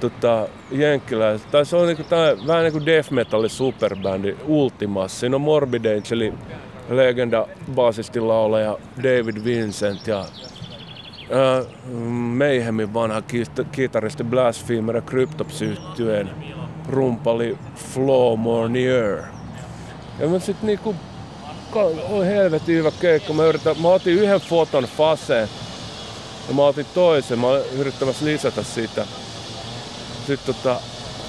tota, 0.00 0.48
jenkkiläiset. 0.70 1.50
Tai 1.50 1.66
se 1.66 1.76
on 1.76 1.86
niinku, 1.86 2.04
tää, 2.04 2.36
vähän 2.46 2.62
niin 2.62 2.72
kuin 2.72 2.86
death 2.86 3.12
metal 3.12 3.48
superbändi 3.48 4.36
Ultimas. 4.46 5.20
Siinä 5.20 5.36
on 5.36 5.42
Morbid 5.42 5.84
Angelin 5.84 6.38
legenda 6.88 7.46
basisti 7.74 8.20
laulaja 8.20 8.78
David 9.02 9.44
Vincent 9.44 10.06
ja 10.06 10.20
äh, 10.20 11.66
Mayhemin 12.38 12.94
vanha 12.94 13.22
kitaristi 13.72 14.24
Blasphemer 14.24 14.96
ja 14.96 15.02
Cryptops 15.02 15.62
yhtyeen 15.62 16.30
rumpali 16.90 17.58
Flo 17.76 18.36
Mornier. 18.36 19.22
Ja 20.18 20.28
mä 20.28 20.38
sit 20.38 20.62
niinku 20.62 20.94
oli 22.08 22.26
helvetin 22.26 22.76
hyvä 22.76 22.90
keikka. 23.00 23.32
Mä, 23.32 23.44
yritän, 23.44 23.80
mä 23.82 23.88
otin 23.88 24.14
yhden 24.14 24.40
foton 24.40 24.84
faseen 24.84 25.48
ja 26.48 26.54
mä 26.54 26.62
otin 26.62 26.86
toisen. 26.94 27.38
Mä 27.38 27.46
olin 27.46 27.62
yrittämässä 27.72 28.24
lisätä 28.24 28.62
sitä. 28.62 29.06
Sitten 30.26 30.54
tota, 30.54 30.80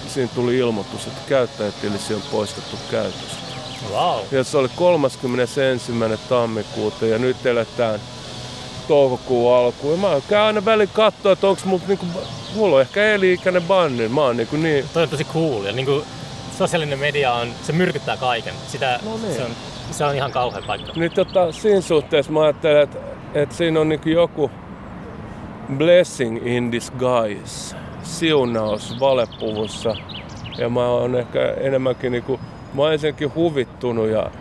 siinä 0.07 0.31
tuli 0.35 0.57
ilmoitus, 0.57 1.07
että 1.07 1.21
käyttäjätilisi 1.29 2.13
on 2.13 2.21
poistettu 2.31 2.77
käytöstä. 2.91 3.41
Wow. 3.91 4.19
Ja 4.31 4.43
se 4.43 4.57
oli 4.57 4.69
31. 4.75 5.61
tammikuuta 6.29 7.05
ja 7.05 7.17
nyt 7.17 7.45
eletään 7.45 7.99
toukokuun 8.91 9.55
alkuun. 9.55 9.99
Mä 9.99 10.21
käyn 10.29 10.43
aina 10.43 10.65
välin 10.65 10.89
katsoa, 10.93 11.31
että 11.31 11.47
onko 11.47 11.61
mulla, 11.65 11.83
niinku, 11.87 12.05
mulla 12.55 12.75
on 12.75 12.81
ehkä 12.81 13.03
eli-ikäinen 13.03 13.63
banni. 13.63 14.07
Mä 14.07 14.21
oon 14.21 14.37
niinku 14.37 14.55
niin... 14.55 14.85
Toi 14.93 15.03
on 15.03 15.09
tosi 15.09 15.23
cool. 15.23 15.65
Ja 15.65 15.71
niinku, 15.71 16.03
sosiaalinen 16.57 16.99
media 16.99 17.33
on, 17.33 17.47
se 17.63 17.73
myrkyttää 17.73 18.17
kaiken. 18.17 18.53
Sitä, 18.67 18.99
No 19.05 19.17
niin. 19.17 19.33
se, 19.35 19.43
on, 19.43 19.51
se 19.91 20.05
on 20.05 20.15
ihan 20.15 20.31
kauhean 20.31 20.63
paikka. 20.67 20.91
Niin 20.95 21.11
tota, 21.11 21.51
siinä 21.51 21.81
suhteessa 21.81 22.31
mä 22.31 22.41
ajattelen, 22.41 22.81
että, 22.81 22.97
että 23.33 23.55
siinä 23.55 23.79
on 23.79 23.89
niinku 23.89 24.09
joku 24.09 24.51
blessing 25.77 26.47
in 26.47 26.71
disguise. 26.71 27.75
Siunaus 28.03 28.99
valepuvussa. 28.99 29.95
Ja 30.57 30.69
mä 30.69 30.87
oon 30.87 31.15
ehkä 31.15 31.53
enemmänkin 31.57 32.11
niinku, 32.11 32.39
mä 32.73 32.81
oon 32.81 32.93
ensinnäkin 32.93 33.35
huvittunut 33.35 34.09
ja 34.09 34.31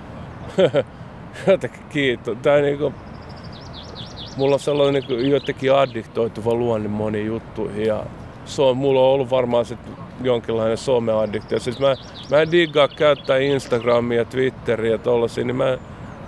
jotenkin 1.47 1.83
kiitos. 1.89 2.39
Tai 2.43 2.63
niinku, 2.63 2.95
mulla 4.37 4.55
on 4.55 4.61
sellainen 4.61 5.03
niinku 5.03 5.25
jotenkin 5.25 5.75
addiktoituva 5.75 6.55
luonne 6.55 6.89
moniin 6.89 7.27
juttuihin 7.27 7.87
ja 7.87 8.03
se 8.45 8.63
on, 8.63 8.77
mulla 8.77 9.01
on 9.01 9.07
ollut 9.07 9.31
varmaan 9.31 9.65
sit 9.65 9.79
jonkinlainen 10.23 10.79
someaddiktio. 10.79 11.59
Siis 11.59 11.81
mä, 11.81 11.97
mä 12.31 12.41
en 12.41 12.51
diggaa 12.51 12.89
käyttää 12.89 13.39
Instagramia 13.39 14.19
ja 14.19 14.25
Twitteriä 14.25 14.93
ja 14.93 14.99
tollasia, 14.99 15.45
niin 15.45 15.57
mä 15.57 15.79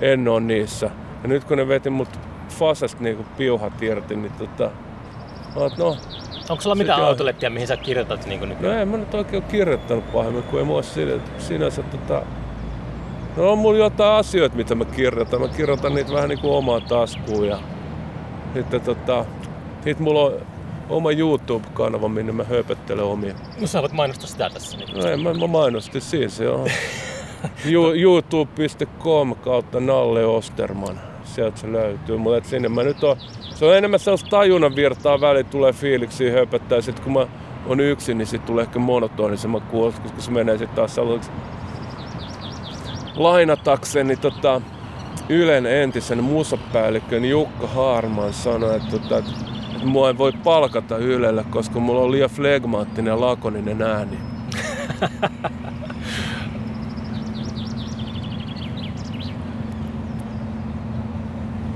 en 0.01 0.29
oo 0.29 0.41
niissä. 0.41 0.91
Ja 1.23 1.29
nyt 1.29 1.45
kun 1.45 1.57
ne 1.57 1.69
veti 1.69 1.91
mut 1.91 2.09
Fasesta 2.49 3.03
niinku 3.03 3.25
piuhat 3.37 3.83
irti, 3.83 4.17
niin 4.17 4.33
tota... 4.33 4.71
Mä 5.55 5.61
oot, 5.61 5.79
no, 5.79 5.97
Onko 6.51 6.63
sulla 6.63 6.75
mitään 6.75 7.05
autolettia, 7.05 7.51
mihin 7.51 7.69
sä 7.69 7.77
kirjoitat 7.77 8.27
niin 8.27 8.41
no 8.41 8.47
nykyään? 8.47 8.79
en 8.79 8.89
mä 8.89 8.97
nyt 8.97 9.15
oikein 9.15 9.43
ole 9.43 9.51
kirjoittanut 9.51 10.13
pahemmin, 10.13 10.43
kun 10.43 10.59
ei 10.59 10.65
mua 10.65 10.83
sinä- 10.83 11.21
sinänsä 11.39 11.83
tota... 11.83 12.23
No 13.37 13.53
on 13.53 13.59
mulla 13.59 13.79
jotain 13.79 14.19
asioita, 14.19 14.57
mitä 14.57 14.75
mä 14.75 14.85
kirjoitan. 14.85 15.41
Mä 15.41 15.49
kirjoitan 15.49 15.95
niitä 15.95 16.13
vähän 16.13 16.29
niinku 16.29 16.57
omaan 16.57 16.83
taskuun 16.83 17.49
ja 17.49 17.59
sitten 18.55 18.81
tota... 18.81 19.25
Sitten 19.85 20.03
mulla 20.03 20.21
on 20.21 20.33
oma 20.89 21.11
YouTube-kanava, 21.11 22.09
minne 22.09 22.33
mä 22.33 22.45
höpöttelen 22.45 23.05
omia. 23.05 23.35
No 23.61 23.67
sä 23.67 23.81
voit 23.81 23.93
mainostaa 23.93 24.27
sitä 24.27 24.51
tässä. 24.51 24.77
Niin. 24.77 24.99
No 24.99 25.07
en 25.07 25.21
mä, 25.21 25.35
mä 25.35 25.47
mainostin 25.47 26.01
siinä 26.01 26.29
se 26.29 26.49
on. 26.49 26.69
Youtube.com 28.01 29.35
kautta 29.35 29.81
Nalle 29.81 30.27
Osterman. 30.27 31.01
Sieltä 31.25 31.61
se 31.61 31.73
löytyy. 31.73 32.17
Mutta 32.17 32.37
et 32.37 32.45
sinne 32.45 32.69
mä 32.69 32.83
nyt 32.83 33.05
on, 33.05 33.17
se 33.55 33.65
on 33.65 33.77
enemmän 33.77 34.01
sellaista 34.01 34.31
tajunnan 34.31 34.77
virtaa 34.77 35.21
väliin 35.21 35.47
tulee 35.47 35.73
fiiliksi 35.73 36.31
höpöttää. 36.31 36.81
Sitten 36.81 37.05
kun 37.05 37.13
mä 37.13 37.27
on 37.67 37.81
yksin, 37.81 38.19
niin 38.19 38.27
sit 38.27 38.47
tulee 38.47 38.63
ehkä 38.63 38.79
monotonisemman 38.79 39.63
kuulosta, 39.63 40.01
koska 40.01 40.21
se 40.21 40.31
menee 40.31 40.59
sitten 40.59 40.77
taas 40.77 40.95
sellaiseksi 40.95 41.31
lainatakseni 43.17 44.17
tota, 44.17 44.61
Ylen 45.33 45.66
entisen 45.66 46.24
musapäällikön 46.24 47.24
Jukka 47.24 47.66
Haarman 47.66 48.33
sanoi, 48.33 48.76
että, 48.76 48.91
tota, 48.91 49.18
että 49.18 49.33
mua 49.85 50.09
ei 50.09 50.18
voi 50.18 50.33
palkata 50.33 50.97
Ylelle, 50.97 51.45
koska 51.51 51.80
mulla 51.80 52.01
on 52.01 52.12
liian 52.12 52.30
flegmaattinen 52.30 53.11
ja 53.11 53.20
lakoninen 53.20 53.83
ääni. 53.83 54.18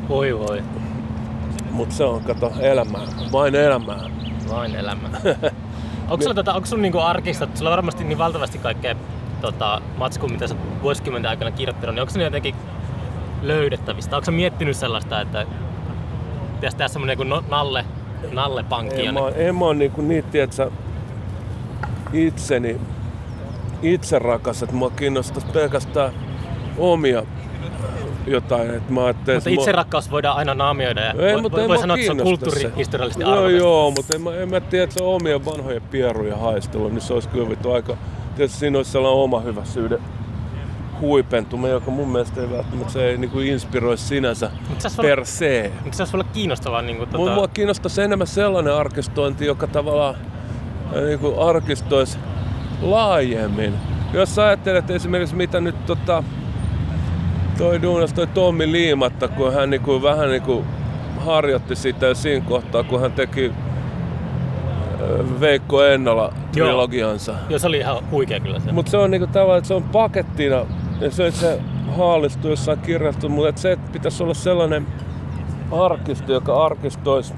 Voi 0.08 0.38
voi, 0.38 0.62
Mutta 1.70 1.94
se 1.94 2.04
on, 2.04 2.24
kato, 2.24 2.52
elämää. 2.60 3.06
Vain 3.32 3.54
elämää. 3.54 4.10
vain 4.48 4.74
elämä. 4.74 5.08
onko 6.10 6.22
sulla, 6.22 6.34
tota, 6.34 6.54
onko 6.54 6.66
sulla 6.66 6.82
niinku 6.82 6.98
arkista, 6.98 7.48
sulla 7.54 7.70
on 7.70 7.76
varmasti 7.76 8.04
niin 8.04 8.18
valtavasti 8.18 8.58
kaikkea 8.58 8.94
tota, 9.40 9.80
matskua, 9.96 10.28
mitä 10.28 10.46
sä 10.46 10.54
vuosikymmenten 10.82 11.30
aikana 11.30 11.50
kirjoittanut, 11.50 11.94
niin 11.94 12.00
onko 12.00 12.12
se 12.12 12.22
jotenkin 12.22 12.54
löydettävistä? 13.42 14.16
Onko 14.16 14.30
miettinyt 14.30 14.76
sellaista, 14.76 15.20
että 15.20 15.46
pitäisi 16.54 16.76
tehdä 16.76 16.88
semmonen 16.88 17.16
kuin 17.16 17.28
no, 17.28 17.44
nalle, 17.48 17.84
nalle 18.32 18.62
pankki 18.62 19.06
En 19.06 19.14
mä, 19.14 19.20
en 19.36 19.56
mä 19.56 19.64
oon 19.64 19.78
niinku 19.78 20.02
niitä, 20.02 20.28
tietsä, 20.30 20.70
itseni, 22.12 22.80
itse 23.82 24.18
rakas, 24.18 24.62
että 24.62 24.76
mua 24.76 24.90
kiinnostaisi 24.90 25.46
pelkästään 25.46 26.12
omia 26.78 27.22
jotain. 28.26 28.70
Että 28.74 28.92
mä 28.92 29.00
Mutta 29.00 29.50
itse 29.50 29.70
mä- 29.70 29.76
rakkaus 29.76 30.10
voidaan 30.10 30.36
aina 30.36 30.54
naamioida 30.54 31.00
ja 31.00 31.12
Ei, 31.12 31.32
voi, 31.32 31.42
mutta 31.42 31.68
voi, 31.68 31.78
sanoa, 31.78 31.96
että 31.96 32.06
se 32.06 32.12
on 32.12 32.16
kiinnosta 32.16 32.50
se. 32.50 32.50
kulttuurihistoriallisesti 32.54 33.24
Joo, 33.24 33.48
joo, 33.48 33.90
mutta 33.90 34.14
en 34.14 34.20
mä, 34.22 34.34
en 34.34 34.50
mä 34.50 34.60
tiedä, 34.60 34.84
että 34.84 34.98
se 34.98 35.04
on 35.04 35.14
omia 35.14 35.44
vanhoja 35.44 35.80
pieruja 35.80 36.36
haistella, 36.36 36.88
niin 36.88 37.00
se 37.00 37.14
olisi 37.14 37.28
kyllä 37.28 37.48
vittu 37.48 37.72
aika... 37.72 37.96
Tietysti 38.36 38.58
siinä 38.58 38.78
olisi 38.78 38.90
sellainen 38.90 39.22
oma 39.22 39.40
hyvä 39.40 39.64
syyden 39.64 39.98
huipentuma, 41.00 41.68
joka 41.68 41.90
mun 41.90 42.08
mielestä 42.08 42.40
ei 42.40 42.50
välttämättä 42.50 42.92
se 42.92 43.08
ei 43.08 43.18
niinku 43.18 43.40
inspiroi 43.40 43.98
sinänsä 43.98 44.50
per 45.02 45.24
se. 45.24 45.72
Mutta 45.84 45.96
se 45.96 46.02
olisi 46.02 46.16
olla 46.16 46.26
kiinnostavaa 46.32 46.82
niin 46.82 46.96
kuin, 46.96 47.08
tota, 47.08 47.34
mua 47.34 47.48
kiinnostaisi 47.48 48.02
enemmän 48.02 48.26
sellainen 48.26 48.74
arkistointi, 48.74 49.46
joka 49.46 49.66
tavallaan 49.66 50.14
niin 51.06 51.18
kuin 51.18 51.38
arkistoisi 51.38 52.18
laajemmin. 52.82 53.74
Jos 54.12 54.34
sä 54.34 54.46
ajattelet 54.46 54.90
esimerkiksi 54.90 55.36
mitä 55.36 55.60
nyt 55.60 55.86
tota, 55.86 56.22
toi 57.58 57.82
duunas 57.82 58.12
toi 58.12 58.26
Tommi 58.26 58.72
Liimatta, 58.72 59.28
kun 59.28 59.52
hän 59.52 59.70
niin 59.70 59.82
kuin, 59.82 60.02
vähän 60.02 60.28
niin 60.30 60.42
kuin 60.42 60.64
harjoitti 61.18 61.76
sitä 61.76 62.14
siinä 62.14 62.46
kohtaa, 62.48 62.82
kun 62.82 63.00
hän 63.00 63.12
teki 63.12 63.52
Veikko 65.40 65.84
Ennola 65.84 66.32
trilogiansa. 66.52 67.34
Joo, 67.48 67.58
se 67.58 67.66
oli 67.66 67.78
ihan 67.78 68.10
huikea 68.10 68.40
kyllä 68.40 68.60
se. 68.60 68.72
Mutta 68.72 68.90
se 68.90 68.96
on 68.96 69.10
niinku 69.10 69.26
tavallaan, 69.26 69.58
että 69.58 69.68
se 69.68 69.74
on 69.74 69.82
pakettina 69.82 70.66
ja 71.00 71.10
se, 71.10 71.26
että 71.26 71.40
se 71.40 71.60
haalistuu 71.96 72.50
jossain 72.50 72.78
kirjastossa, 72.78 73.28
mutta 73.28 73.48
että 73.48 73.60
se, 73.60 73.72
että 73.72 73.92
pitäisi 73.92 74.22
olla 74.22 74.34
sellainen 74.34 74.86
arkisto, 75.72 76.32
joka 76.32 76.64
arkistoisi 76.64 77.34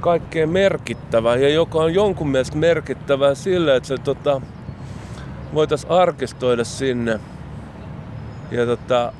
kaikkea 0.00 0.46
merkittävää 0.46 1.36
ja 1.36 1.48
joka 1.48 1.78
on 1.78 1.94
jonkun 1.94 2.28
mielestä 2.28 2.56
merkittävää 2.56 3.34
sillä, 3.34 3.76
että 3.76 3.86
se 3.86 3.98
tota, 3.98 4.40
voitaisiin 5.54 5.92
arkistoida 5.92 6.64
sinne 6.64 7.20
ja 8.50 8.66
tota, 8.66 9.12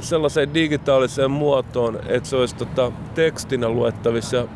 sellaiseen 0.00 0.54
digitaaliseen 0.54 1.30
muotoon, 1.30 1.98
että 2.06 2.28
se 2.28 2.36
olisi 2.36 2.56
tota, 2.56 2.92
tekstinä 3.14 3.68
luettavissa 3.68 4.36
ja 4.36 4.46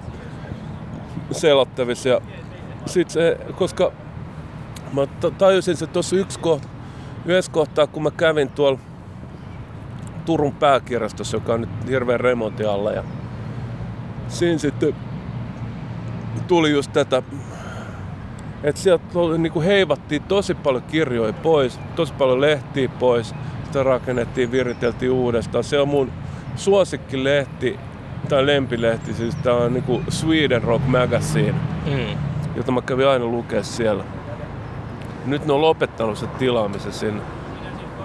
selattavissa. 1.33 2.09
Ja 2.09 2.21
sit 2.87 3.11
se, 3.11 3.39
koska 3.57 3.93
mä 4.93 5.07
tajusin 5.39 5.77
se 5.77 5.87
tuossa 5.87 6.17
yksi 6.17 6.39
kohta, 6.39 6.69
yhdessä 7.29 7.53
kohtaa, 7.53 7.87
kun 7.87 8.03
mä 8.03 8.11
kävin 8.11 8.51
tuolla 8.51 8.79
Turun 10.25 10.55
pääkirjastossa, 10.55 11.37
joka 11.37 11.55
on 11.55 11.61
nyt 11.61 11.71
hirveän 11.89 12.21
remontin 12.21 12.69
alla. 12.69 12.93
Ja 12.93 13.05
siinä 14.29 14.59
sitten 14.59 14.95
tuli 16.47 16.71
just 16.71 16.93
tätä, 16.93 17.23
että 18.63 18.81
sieltä 18.81 19.05
oli, 19.15 19.39
niin 19.39 19.53
kuin 19.53 19.65
heivattiin 19.65 20.23
tosi 20.23 20.55
paljon 20.55 20.83
kirjoja 20.83 21.33
pois, 21.33 21.81
tosi 21.97 22.13
paljon 22.13 22.41
lehtiä 22.41 22.89
pois, 22.89 23.35
sitä 23.65 23.83
rakennettiin, 23.83 24.51
viriteltiin 24.51 25.11
uudestaan. 25.13 25.65
Se 25.65 25.81
on 25.81 25.89
mun 25.89 26.13
suosikkilehti, 26.57 27.79
tai 28.29 28.47
lempilehti, 28.47 29.15
siis 29.15 29.35
tää 29.35 29.55
on 29.55 29.75
niin 29.75 29.85
kuin 29.85 30.05
Sweden 30.09 30.63
Rock 30.63 30.87
Magazine 30.87 31.55
Mm. 31.87 32.19
jota 32.57 32.73
mä 32.73 32.83
kävin 32.83 33.09
aina 33.09 33.25
lukea 33.25 33.63
siellä. 33.63 34.05
Nyt 35.31 35.47
ne 35.47 35.53
on 35.53 35.61
lopettanut 35.63 36.19
sen 36.19 36.29
tilaamisen 36.29 36.93
sinne. 36.93 37.23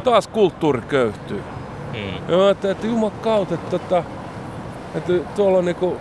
Taas 0.04 0.28
kulttuuri 0.28 0.82
köyhtyy. 0.82 1.44
Mm. 1.94 2.40
Ajattelin, 2.40 2.76
että 2.76 2.88
juman 2.88 3.12
kautta, 3.12 3.56
että, 3.56 3.80
tota, 3.80 4.04
että 4.96 5.14
tuolla 5.36 5.58
on 5.58 5.66
niinku 5.66 5.98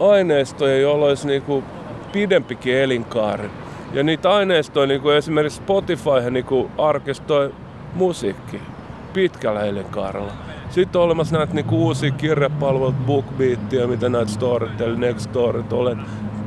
aineistoja, 0.00 0.78
joilla 0.78 1.06
olisi 1.06 1.26
niinku 1.26 1.64
pidempikin 2.12 2.76
elinkaari. 2.76 3.50
Ja 3.92 4.02
niitä 4.02 4.30
aineistoja, 4.30 4.86
niinku 4.86 5.10
esimerkiksi 5.10 5.56
Spotify 5.56 6.30
niinku 6.30 6.70
arkistoi 6.78 7.54
musiikki 7.94 8.60
pitkällä 9.12 9.60
elinkaarella. 9.60 10.32
Sitten 10.70 10.98
on 11.00 11.04
olemassa 11.04 11.38
näitä 11.38 11.54
niinku 11.54 11.86
uusia 11.86 12.10
kirjapalveluita, 12.10 12.98
BookBeatia, 13.06 13.86
mitä 13.86 14.08
näitä 14.08 14.30
Storytel, 14.30 14.96
Nextorit 14.96 15.72
olen. 15.72 15.98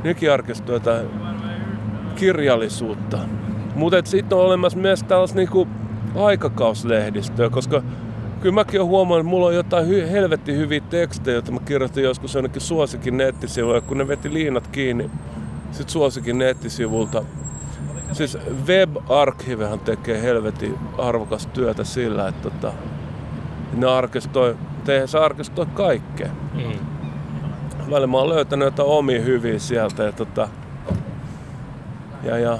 Nekin 0.04 0.32
arkistoi 0.32 0.76
jotain 0.76 1.06
kirjallisuutta. 2.16 3.18
Mutta 3.76 3.96
sitten 4.04 4.38
on 4.38 4.44
olemassa 4.44 4.78
myös 4.78 5.02
tällaista 5.02 5.36
niinku 5.36 5.68
aikakauslehdistöä, 6.14 7.50
koska 7.50 7.82
kyllä 8.40 8.54
mäkin 8.54 8.80
olen 8.80 8.90
huomannut, 8.90 9.20
että 9.20 9.30
mulla 9.30 9.46
on 9.46 9.54
jotain 9.54 9.86
hy- 9.86 10.10
helvetti 10.10 10.56
hyviä 10.56 10.80
tekstejä, 10.80 11.34
joita 11.34 11.52
mä 11.52 11.60
kirjoitin 11.64 12.04
joskus 12.04 12.34
jonnekin 12.34 12.62
suosikin 12.62 13.16
nettisivuilla, 13.16 13.80
kun 13.80 13.98
ne 13.98 14.08
veti 14.08 14.32
liinat 14.32 14.66
kiinni 14.66 15.10
sit 15.72 15.88
suosikin 15.88 16.38
nettisivulta. 16.38 17.24
Siis 18.12 18.38
Web-arkivehan 18.66 19.80
tekee 19.80 20.22
helvetin 20.22 20.78
arvokas 20.98 21.46
työtä 21.46 21.84
sillä, 21.84 22.28
että 22.28 22.50
tota, 22.50 22.72
ne 23.72 23.86
arkistoi, 23.86 24.56
tehdään 24.84 25.08
se 25.08 25.18
arkistoi 25.18 25.66
kaikkea. 25.66 26.30
Mm. 26.54 26.86
Välillä 27.90 28.06
mä 28.06 28.16
oon 28.16 28.28
löytänyt 28.28 28.66
jotain 28.66 28.88
omia 28.88 29.20
hyviä 29.20 29.58
sieltä 29.58 30.02
ja 30.02 30.12
tota, 30.12 30.48
ja, 32.22 32.38
ja 32.38 32.58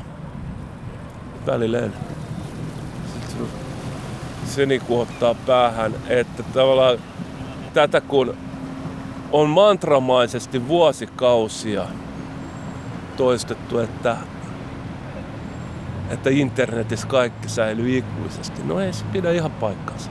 välillä 1.46 1.78
en. 1.78 1.92
Sitten 3.12 3.46
se 4.44 4.66
niinku 4.66 5.00
ottaa 5.00 5.34
päähän, 5.34 5.94
että 6.08 6.42
tavallaan 6.42 6.98
tätä 7.74 8.00
kun 8.00 8.36
on 9.32 9.48
mantramaisesti 9.48 10.68
vuosikausia 10.68 11.86
toistettu, 13.16 13.78
että, 13.78 14.16
että 16.10 16.30
internetissä 16.30 17.06
kaikki 17.06 17.48
säilyy 17.48 17.98
ikuisesti. 17.98 18.62
No 18.64 18.80
ei 18.80 18.92
se 18.92 19.04
pidä 19.12 19.30
ihan 19.30 19.50
paikkansa. 19.50 20.10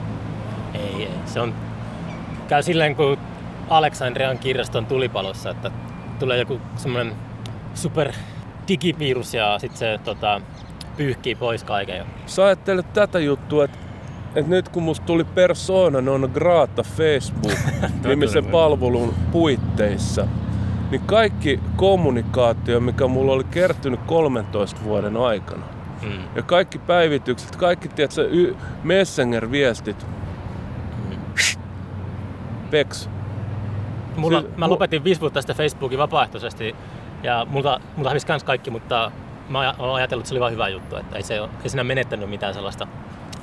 Ei, 0.74 1.02
ei. 1.02 1.10
Se 1.26 1.40
on... 1.40 1.54
Käy 2.48 2.62
silleen 2.62 2.96
kuin 2.96 3.18
Aleksandrian 3.68 4.38
kirjaston 4.38 4.86
tulipalossa, 4.86 5.50
että 5.50 5.70
tulee 6.18 6.38
joku 6.38 6.60
semmoinen 6.76 7.14
super 7.74 8.12
digivirus 8.68 9.34
ja 9.34 9.58
sitten 9.58 9.78
se 9.78 9.98
tota, 10.04 10.40
pyyhkii 10.96 11.34
pois 11.34 11.64
kaiken. 11.64 12.06
Sä 12.26 12.44
ajattelet 12.44 12.92
tätä 12.92 13.18
juttua, 13.18 13.64
että, 13.64 13.78
että 14.34 14.50
nyt 14.50 14.68
kun 14.68 14.82
musta 14.82 15.06
tuli 15.06 15.24
persona 15.24 16.00
non 16.00 16.30
grata 16.34 16.82
Facebook 16.82 17.52
nimisen 18.08 18.44
palvelun 18.44 19.14
puitteissa, 19.32 20.26
niin 20.90 21.00
kaikki 21.06 21.60
kommunikaatio, 21.76 22.80
mikä 22.80 23.06
mulla 23.06 23.32
oli 23.32 23.44
kertynyt 23.44 24.00
13 24.06 24.80
vuoden 24.84 25.16
aikana, 25.16 25.62
Mm. 26.02 26.18
ja 26.34 26.42
kaikki 26.42 26.78
päivitykset, 26.78 27.56
kaikki 27.56 27.88
tiedätkö, 27.88 28.28
y- 28.30 28.56
Messenger-viestit, 28.84 30.06
peks. 32.70 33.08
Mulla, 34.16 34.40
Se- 34.40 34.48
mä 34.56 34.68
lopetin 34.68 35.04
viisi 35.04 35.20
vuotta 35.20 35.40
sitten 35.40 35.56
Facebookin 35.56 35.98
vapaaehtoisesti 35.98 36.76
ja 37.22 37.46
multa, 37.50 37.80
multa 37.96 38.10
hävisi 38.10 38.26
kans 38.26 38.44
kaikki, 38.44 38.70
mutta 38.70 39.10
mä 39.48 39.74
olen 39.78 39.94
ajatellut, 39.94 40.22
että 40.22 40.28
se 40.28 40.34
oli 40.34 40.40
vaan 40.40 40.52
hyvä 40.52 40.68
juttu, 40.68 40.96
että 40.96 41.16
ei, 41.16 41.22
se, 41.22 41.34
ei 41.62 41.68
siinä 41.68 41.84
menettänyt 41.84 42.30
mitään 42.30 42.54
sellaista 42.54 42.86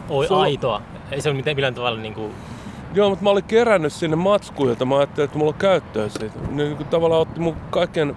oi, 0.09 0.27
Se 0.27 0.33
on- 0.33 0.41
aitoa. 0.41 0.81
Ei 1.11 1.21
se 1.21 1.29
ole 1.29 1.35
mitään, 1.35 1.55
millään 1.55 1.75
tavalla 1.75 1.99
niin 1.99 2.13
kuin, 2.13 2.33
Joo, 2.93 3.09
mutta 3.09 3.23
mä 3.23 3.29
olin 3.29 3.43
kerännyt 3.43 3.93
sinne 3.93 4.15
matskuja, 4.15 4.69
jota 4.69 4.85
mä 4.85 4.97
ajattelin, 4.97 5.25
että 5.25 5.37
mulla 5.37 5.51
on 5.51 5.57
käyttöä 5.59 6.09
siitä. 6.09 6.39
Ne 6.49 6.63
niin 6.63 6.77
kuin 6.77 6.87
tavallaan 6.87 7.21
otti 7.21 7.39
mun 7.39 7.55
kaiken 7.69 8.15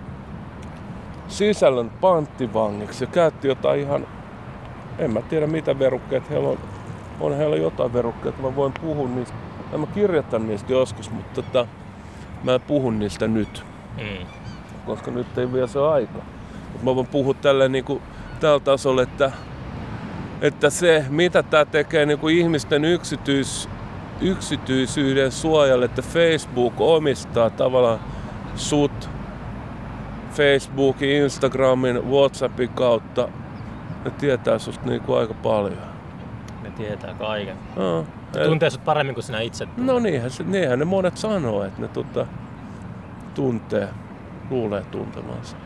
sisällön 1.29 1.91
panttivangiksi 1.91 3.05
ja 3.05 3.09
käytti 3.09 3.49
jotain 3.49 3.81
ihan, 3.81 4.07
en 4.99 5.11
mä 5.11 5.23
tiedä 5.23 5.47
mitä 5.47 5.79
verukkeet 5.79 6.31
heillä 6.31 6.49
on. 6.49 6.59
On 7.21 7.37
heillä 7.37 7.57
jotain 7.57 7.93
verukkeita, 7.93 8.43
mä 8.43 8.57
voin 8.57 8.73
puhua 8.81 9.09
niistä. 9.09 9.35
Ja 9.73 9.79
mä 9.79 9.87
kirjoitan 9.87 10.49
niistä 10.49 10.73
joskus, 10.73 11.11
mutta 11.11 11.43
tota, 11.43 11.67
mä 12.45 12.55
en 12.55 12.61
puhu 12.61 12.91
niistä 12.91 13.29
nyt, 13.29 13.65
mm. 13.97 14.27
koska 14.87 15.11
nyt 15.11 15.39
ei 15.39 15.53
vielä 15.53 15.67
se 15.67 15.81
aika. 15.81 16.19
Mut 16.77 16.85
mä 16.85 16.95
voin 16.95 17.07
puhua 17.07 17.35
tällä 17.35 17.69
niinku, 17.69 18.03
tällä 18.41 18.61
tasolla, 18.61 19.03
että, 19.03 19.33
että 20.41 20.71
se, 20.71 21.05
mitä 21.09 21.43
tämä 21.43 21.65
tekee 21.65 22.07
niinku 22.07 22.29
ihmisten 22.29 22.85
yksityis, 22.85 23.69
yksityisyyden 24.21 25.33
suojalle, 25.33 25.85
että 25.85 26.03
Facebook 26.03 26.81
omistaa 26.81 27.51
tavallaan 27.51 28.01
sut 28.55 29.11
Facebookin, 30.33 31.11
Instagramin, 31.11 32.11
Whatsappin 32.11 32.69
kautta. 32.69 33.29
Ne 34.05 34.11
tietää 34.11 34.59
susta 34.59 34.87
niinku 34.87 35.15
aika 35.15 35.35
paljon. 35.35 35.79
ne 36.63 36.71
tietää 36.71 37.15
kaiken. 37.15 37.57
No, 37.77 38.05
Ne 38.37 38.45
tuntee 38.45 38.71
sut 38.71 38.85
paremmin 38.85 39.15
kuin 39.15 39.25
sinä 39.25 39.41
itse. 39.41 39.69
no 39.77 39.99
niinhän, 39.99 40.31
se, 40.31 40.45
niinhän 40.45 40.79
ne 40.79 40.85
monet 40.85 41.17
sanoo, 41.17 41.65
että 41.65 41.83
ne 41.83 41.89
tota, 41.89 42.27
tuntee, 43.35 43.89
luulee 44.51 44.85
tuntemansa. 44.91 45.57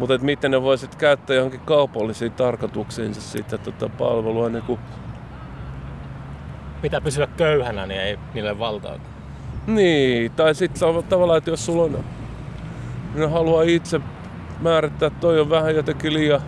Mutta 0.00 0.14
et 0.14 0.22
miten 0.22 0.50
ne 0.50 0.62
voisit 0.62 0.94
käyttää 0.94 1.36
johonkin 1.36 1.60
kaupallisiin 1.60 2.32
tarkoituksiinsa 2.32 3.20
sitä 3.20 3.58
tota 3.58 3.88
palvelua, 3.88 4.48
niin 4.48 4.64
kuin 4.64 4.80
Pitää 6.82 7.00
pysyä 7.00 7.26
köyhänä, 7.26 7.86
niin 7.86 8.00
ei 8.00 8.18
niille 8.34 8.58
valtaa. 8.58 8.94
Niin, 9.66 10.32
tai 10.32 10.54
sitten 10.54 11.04
tavallaan, 11.08 11.38
että 11.38 11.50
jos 11.50 11.66
sulla 11.66 11.82
on, 11.82 12.04
ne 13.14 13.26
haluaa 13.26 13.62
itse 13.62 14.00
määrittää, 14.60 15.06
että 15.06 15.20
toi 15.20 15.40
on 15.40 15.50
vähän 15.50 15.74
jotenkin 15.74 16.14
liian 16.14 16.40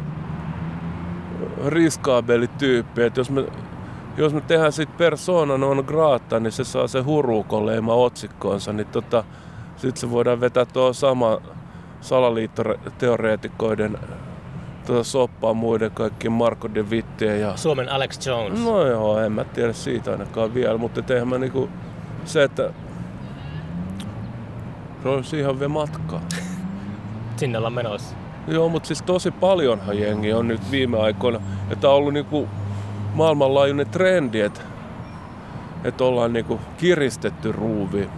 riskaabeli 1.67 2.49
tyyppi, 2.49 3.03
että 3.03 3.21
jos 3.21 3.31
me, 3.31 3.45
jos 4.17 4.35
me 4.35 4.41
tehdään 4.41 4.73
siitä 4.73 4.93
persona 4.99 5.59
non 5.59 5.85
grata, 5.87 6.41
niin 6.41 6.53
se 6.53 6.65
saa 6.65 6.87
se 6.89 7.01
hurukon 7.01 7.67
leima 7.67 7.95
otsikkoonsa, 7.95 8.73
niin 8.73 8.87
tota, 8.87 9.25
sitten 9.77 10.01
se 10.01 10.11
voidaan 10.11 10.41
vetää 10.41 10.65
tuo 10.65 10.93
sama 10.93 11.39
salaliittoteoreetikoiden 12.03 13.99
tota 14.87 15.05
soppaa 15.05 15.55
muiden 15.55 15.91
kaikkien 15.91 16.33
Marco 16.33 16.71
de 16.75 16.83
Wittien 16.83 17.41
ja 17.41 17.57
Suomen 17.57 17.89
Alex 17.89 18.27
Jones. 18.27 18.65
No 18.65 18.87
joo, 18.87 19.21
en 19.21 19.33
mä 19.33 19.45
tiedä 19.45 19.73
siitä 19.73 20.11
ainakaan 20.11 20.55
vielä, 20.55 20.79
mutta 20.79 21.15
eihän 21.15 21.29
mä 21.29 21.39
niinku 21.39 21.69
se, 22.25 22.43
että 22.43 22.71
se 25.03 25.09
olisi 25.09 25.39
ihan 25.39 25.59
vielä 25.59 25.73
matkaa. 25.73 26.21
Sinne 27.37 27.59
ollaan 27.59 27.73
menossa. 27.73 28.17
Joo, 28.49 28.69
mutta 28.69 28.87
siis 28.87 29.03
tosi 29.03 29.31
paljonhan 29.31 29.99
jengi 29.99 30.33
on 30.33 30.49
nyt 30.49 30.71
viime 30.71 30.99
aikoina, 30.99 31.41
ja 31.71 31.77
tää 31.77 31.91
on 31.91 31.97
ollut 31.97 32.13
niinku 32.13 32.49
maailmanlaajuinen 33.15 33.89
trendi, 33.89 34.41
että, 34.41 34.61
että 35.85 36.05
ollaan 36.05 36.33
niinku 36.33 36.61
kiristetty 36.77 37.53
ruuvi. 37.53 38.09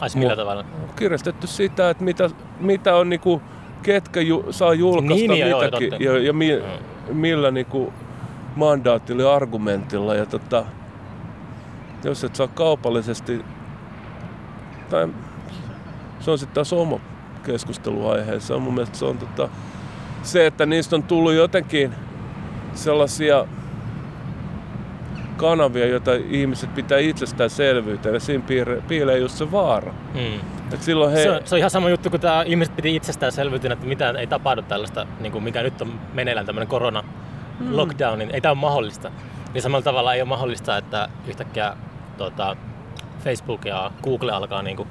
Ai 0.00 0.08
millä 0.14 0.36
tavalla? 0.36 0.64
Kiristetty 0.96 1.46
sitä, 1.46 1.90
että 1.90 2.04
mitä, 2.04 2.30
mitä 2.60 2.96
on 2.96 3.08
niinku, 3.08 3.42
ketkä 3.82 4.20
ju, 4.20 4.46
saa 4.50 4.74
julkaista 4.74 5.14
Niin, 5.14 5.30
niin, 5.30 5.48
joo, 5.50 5.62
mitäkin 5.64 5.90
totta. 5.90 6.04
ja, 6.04 6.18
ja 6.18 6.32
mi, 6.32 6.50
Mm. 7.08 7.16
millä 7.16 7.50
niinku 7.50 7.92
mandaatilla 8.56 9.22
ja 9.22 9.34
argumentilla. 9.34 10.14
Ja 10.14 10.26
tota, 10.26 10.64
jos 12.04 12.24
et 12.24 12.36
saa 12.36 12.48
kaupallisesti, 12.48 13.44
tai 14.90 15.08
se 16.20 16.30
on 16.30 16.38
sitten 16.38 16.54
taas 16.54 16.72
oma 16.72 17.00
keskusteluaiheensa. 17.44 18.58
Mun 18.58 18.74
mielestä 18.74 18.98
se 18.98 19.04
on 19.04 19.18
tota, 19.18 19.48
se, 20.22 20.46
että 20.46 20.66
niistä 20.66 20.96
on 20.96 21.02
tullut 21.02 21.32
jotenkin 21.32 21.94
sellaisia 22.74 23.46
kanavia, 25.40 25.86
joita 25.86 26.10
ihmiset 26.30 26.74
pitää 26.74 26.98
itsestäänselvyytenä. 26.98 28.16
Ja 28.16 28.20
siinä 28.20 28.44
piire- 28.46 28.82
piilee 28.88 29.18
just 29.18 29.34
se 29.38 29.52
vaara. 29.52 29.92
Mm. 30.14 30.40
Et 30.72 30.82
silloin 30.82 31.12
he... 31.12 31.22
Se, 31.22 31.30
on, 31.30 31.40
se 31.44 31.54
on 31.54 31.58
ihan 31.58 31.70
sama 31.70 31.88
juttu, 31.88 32.10
kun 32.10 32.20
tämä 32.20 32.42
ihmiset 32.46 32.76
piti 32.76 32.96
itsestäänselvyytenä, 32.96 33.72
että 33.72 33.86
mitään 33.86 34.16
ei 34.16 34.26
tapahdu 34.26 34.62
tällaista, 34.62 35.06
niin 35.20 35.32
kuin 35.32 35.44
mikä 35.44 35.62
nyt 35.62 35.82
on 35.82 35.92
meneillään 36.14 36.46
tämmöinen 36.46 36.68
korona 36.68 37.04
Mm. 37.60 37.76
lockdown, 37.76 38.18
niin 38.18 38.30
ei 38.30 38.40
tämä 38.40 38.50
ole 38.52 38.58
mahdollista. 38.60 39.10
Niin 39.54 39.62
samalla 39.62 39.82
tavalla 39.82 40.14
ei 40.14 40.20
ole 40.20 40.28
mahdollista, 40.28 40.76
että 40.76 41.08
yhtäkkiä 41.28 41.76
tota, 42.18 42.56
Facebook 43.24 43.64
ja 43.64 43.90
Google 44.02 44.32
alkaa 44.32 44.62
niin 44.62 44.76
kuin 44.76 44.88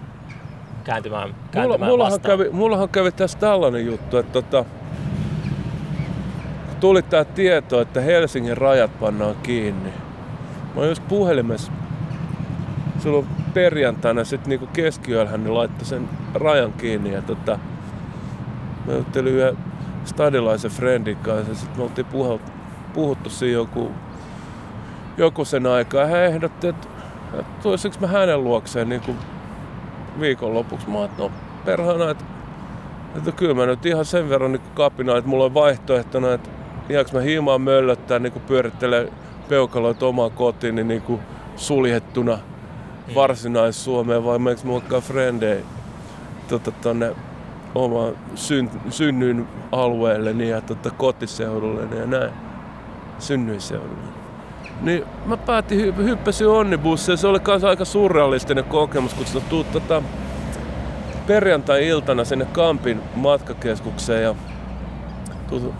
kääntymään, 0.83 1.29
Mulla, 1.29 1.39
kääntymään 1.51 1.91
mullahan, 1.91 2.11
vastaan. 2.13 2.37
kävi, 2.37 2.49
mullahan 2.51 2.89
kävi 2.89 3.11
tässä 3.11 3.39
tällainen 3.39 3.85
juttu, 3.85 4.17
että 4.17 4.31
tota, 4.41 4.65
tuli 6.79 7.01
tää 7.01 7.25
tieto, 7.25 7.81
että 7.81 8.01
Helsingin 8.01 8.57
rajat 8.57 8.99
pannaan 8.99 9.35
kiinni. 9.43 9.89
Mä 10.75 10.81
oon 10.81 10.89
just 10.89 11.07
puhelimessa 11.07 11.71
silloin 12.99 13.27
perjantaina 13.53 14.23
sit 14.23 14.47
niinku 14.47 14.67
keskiyöllä 14.73 15.37
ne 15.37 15.49
laittoi 15.49 15.85
sen 15.85 16.09
rajan 16.33 16.73
kiinni 16.73 17.13
ja 17.13 17.21
tota, 17.21 17.59
mä 18.87 18.93
juttelin 18.93 19.33
yhden 19.33 19.57
stadilaisen 20.05 20.71
friendin 20.71 21.17
kanssa. 21.17 21.55
Sitten 21.55 21.77
me 21.77 21.83
oltiin 21.83 22.05
puhuttu, 22.05 22.51
puhuttu 22.93 23.29
siinä 23.29 23.53
joku, 23.53 23.91
joku 25.17 25.45
sen 25.45 25.65
aikaa. 25.65 26.05
Hän 26.05 26.23
ehdotti, 26.23 26.67
että, 26.67 26.87
että 27.33 27.61
tulisiko 27.63 27.95
mä 28.01 28.07
hänen 28.07 28.43
luokseen 28.43 28.89
niin 28.89 29.01
kuin 29.01 29.17
viikonlopuksi. 30.19 30.89
Mä 30.89 31.05
että 31.05 31.23
no 31.23 31.31
perhana, 31.65 32.09
että, 32.09 32.25
että 33.15 33.31
kyllä 33.31 33.53
mä 33.53 33.65
nyt 33.65 33.85
ihan 33.85 34.05
sen 34.05 34.29
verran 34.29 34.51
niin 34.51 34.61
kapina, 34.73 35.17
että 35.17 35.29
mulla 35.29 35.45
on 35.45 35.53
vaihtoehtona, 35.53 36.33
että 36.33 36.49
jääkö 36.89 37.09
mä 37.13 37.19
hiimaan 37.19 37.61
möllöttää, 37.61 38.19
niin 38.19 38.33
pyörittelee 38.47 39.11
peukaloita 39.49 40.05
omaan 40.05 40.31
kotiin, 40.31 40.75
niin, 40.75 40.87
niin 40.87 41.01
kuin 41.01 41.21
suljettuna 41.55 42.35
mm. 42.35 43.15
varsinais-Suomeen 43.15 44.25
vai 44.25 44.39
meneekö 44.39 44.61
mä 44.67 44.73
vaikka 44.73 45.01
frendei 45.01 45.63
tota, 46.47 46.71
tonne 46.71 47.15
oman 47.75 48.13
syn, 48.35 48.69
synnyin 48.89 49.47
alueelle 49.71 50.31
ja 50.45 50.61
tota, 50.61 50.89
kotiseudulle 50.89 51.95
ja 51.95 52.05
näin. 52.05 52.31
Synnyinseudulle. 53.19 54.09
Niin 54.81 55.03
mä 55.25 55.37
päätin, 55.37 55.79
hy- 55.79 56.03
hyppäsin 56.03 56.47
onnibussiin 56.47 57.13
ja 57.13 57.17
se 57.17 57.27
oli 57.27 57.39
kanssa 57.39 57.69
aika 57.69 57.85
surrealistinen 57.85 58.63
kokemus, 58.63 59.13
kun 59.13 59.25
sä 59.25 59.39
tuut 59.39 59.71
tota, 59.71 60.03
perjantai-iltana 61.27 62.25
sinne 62.25 62.45
Kampin 62.45 63.01
matkakeskukseen 63.15 64.23
ja 64.23 64.35
tuut, 65.49 65.73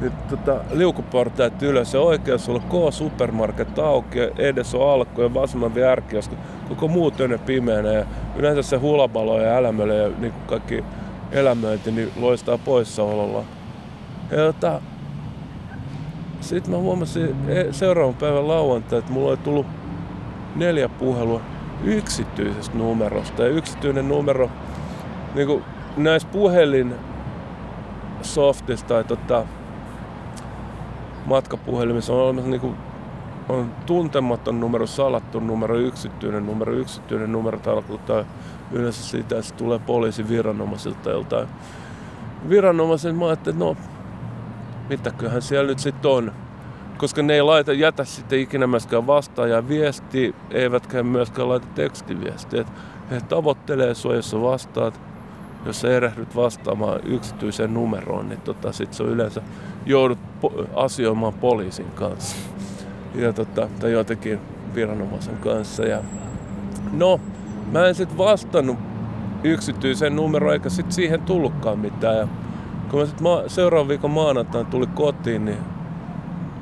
niin, 0.00 0.12
tota, 0.30 0.60
liukuportaat 0.70 1.62
ylös 1.62 1.94
ja 1.94 2.38
sulla 2.38 2.62
on 2.70 2.90
K-supermarket 2.90 3.78
auki 3.78 4.18
ja 4.18 4.30
edessä 4.38 4.78
on 4.78 4.90
alkko 4.90 5.22
ja 5.22 5.34
vasemman 5.34 5.74
vierkioska. 5.74 6.36
Koko 6.68 6.88
muu 6.88 7.10
tönne 7.10 7.38
pimeänä 7.38 7.92
ja 7.92 8.04
yleensä 8.36 8.62
se 8.62 8.76
hulabalo 8.76 9.40
ja 9.40 9.56
älämölle 9.56 9.96
ja 9.96 10.08
niin 10.18 10.32
kuin 10.32 10.46
kaikki 10.46 10.84
elämöinti 11.32 11.90
niin 11.90 12.12
loistaa 12.16 12.58
poissaololla. 12.58 13.44
Ja 14.30 14.36
tota, 14.36 14.80
sitten 16.40 16.70
mä 16.70 16.78
huomasin 16.78 17.36
e, 17.48 17.72
seuraavan 17.72 18.14
päivän 18.14 18.48
lauantai, 18.48 18.98
että 18.98 19.12
mulla 19.12 19.28
oli 19.28 19.36
tullut 19.36 19.66
neljä 20.56 20.88
puhelua 20.88 21.40
yksityisestä 21.84 22.78
numerosta. 22.78 23.42
Ja 23.42 23.48
yksityinen 23.48 24.08
numero 24.08 24.50
niin 25.34 25.64
näissä 25.96 26.28
puhelin 26.32 26.94
softista 28.22 28.88
tai 28.88 29.04
tota, 29.04 29.44
matkapuhelimissa 31.28 32.12
on 32.12 32.20
olemassa 32.20 32.50
niin 32.50 32.60
kuin, 32.60 32.76
on 33.48 33.70
tuntematon 33.86 34.60
numero, 34.60 34.86
salattu 34.86 35.40
numero, 35.40 35.76
yksityinen 35.76 36.46
numero. 36.46 36.72
Yksityinen 36.72 37.32
numero 37.32 37.58
tarkoittaa 37.58 38.24
yleensä 38.72 39.02
siitä, 39.02 39.38
että 39.38 39.48
se 39.48 39.54
tulee 39.54 39.78
poliisiviranomaisilta 39.78 41.10
joltain 41.10 41.48
viranomaisen. 42.48 43.16
Mä 43.16 43.26
ajattelin, 43.26 43.56
että 43.56 43.64
no, 43.64 43.76
mitäköhän 44.88 45.42
siellä 45.42 45.68
nyt 45.68 45.78
sitten 45.78 46.10
on. 46.10 46.32
Koska 46.98 47.22
ne 47.22 47.34
ei 47.34 47.42
laita, 47.42 47.72
jätä 47.72 48.04
sitten 48.04 48.40
ikinä 48.40 48.66
myöskään 48.66 49.06
vastaajaa 49.06 49.68
viesti, 49.68 50.34
eivätkä 50.50 51.02
myöskään 51.02 51.48
laita 51.48 51.66
tekstiviestiä. 51.74 52.64
He 53.10 53.20
tavoittelee 53.20 53.94
sua, 53.94 54.14
jos 54.14 54.30
sä 54.30 54.40
vastaat. 54.40 55.07
Jos 55.68 55.80
sä 55.80 55.96
erehdyt 55.96 56.36
vastaamaan 56.36 57.00
yksityiseen 57.04 57.74
numeroon, 57.74 58.28
niin 58.28 58.40
tota, 58.40 58.72
sit 58.72 58.94
se 58.94 59.02
on 59.02 59.08
yleensä 59.08 59.42
joudut 59.86 60.18
po- 60.44 60.66
asioimaan 60.74 61.32
poliisin 61.32 61.90
kanssa. 61.94 62.36
Ja 63.14 63.32
tota, 63.32 63.68
tai 63.80 63.92
jotenkin 63.92 64.38
viranomaisen 64.74 65.36
kanssa. 65.36 65.82
Ja, 65.82 66.00
no, 66.92 67.20
mä 67.72 67.86
en 67.86 67.94
sitten 67.94 68.18
vastannut 68.18 68.78
yksityiseen 69.44 70.16
numeroon, 70.16 70.52
eikä 70.52 70.68
sit 70.68 70.92
siihen 70.92 71.22
tullutkaan 71.22 71.78
mitään. 71.78 72.16
Ja 72.16 72.28
kun 72.90 73.00
mä 73.00 73.06
sit 73.06 73.20
ma- 73.20 73.42
seuraavan 73.46 73.88
viikon 73.88 74.10
maanantaina 74.10 74.70
tuli 74.70 74.86
kotiin, 74.86 75.44
niin 75.44 75.58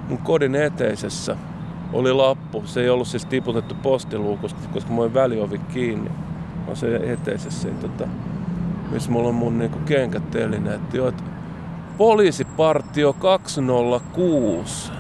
mun 0.08 0.18
kodin 0.18 0.54
eteisessä 0.54 1.36
oli 1.92 2.12
lappu. 2.12 2.62
Se 2.66 2.80
ei 2.80 2.90
ollut 2.90 3.08
siis 3.08 3.26
tiputettu 3.26 3.74
postiluukusta, 3.82 4.68
koska 4.72 4.92
mä 4.92 5.00
olin 5.00 5.14
väliovi 5.14 5.58
kiinni. 5.58 6.10
Mä 6.68 6.74
se 6.74 6.96
eteisessä, 6.96 7.68
niin 7.68 7.78
tota, 7.78 8.08
missä 8.90 9.10
mulla 9.10 9.28
on 9.28 9.34
mun 9.34 9.58
niinku 9.58 9.78
kenkätelineet. 9.78 10.94
Jo, 10.94 11.08
että 11.08 11.22
poliisipartio 11.98 13.12
206 13.12 14.92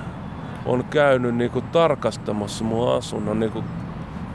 on 0.66 0.84
käynyt 0.84 1.34
niinku 1.34 1.60
tarkastamassa 1.60 2.64
mun 2.64 2.92
asunnon 2.92 3.40
niinku 3.40 3.64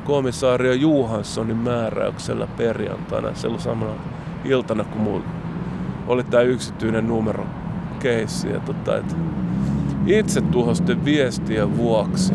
komisaario 0.03 0.73
Juhanssonin 0.73 1.57
määräyksellä 1.57 2.47
perjantaina. 2.57 3.35
Silloin 3.35 3.61
samana 3.61 3.91
iltana, 4.45 4.83
kun 4.83 5.01
mulla 5.01 5.25
oli 6.07 6.23
tää 6.23 6.41
yksityinen 6.41 7.07
numero 7.07 7.45
keissi. 7.99 8.49
Ja 8.49 8.59
tota, 8.59 8.97
et 8.97 9.15
itse 10.05 10.41
tuhosten 10.41 11.05
viestien 11.05 11.77
vuoksi. 11.77 12.33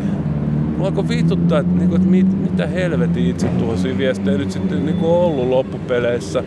Mä 0.77 0.85
alkoi 0.85 1.07
vituttaa, 1.07 1.59
että, 1.59 1.73
niinku, 1.73 1.97
mit, 1.97 2.41
mitä 2.41 2.67
helvetin 2.67 3.27
itse 3.27 3.47
tuhoisia 3.47 3.97
viestejä 3.97 4.37
nyt 4.37 4.51
sitten 4.51 4.85
niinku 4.85 5.15
ollut 5.15 5.47
loppupeleissä. 5.47 6.43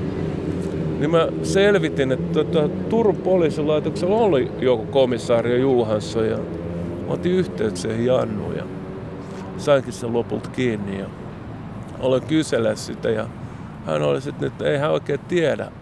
Niin 1.00 1.10
mä 1.10 1.28
selvitin, 1.42 2.12
että 2.12 2.44
tota, 2.44 2.68
Turun 2.68 3.16
poliisilaitoksella 3.16 4.16
oli 4.16 4.52
joku 4.58 4.86
komissaario 4.86 5.56
Juhansson 5.56 6.28
ja 6.28 6.36
mä 7.06 7.12
otin 7.12 7.32
yhteyttä 7.32 7.80
siihen 7.80 8.06
Jannuun 8.06 8.56
ja 8.56 8.64
sainkin 9.56 9.92
sen 9.92 10.12
lopulta 10.12 10.50
kiinni 10.50 10.98
ja 10.98 11.06
aloin 12.02 12.22
kysellä 12.22 12.74
sitä 12.74 13.10
ja 13.10 13.26
hän 13.86 14.02
oli 14.02 14.20
sitten, 14.20 14.46
että 14.46 14.64
ei 14.64 14.78
hän 14.78 14.90
oikein 14.90 15.20
tiedä 15.28 15.72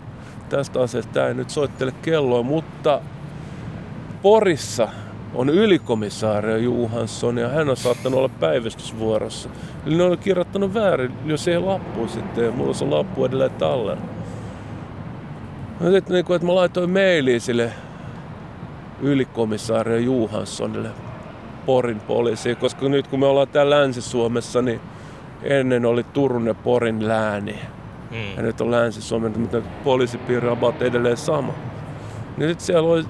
tästä 0.49 0.81
asiasta, 0.81 1.13
tämä 1.13 1.27
ei 1.27 1.35
nyt 1.35 1.51
soittele 1.51 1.93
kelloa, 2.03 2.43
mutta 2.43 3.01
Porissa 4.23 4.89
on 5.35 5.49
ylikomissaario 5.49 6.57
Juhansson 6.57 7.39
ja 7.39 7.49
hän 7.49 7.69
on 7.69 7.77
saattanut 7.77 8.19
olla 8.19 8.31
päivystysvuorossa. 8.41 9.49
Eli 9.87 9.97
ne 9.97 10.03
oli 10.03 10.17
kirjoittanut 10.17 10.75
väärin 10.75 11.13
jo 11.25 11.37
siihen 11.37 11.67
lappuun 11.67 12.09
sitten 12.09 12.45
ja 12.45 12.51
mulla 12.51 12.69
on 12.69 12.75
se 12.75 12.85
lappu 12.85 13.25
edelleen 13.25 13.51
tallella. 13.51 14.18
No 15.81 15.91
sitten 15.91 16.15
niin 16.15 16.25
kuin, 16.25 16.35
että 16.37 16.47
mä 16.47 16.55
laitoin 16.55 16.91
mailiin 16.91 17.41
sille 17.41 17.73
ylikomissaario 19.01 19.99
Juhanssonille 19.99 20.91
Porin 21.67 22.01
poliisiin, 22.01 22.57
koska 22.57 22.89
nyt 22.89 23.07
kun 23.07 23.21
me 23.21 23.27
ollaan 23.27 23.49
täällä 23.49 23.81
Länsi-Suomessa, 23.81 24.63
niin 24.63 24.81
ennen 25.43 25.87
oli 25.87 26.05
Turun 26.05 26.47
ja 26.47 26.55
Porin 26.55 27.09
lääni. 27.09 27.59
Mm. 28.11 28.37
Ja 28.37 28.43
nyt 28.43 28.61
on 28.61 28.71
Länsi-Suomen, 28.71 29.41
mutta 29.41 29.63
poliisipiiri 29.85 30.49
on 30.49 30.75
edelleen 30.81 31.17
sama. 31.17 31.55
Niin 32.37 32.49
nyt 32.49 32.61
siellä 32.61 32.89
oli 32.89 33.05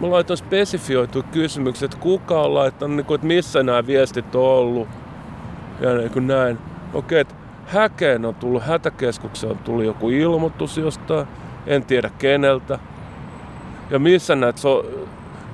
mä 0.00 0.10
laitoin 0.10 0.36
spesifioitu 0.36 1.24
kysymykset, 1.32 1.92
että 1.92 2.02
kuka 2.02 2.42
on 2.42 2.54
laittanut, 2.54 2.96
niin 2.96 3.06
kuin, 3.06 3.14
että 3.14 3.26
missä 3.26 3.62
nämä 3.62 3.86
viestit 3.86 4.34
on 4.34 4.42
ollut. 4.42 4.88
Ja 5.80 5.94
niin 5.94 6.10
kuin 6.10 6.26
näin. 6.26 6.58
Okei, 6.94 7.20
että 7.20 7.34
Häkeen 7.66 8.24
on 8.24 8.34
tullut, 8.34 8.62
hätäkeskukseen 8.62 9.50
on 9.50 9.58
tullut 9.58 9.84
joku 9.84 10.10
ilmoitus 10.10 10.78
jostain, 10.78 11.26
en 11.70 11.84
tiedä 11.84 12.10
keneltä. 12.18 12.78
Ja 13.90 13.98
missä 13.98 14.36
näitä, 14.36 14.60
so, 14.60 14.84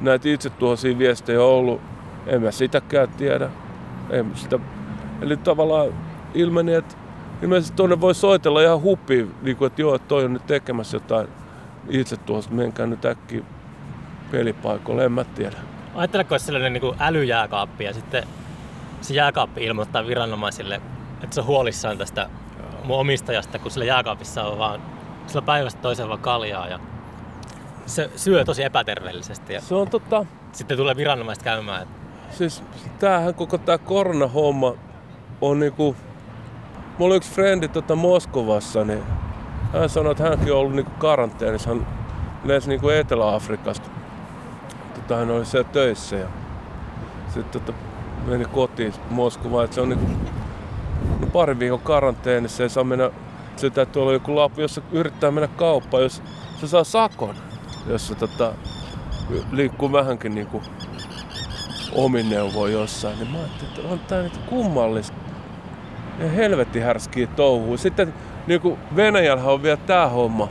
näitä 0.00 0.28
itsetuhoisia 0.28 0.98
viestejä 0.98 1.42
on 1.42 1.48
ollut, 1.48 1.80
en 2.26 2.42
mä 2.42 2.50
sitäkään 2.50 3.08
tiedä. 3.08 3.50
En 4.10 4.32
sitä. 4.34 4.58
Eli 5.20 5.36
tavallaan 5.36 5.88
ilmeni, 6.34 6.74
että 6.74 6.94
ilmeisesti 7.42 7.76
tuonne 7.76 8.00
voi 8.00 8.14
soitella 8.14 8.62
ihan 8.62 8.82
huppiin, 8.82 9.34
niin 9.42 9.56
kuin, 9.56 9.66
että 9.66 9.82
joo, 9.82 9.98
toi 9.98 10.24
on 10.24 10.32
nyt 10.32 10.46
tekemässä 10.46 10.96
jotain 10.96 11.28
itsetuhosta, 11.88 12.54
menkää 12.54 12.86
nyt 12.86 13.04
äkkiä 13.04 13.42
pelipaikoille, 14.30 15.04
en 15.04 15.12
mä 15.12 15.24
tiedä. 15.24 15.56
Ajatteleko, 15.94 16.34
että 16.34 16.46
sellainen 16.46 16.72
niin 16.72 16.94
älyjääkaappi 16.98 17.84
ja 17.84 17.92
sitten 17.92 18.24
se 19.00 19.14
jääkaappi 19.14 19.64
ilmoittaa 19.64 20.06
viranomaisille, 20.06 20.80
että 21.22 21.34
se 21.34 21.40
on 21.40 21.46
huolissaan 21.46 21.98
tästä 21.98 22.30
mun 22.84 22.98
omistajasta, 22.98 23.58
kun 23.58 23.70
sillä 23.70 23.84
jääkaapissa 23.84 24.44
on 24.44 24.58
vaan 24.58 24.95
sillä 25.26 25.42
päivästä 25.42 25.80
toiseen 25.80 26.08
vaan 26.08 26.20
kaljaa 26.20 26.68
ja 26.68 26.80
se 27.86 28.10
syö 28.16 28.44
tosi 28.44 28.62
epäterveellisesti. 28.62 29.52
Ja 29.52 29.60
Se 29.60 29.74
on 29.74 29.90
tota, 29.90 30.26
sitten 30.52 30.76
tulee 30.76 30.96
viranomaiset 30.96 31.44
käymään. 31.44 31.82
Että 31.82 31.94
siis 32.30 32.62
tämähän 32.98 33.34
koko 33.34 33.58
tää 33.58 33.78
koronahomma 33.78 34.72
on 35.40 35.60
niinku... 35.60 35.96
Mulla 36.98 37.12
oli 37.12 37.16
yksi 37.16 37.32
frendi 37.32 37.68
tota 37.68 37.96
Moskovassa, 37.96 38.84
niin 38.84 39.02
hän 39.72 39.88
sanoi, 39.88 40.12
että 40.12 40.24
hänkin 40.24 40.52
on 40.52 40.58
ollut 40.58 40.74
niinku 40.74 40.92
karanteenissa. 40.98 41.70
Hän 41.70 41.86
lensi 42.44 42.68
niinku 42.68 42.88
Etelä-Afrikasta. 42.88 43.88
Tota, 44.94 45.16
hän 45.16 45.30
oli 45.30 45.46
siellä 45.46 45.68
töissä 45.72 46.16
ja 46.16 46.26
sitten 47.34 47.60
tota, 47.60 47.78
meni 48.26 48.44
kotiin 48.44 48.94
Moskovaan. 49.10 49.64
Et 49.64 49.72
se 49.72 49.80
on 49.80 49.88
niinku 49.88 50.06
no, 51.20 51.26
pari 51.26 51.58
viikon 51.58 51.80
karanteenissa 51.80 52.62
ei 52.62 52.68
saa 52.68 52.84
mennä, 52.84 53.10
se 53.60 53.70
täytyy 53.70 54.02
olla 54.02 54.12
joku 54.12 54.36
lappu, 54.36 54.60
jos 54.60 54.74
se 54.74 54.82
yrittää 54.92 55.30
mennä 55.30 55.48
kauppaan, 55.48 56.02
jos 56.02 56.22
se 56.60 56.68
saa 56.68 56.84
sakon, 56.84 57.34
jos 57.86 58.08
se 58.08 58.14
tota, 58.14 58.52
liikkuu 59.52 59.92
vähänkin 59.92 60.34
niinku 60.34 60.62
omin 61.92 62.30
neuvoin 62.30 62.72
jossain, 62.72 63.18
niin 63.18 63.30
mä 63.30 63.38
ajattelin, 63.38 63.74
että 63.74 63.88
on 63.88 63.98
tää 63.98 64.22
nyt 64.22 64.36
kummallista. 64.36 65.16
Ja 66.18 66.28
helvetti 66.28 66.80
härskiä 66.80 67.26
touhuu. 67.26 67.76
Sitten 67.76 68.14
niin 68.46 68.60
kuin 68.60 68.78
Venäjällä 68.96 69.42
on 69.42 69.62
vielä 69.62 69.76
tää 69.76 70.08
homma. 70.08 70.48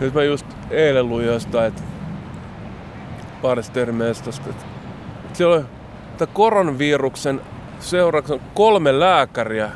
Nyt 0.00 0.14
mä 0.14 0.22
just 0.22 0.46
eilen 0.70 1.08
luin 1.08 1.26
jostain, 1.26 1.66
että 1.66 1.82
parista 3.42 3.72
termeestosta, 3.72 4.50
että 4.50 4.64
siellä 5.32 5.56
on 5.56 5.68
tämän 6.18 6.34
koronaviruksen 6.34 7.40
seurauksena 7.80 8.42
kolme 8.54 9.00
lääkäriä 9.00 9.70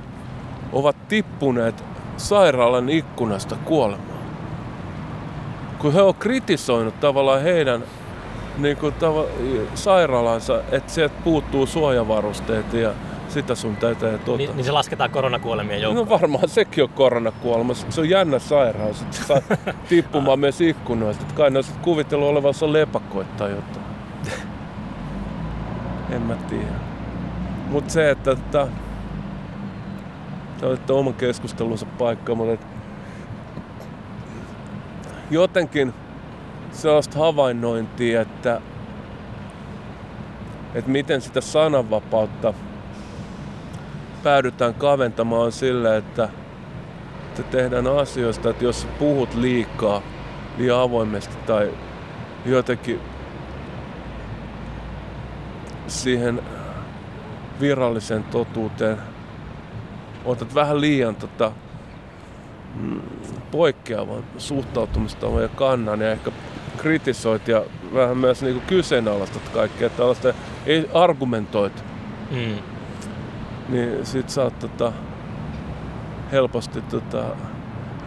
ovat 0.73 0.97
tippuneet 1.09 1.85
sairaalan 2.17 2.89
ikkunasta 2.89 3.57
kuolemaan. 3.65 4.13
Kun 5.79 5.93
he 5.93 6.03
on 6.03 6.15
kritisoinut 6.15 7.01
tavallaan 7.01 7.43
heidän 7.43 7.85
niin 8.59 8.77
kuin 8.77 8.95
tava, 8.95 9.25
sairaalansa, 9.75 10.63
että 10.73 10.93
sieltä 10.93 11.15
puuttuu 11.25 11.67
suojavarusteet 11.67 12.73
ja 12.75 12.93
sitä 13.29 13.55
sun 13.55 13.77
tätä 13.77 14.07
ja 14.07 14.19
tota. 14.19 14.39
Niin, 14.39 14.57
niin 14.57 14.65
se 14.65 14.73
lasketaan 14.73 15.11
koronakuolemien 15.11 15.83
No 15.83 15.89
joukkoon. 15.89 16.09
varmaan 16.21 16.49
sekin 16.49 16.85
on 16.85 16.91
koronakuolema. 16.91 17.75
Se 17.75 18.01
on 18.01 18.09
jännä 18.09 18.39
sairaus, 18.39 19.03
että 19.03 19.17
saa 19.17 19.41
tippumaan 19.89 20.39
myös 20.39 20.61
ikkunoista. 20.61 21.25
Kai 21.35 21.51
ne 21.51 21.59
on 21.59 21.65
kuvitellut 21.83 22.29
olevansa 22.29 22.73
lepakoita 22.73 23.31
tai 23.37 23.51
jotain. 23.51 23.87
En 26.17 26.23
mä 26.23 26.35
tiedä. 26.35 26.83
Mut 27.69 27.91
se, 27.91 28.11
että, 28.11 28.31
että 28.31 28.67
On 30.63 30.79
oman 30.97 31.15
keskustelunsa 31.15 31.87
paikka, 31.87 32.35
mutta 32.35 32.67
jotenkin 35.31 35.95
sellaista 36.73 37.19
havainnointia, 37.19 38.21
että, 38.21 38.61
että 40.75 40.91
miten 40.91 41.21
sitä 41.21 41.41
sananvapautta 41.41 42.55
päädytään 44.23 44.75
kaventamaan 44.75 45.53
sille, 45.53 45.97
että, 45.97 46.29
että 47.29 47.43
tehdään 47.43 47.87
asioista, 47.87 48.51
että 48.51 48.65
jos 48.65 48.87
puhut 48.99 49.35
liikaa, 49.35 50.03
liian 50.59 50.81
avoimesti 50.81 51.37
tai 51.47 51.71
jotenkin 52.47 53.01
siihen 55.87 56.43
viralliseen 57.61 58.25
totuuteen 58.25 59.12
otat 60.25 60.55
vähän 60.55 60.81
liian 60.81 61.17
tota, 61.17 61.53
mm, 62.75 63.01
poikkeavan 63.51 64.25
suhtautumistavan 64.39 65.43
ja 65.43 65.49
kannan 65.49 66.01
ja 66.01 66.11
ehkä 66.11 66.31
kritisoit 66.77 67.49
ja 67.49 67.63
vähän 67.95 68.17
myös 68.17 68.43
niinku 68.43 68.63
kyseenalaistat 68.67 69.49
kaikkea 69.49 69.91
tällaista, 69.91 70.35
ei 70.67 70.91
argumentoit, 70.95 71.85
Mm. 72.31 72.59
niin 73.69 74.07
sit 74.07 74.31
sä 74.31 74.43
oot 74.43 74.59
tota, 74.59 74.93
helposti 76.33 76.83
tota, 76.83 77.25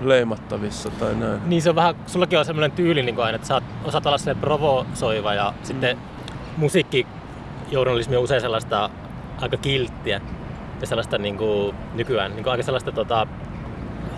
leimattavissa 0.01 0.89
tai 0.89 1.15
näin. 1.15 1.49
Niin 1.49 1.61
se 1.61 1.69
on 1.69 1.75
vähän, 1.75 1.95
sullakin 2.07 2.39
on 2.39 2.45
semmoinen 2.45 2.71
tyyli 2.71 3.03
niin 3.03 3.19
aina, 3.19 3.35
että 3.35 3.47
sä 3.47 3.61
osaat 3.83 4.05
olla 4.05 4.35
provosoiva 4.41 5.33
ja 5.33 5.53
mm. 5.57 5.65
sitten 5.65 5.97
musiikkijournalismi 6.57 8.15
on 8.15 8.23
usein 8.23 8.41
sellaista 8.41 8.89
aika 9.41 9.57
kilttiä 9.57 10.21
ja 10.81 10.87
sellaista 10.87 11.17
niin 11.17 11.37
kuin, 11.37 11.75
nykyään 11.93 12.31
niin 12.31 12.43
kuin 12.43 12.51
aika 12.51 12.63
sellaista 12.63 12.91
tota, 12.91 13.27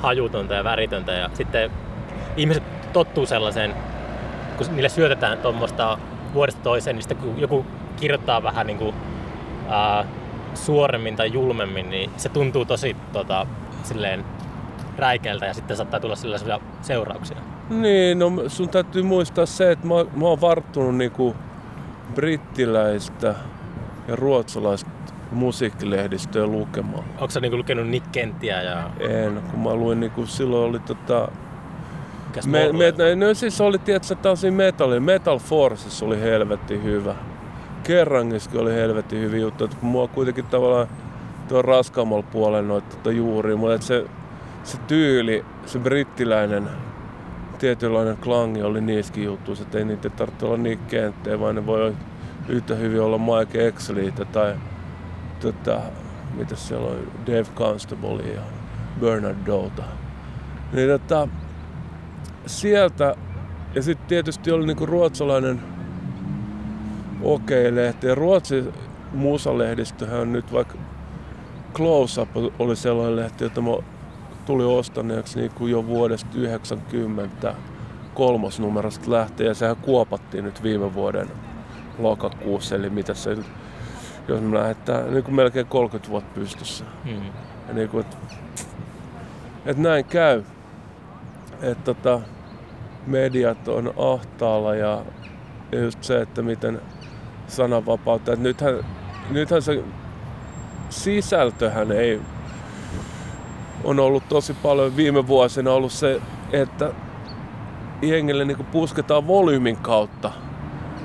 hajutonta 0.01 0.53
ja 0.53 0.63
väritöntä 0.63 1.11
ja 1.11 1.29
sitten 1.33 1.71
ihmiset 2.37 2.63
tottuu 2.93 3.25
sellaiseen, 3.25 3.75
kun 4.57 4.67
niille 4.71 4.89
syötetään 4.89 5.37
tuommoista 5.37 5.97
vuodesta 6.33 6.61
toiseen, 6.61 6.95
niin 6.95 7.03
sitten 7.03 7.17
kun 7.17 7.39
joku 7.39 7.65
kirjoittaa 7.95 8.43
vähän 8.43 8.67
niin 8.67 8.77
kuin, 8.77 8.95
ää, 9.69 10.05
suoremmin 10.53 11.15
tai 11.15 11.33
julmemmin, 11.33 11.89
niin 11.89 12.11
se 12.17 12.29
tuntuu 12.29 12.65
tosi 12.65 12.95
tota, 13.13 13.47
silleen 13.83 14.25
räikeältä 14.97 15.45
ja 15.45 15.53
sitten 15.53 15.77
saattaa 15.77 15.99
tulla 15.99 16.15
sellaisia 16.15 16.59
seurauksia. 16.81 17.37
Niin, 17.69 18.19
no 18.19 18.31
sun 18.47 18.69
täytyy 18.69 19.03
muistaa 19.03 19.45
se, 19.45 19.71
että 19.71 19.87
mä, 19.87 19.93
mä 20.15 20.25
oon 20.25 20.41
varttunut 20.41 20.95
niinku 20.95 21.35
brittiläistä 22.15 23.35
ja 24.07 24.15
ruotsalaista 24.15 24.89
musiikkilehdistöä 25.31 26.47
lukemaan. 26.47 27.03
Onko 27.11 27.29
sä 27.29 27.39
niinku 27.39 27.57
lukenut 27.57 27.87
Nick 27.87 28.11
Kenttiä 28.11 28.61
ja 28.61 28.89
En, 28.99 29.41
kun 29.51 29.59
mä 29.59 29.75
luin 29.75 29.99
niinku, 29.99 30.25
silloin 30.25 30.69
oli 30.69 30.79
tota... 30.79 31.31
Me, 32.45 32.69
me, 32.73 33.15
no 33.15 33.33
siis 33.33 33.61
oli 33.61 33.77
tietysti 33.77 34.15
tällaisia 34.15 34.51
metalli. 34.51 34.99
Metal 34.99 35.39
Forces 35.39 36.03
oli 36.03 36.21
helvetti 36.21 36.83
hyvä. 36.83 37.15
Kerrangiskin 37.83 38.59
oli 38.59 38.73
helvetti 38.73 39.19
hyvä 39.19 39.37
juttu, 39.37 39.63
että 39.63 39.77
kun 39.77 39.89
mua 39.89 40.07
kuitenkin 40.07 40.45
tavallaan 40.45 40.87
tuo 41.47 41.61
raskaammalla 41.61 42.25
puolella 42.31 42.67
noita 42.67 42.95
tota 42.95 43.11
juuria, 43.11 43.57
mutta 43.57 43.85
se, 43.85 44.05
se 44.63 44.77
tyyli, 44.87 45.45
se 45.65 45.79
brittiläinen 45.79 46.69
tietynlainen 47.59 48.17
klangi 48.17 48.61
oli 48.61 48.81
niissäkin 48.81 49.23
jutuissa, 49.23 49.63
että 49.63 49.77
ei 49.77 49.85
niitä 49.85 50.09
tarvitse 50.09 50.45
olla 50.45 50.57
niin 50.57 50.79
kenttejä, 50.79 51.39
vaan 51.39 51.55
ne 51.55 51.65
voi 51.65 51.95
yhtä 52.47 52.75
hyvin 52.75 53.01
olla 53.01 53.17
Mike 53.17 53.67
Exleytä 53.67 54.25
tai 54.25 54.55
tota, 55.39 55.79
mitä 56.33 56.55
siellä 56.55 56.87
on, 56.87 57.11
Dave 57.27 57.47
Constable 57.55 58.23
ja 58.23 58.41
Bernard 58.99 59.37
Douta. 59.45 59.83
Niin 60.73 60.89
tota, 60.89 61.27
sieltä, 62.45 63.15
ja 63.75 63.81
sitten 63.81 64.07
tietysti 64.07 64.51
oli 64.51 64.65
niinku 64.65 64.85
ruotsalainen 64.85 65.61
Okei-lehti, 67.21 68.07
ja 68.07 68.15
Ruotsin 68.15 68.73
musalehdistöhän 69.13 70.19
on 70.19 70.33
nyt 70.33 70.53
vaikka 70.53 70.77
Close 71.73 72.21
Up 72.21 72.29
oli 72.59 72.75
sellainen 72.75 73.15
lehti, 73.15 73.43
jota 73.43 73.61
mä 73.61 73.71
tulin 74.45 74.67
ostaneeksi 74.67 75.39
niinku 75.39 75.67
jo 75.67 75.85
vuodesta 75.87 76.29
90 76.35 77.55
kolmosnumerosta 78.13 79.11
lähtien, 79.11 79.47
ja 79.47 79.53
sehän 79.53 79.75
kuopattiin 79.75 80.43
nyt 80.43 80.63
viime 80.63 80.93
vuoden 80.93 81.27
lokakuussa, 81.99 82.75
eli 82.75 82.89
mitä 82.89 83.13
se 83.13 83.37
jos 84.27 84.41
me 84.41 84.57
lähdetään 84.57 85.13
niin 85.13 85.23
kuin 85.23 85.35
melkein 85.35 85.65
30 85.67 86.09
vuotta 86.09 86.39
pystyssä. 86.39 86.85
Mm. 87.05 87.21
Ja 87.67 87.73
niin 87.73 87.89
kuin, 87.89 88.05
et, 88.05 88.17
et 89.65 89.77
näin 89.77 90.05
käy. 90.05 90.43
Että 91.61 91.83
tota, 91.93 92.21
mediat 93.07 93.67
on 93.67 93.93
ahtaalla 94.13 94.75
ja, 94.75 95.01
just 95.71 96.03
se, 96.03 96.21
että 96.21 96.41
miten 96.41 96.81
sananvapautta. 97.47 98.33
Et 98.33 98.39
nythän, 98.39 98.75
nythän 99.29 99.61
se 99.61 99.83
sisältöhän 100.89 101.91
ei 101.91 102.21
on 103.83 103.99
ollut 103.99 104.29
tosi 104.29 104.53
paljon 104.53 104.95
viime 104.95 105.27
vuosina 105.27 105.71
ollut 105.71 105.91
se, 105.91 106.21
että 106.51 106.93
jengille 108.01 108.45
niin 108.45 108.65
pusketaan 108.65 109.27
volyymin 109.27 109.77
kautta. 109.77 110.31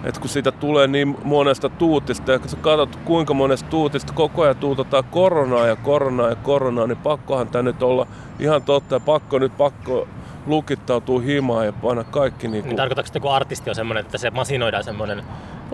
Et 0.04 0.18
kun 0.18 0.28
siitä 0.28 0.52
tulee 0.52 0.86
niin 0.86 1.18
monesta 1.24 1.68
tuutista 1.68 2.32
ja 2.32 2.38
kun 2.38 2.48
sä 2.48 2.56
katsot 2.56 2.96
kuinka 2.96 3.34
monesta 3.34 3.70
tuutista 3.70 4.12
koko 4.12 4.42
ajan 4.42 4.56
tuutetaan 4.56 5.04
koronaa 5.04 5.66
ja 5.66 5.76
koronaa 5.76 6.28
ja 6.28 6.36
koronaa, 6.36 6.86
niin 6.86 6.98
pakkohan 6.98 7.48
tää 7.48 7.62
nyt 7.62 7.82
olla 7.82 8.06
ihan 8.38 8.62
totta 8.62 8.94
ja 8.94 9.00
pakko 9.00 9.38
nyt 9.38 9.56
pakko 9.56 10.08
lukittautuu 10.46 11.18
himaan 11.18 11.66
ja 11.66 11.72
panna 11.72 12.04
kaikki 12.04 12.48
niinku... 12.48 12.68
Niin 12.68 12.76
tarkoitatko, 12.76 13.08
että 13.08 13.20
kun 13.20 13.32
artisti 13.32 13.70
on 13.70 13.76
semmoinen, 13.76 14.04
että 14.04 14.18
se 14.18 14.30
masinoidaan 14.30 14.84
semmoinen... 14.84 15.22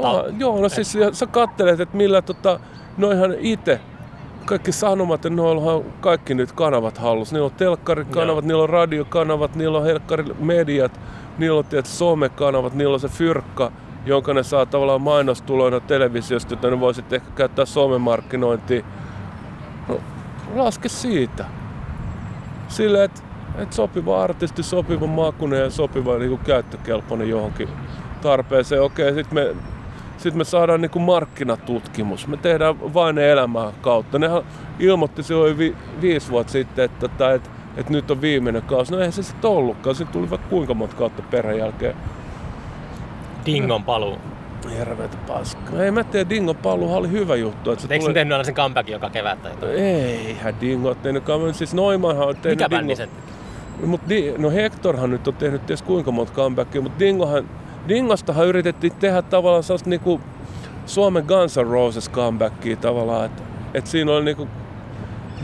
Ah, 0.02 0.24
joo, 0.38 0.60
no 0.60 0.68
siis 0.68 0.94
ja 0.94 1.12
sä 1.12 1.26
kattelet, 1.26 1.80
että 1.80 1.96
millä 1.96 2.22
tota, 2.22 2.60
noihan 2.96 3.34
itse 3.38 3.80
kaikki 4.44 4.72
sanomat, 4.72 5.24
ja 5.24 5.30
noilla 5.30 5.72
on 5.72 5.84
kaikki 6.00 6.34
nyt 6.34 6.52
kanavat 6.52 6.98
hallussa. 6.98 7.34
Niillä 7.34 7.46
on 7.46 7.52
telkkarikanavat, 7.56 8.44
Joo. 8.44 8.48
niillä 8.48 8.62
on 8.62 8.68
radiokanavat, 8.68 9.54
niillä 9.54 9.78
on 9.78 9.84
helkkarimediat, 9.84 11.00
niillä 11.38 11.58
on 11.58 11.64
tietysti 11.64 11.96
somekanavat, 11.96 12.74
niillä 12.74 12.94
on 12.94 13.00
se 13.00 13.08
fyrkka, 13.08 13.72
jonka 14.06 14.34
ne 14.34 14.42
saa 14.42 14.66
tavallaan 14.66 15.02
mainostuloina 15.02 15.80
televisiosta, 15.80 16.52
jota 16.52 16.70
ne 16.70 16.80
voisit 16.80 17.12
ehkä 17.12 17.30
käyttää 17.34 17.64
somemarkkinointiin. 17.64 18.84
No, 19.88 20.00
laske 20.54 20.88
siitä. 20.88 21.44
Sillä, 22.68 23.04
että 23.04 23.22
et 23.58 23.72
sopiva 23.72 24.22
artisti, 24.22 24.62
sopiva 24.62 25.06
makunen 25.06 25.60
ja 25.60 25.70
sopiva 25.70 26.18
niinku, 26.18 26.40
käyttökelpoinen 26.44 27.28
johonkin 27.28 27.68
tarpeeseen. 28.22 28.82
Okei, 28.82 29.14
sitten 29.14 29.34
me, 29.34 29.56
sit 30.18 30.34
me 30.34 30.44
saadaan 30.44 30.80
niinku 30.80 30.98
markkinatutkimus. 30.98 32.26
Me 32.26 32.36
tehdään 32.36 32.94
vain 32.94 33.14
ne 33.14 33.30
elämää 33.30 33.72
kautta. 33.80 34.18
Nehän 34.18 34.42
ilmoitti 34.78 35.22
silloin 35.22 35.58
vi, 35.58 35.76
viisi 36.00 36.30
vuotta 36.30 36.52
sitten, 36.52 36.84
että, 36.84 37.06
että, 37.06 37.32
että, 37.34 37.50
että 37.76 37.92
nyt 37.92 38.10
on 38.10 38.20
viimeinen 38.20 38.62
kausi. 38.62 38.92
No 38.92 38.98
eihän 38.98 39.12
se 39.12 39.22
sitten 39.22 39.50
ollutkaan. 39.50 39.96
Sitten 39.96 40.12
tuli 40.12 40.30
vaikka 40.30 40.48
kuinka 40.48 40.74
monta 40.74 40.96
kautta 40.96 41.22
perän 41.22 41.58
jälkeen. 41.58 41.96
Dingon 43.52 43.84
paluu. 43.84 44.18
Hirveetä 44.78 45.16
paskaa. 45.26 45.82
Ei 45.82 45.90
mä 45.90 46.04
tiedä, 46.04 46.30
Dingon 46.30 46.56
paluuhan 46.56 46.98
oli 46.98 47.10
hyvä 47.10 47.36
juttu. 47.36 47.70
Että 47.70 47.86
se 47.86 47.94
Eikö 47.94 48.02
tuli... 48.02 48.10
ne 48.10 48.14
tehnyt 48.14 48.32
aina 48.32 48.44
sen 48.44 48.54
comebackin 48.54 48.92
joka 48.92 49.10
kevät 49.10 49.42
tai 49.42 49.52
jotain? 49.52 49.74
Eihän 49.74 50.60
Dingo 50.60 50.94
tehnyt 50.94 51.24
kameran. 51.24 51.54
Siis 51.54 51.74
Noimanhan 51.74 52.28
on 52.28 52.36
tehnyt 52.36 52.58
Mikä 52.58 52.80
Dingo- 52.80 52.96
sen? 52.96 53.08
Mut 53.86 54.00
di, 54.08 54.34
no 54.38 54.50
Hectorhan 54.50 55.10
nyt 55.10 55.28
on 55.28 55.34
tehnyt 55.34 55.66
ties 55.66 55.82
kuinka 55.82 56.10
monta 56.10 56.32
comebackia, 56.32 56.80
mutta 56.80 56.98
Dingohan, 56.98 57.48
Dingostahan 57.88 58.46
yritettiin 58.46 58.92
tehdä 58.92 59.22
tavallaan 59.22 59.62
sellaista 59.62 59.90
niinku 59.90 60.20
Suomen 60.86 61.24
Guns 61.24 61.56
N' 61.56 61.66
Roses 61.66 62.10
comebackia 62.10 62.76
tavallaan, 62.76 63.26
että 63.26 63.42
et 63.74 63.86
siinä 63.86 64.12
oli 64.12 64.24
niinku 64.24 64.48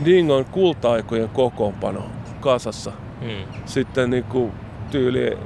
Dingon 0.05 0.45
kulta-aikojen 0.45 1.29
kokoonpano 1.29 2.03
kasassa. 2.39 2.91
Mm. 3.21 3.53
Sitten 3.65 4.09
niinku 4.09 4.51
tyyli 4.91 5.37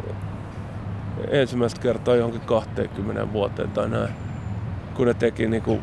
ensimmäistä 1.28 1.82
kertaa 1.82 2.16
johonkin 2.16 2.42
20 2.42 3.34
vuoteen 3.34 3.72
tai 3.72 3.90
näin. 3.90 4.14
Kun 4.94 5.08
ne 5.08 5.14
teki 5.14 5.48
niinku 5.48 5.80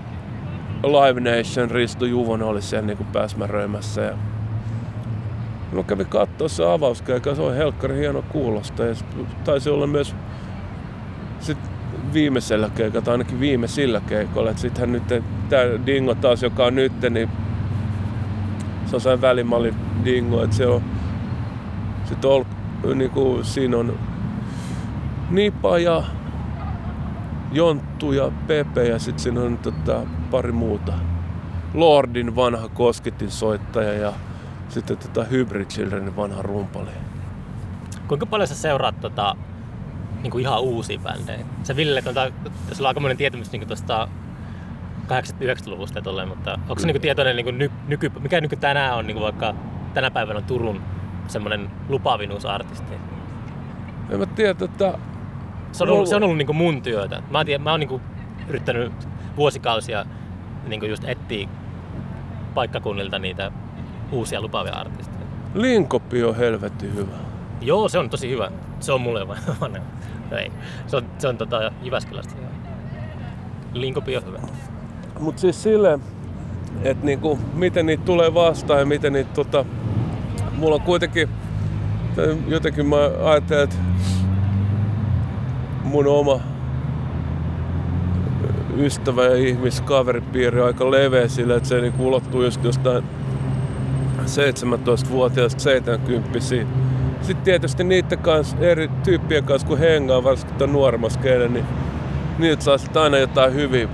Live 0.82 1.20
Nation, 1.20 1.70
Risto 1.70 2.04
Juvonen 2.04 2.46
oli 2.46 2.62
siellä 2.62 2.86
niinku 2.86 3.04
pääsmäröimässä 3.12 4.00
ja 4.00 4.14
Mä 5.72 5.82
kävin 5.82 6.06
katsoa 6.06 6.48
se 6.48 6.64
avauskeikka, 6.64 7.34
se 7.34 7.42
on 7.42 7.54
helkkari 7.54 7.96
hieno 7.96 8.22
kuulosta 8.22 8.84
ja 8.84 8.94
taisi 9.44 9.70
olla 9.70 9.86
myös 9.86 10.14
sit 11.40 11.58
viimeisellä 12.12 12.70
keikalla, 12.74 13.04
tai 13.04 13.12
ainakin 13.12 13.40
viimeisillä 13.40 14.00
keikoilla. 14.00 14.56
Sittenhän 14.56 14.92
nyt 14.92 15.22
tämä 15.48 15.62
Dingo 15.86 16.14
taas, 16.14 16.42
joka 16.42 16.64
on 16.64 16.74
nyt, 16.74 16.92
niin 17.10 17.30
se 18.86 18.96
on 18.96 19.00
sellainen 19.00 19.22
välimalli 19.22 19.74
Dingo, 20.04 20.42
että 20.42 20.56
se 20.56 20.66
on 20.66 20.82
sit 22.04 22.24
on, 22.24 22.46
niinku, 22.94 23.38
siinä 23.42 23.76
on 23.76 23.98
Nipa 25.30 25.78
ja 25.78 26.02
Jonttu 27.52 28.12
ja 28.12 28.30
Pepe 28.46 28.88
ja 28.88 28.98
sitten 28.98 29.22
siinä 29.22 29.40
on 29.40 29.58
tota, 29.58 30.02
pari 30.30 30.52
muuta. 30.52 30.92
Lordin 31.74 32.36
vanha 32.36 32.68
kosketin 32.68 33.30
soittaja 33.30 33.92
ja 33.92 34.12
sitten 34.68 34.96
tota 34.96 35.24
Hybrid 35.24 35.66
Childrenin 35.66 36.16
vanha 36.16 36.42
rumpali. 36.42 36.90
Kuinka 38.08 38.26
paljon 38.26 38.48
sä 38.48 38.54
seuraat 38.54 39.00
tota, 39.00 39.36
niin 40.22 40.30
kuin 40.30 40.42
ihan 40.42 40.60
uusia 40.60 40.98
bändejä? 40.98 41.46
Se 41.62 41.76
Ville, 41.76 42.02
tota, 42.02 42.30
sulla 42.72 42.88
on 42.88 42.90
aika 42.90 43.00
monen 43.00 43.16
tietämys 43.16 43.52
niin 43.52 43.66
tuosta 43.66 44.08
80-90-luvusta 45.06 46.02
tolleen, 46.02 46.28
mutta 46.28 46.58
onko 46.68 46.78
se 46.78 46.86
niin 46.86 47.00
tietoinen, 47.00 47.36
niin 47.36 47.44
kuin 47.44 47.58
ny, 47.58 47.70
nyky, 47.88 48.12
mikä 48.20 48.40
nyky 48.40 48.56
tänään 48.56 48.96
on 48.96 49.06
niin 49.06 49.14
kuin 49.14 49.24
vaikka 49.24 49.54
tänä 49.94 50.10
päivänä 50.10 50.38
on 50.38 50.44
Turun 50.44 50.80
semmoinen 51.28 51.70
lupaavin 51.88 52.32
uusi 52.32 52.48
artisti? 52.48 52.94
En 54.10 54.18
mä 54.18 54.26
tiedä, 54.26 54.64
että... 54.64 54.98
Se 55.72 55.84
on 55.84 55.90
ollut, 55.90 56.08
se 56.08 56.16
on 56.16 56.22
ollut 56.22 56.36
niin 56.36 56.46
kuin 56.46 56.56
mun 56.56 56.82
työtä. 56.82 57.22
Mä, 57.30 57.44
tiedä, 57.44 57.64
mä 57.64 57.70
oon 57.70 57.80
niin 57.80 57.88
kuin 57.88 58.02
yrittänyt 58.48 58.92
vuosikausia 59.36 60.06
niin 60.66 60.80
kuin 60.80 60.90
just 60.90 61.04
etsiä 61.04 61.48
paikkakunnilta 62.54 63.18
niitä 63.18 63.50
uusia 64.12 64.40
lupaavia 64.40 64.72
artisteja. 64.72 65.26
Linkopi 65.54 66.24
on 66.24 66.36
helvetti 66.36 66.94
hyvä. 66.94 67.16
Joo, 67.60 67.88
se 67.88 67.98
on 67.98 68.10
tosi 68.10 68.30
hyvä. 68.30 68.50
Se 68.80 68.92
on 68.92 69.00
mulle 69.00 69.28
vaan. 69.28 69.72
no 70.30 70.36
ei. 70.36 70.52
Se 70.86 70.96
on, 70.96 71.06
se 71.18 71.28
on 71.28 71.38
tota 71.38 71.72
Jyväskylästä. 71.82 72.34
Linkopi 73.72 74.16
on 74.16 74.26
hyvä. 74.26 74.38
Mut 75.20 75.38
siis 75.38 75.62
silleen, 75.62 76.00
että 76.82 77.06
niinku, 77.06 77.38
miten 77.54 77.86
niitä 77.86 78.04
tulee 78.04 78.34
vastaan 78.34 78.80
ja 78.80 78.86
miten 78.86 79.12
niitä 79.12 79.30
tota, 79.34 79.64
mulla 80.56 80.74
on 80.74 80.80
kuitenkin 80.80 81.28
jotenkin 82.48 82.86
mä 82.86 82.96
ajattelen, 83.24 83.64
että 83.64 83.76
mun 85.86 86.06
oma 86.06 86.40
ystävä 88.76 89.24
ja 89.24 89.36
ihmiskaveripiiri 89.36 90.60
aika 90.60 90.90
leveä 90.90 91.28
sille, 91.28 91.56
että 91.56 91.68
se 91.68 91.80
niinku 91.80 92.06
ulottuu 92.06 92.42
just 92.42 92.64
jostain 92.64 93.04
17-vuotiaasta 94.18 95.60
70 95.60 96.38
Sitten 97.22 97.44
tietysti 97.44 97.84
niiden 97.84 98.18
kanssa, 98.18 98.56
eri 98.60 98.88
tyyppien 99.04 99.44
kanssa 99.44 99.68
kun 99.68 99.78
hengaa, 99.78 100.24
varsinkin 100.24 100.56
tämän 100.56 100.72
nuoremmassa 100.72 101.20
niin 101.48 101.64
niiltä 102.38 102.64
saa 102.64 102.78
sitten 102.78 103.02
aina 103.02 103.18
jotain 103.18 103.54
hyviä 103.54 103.88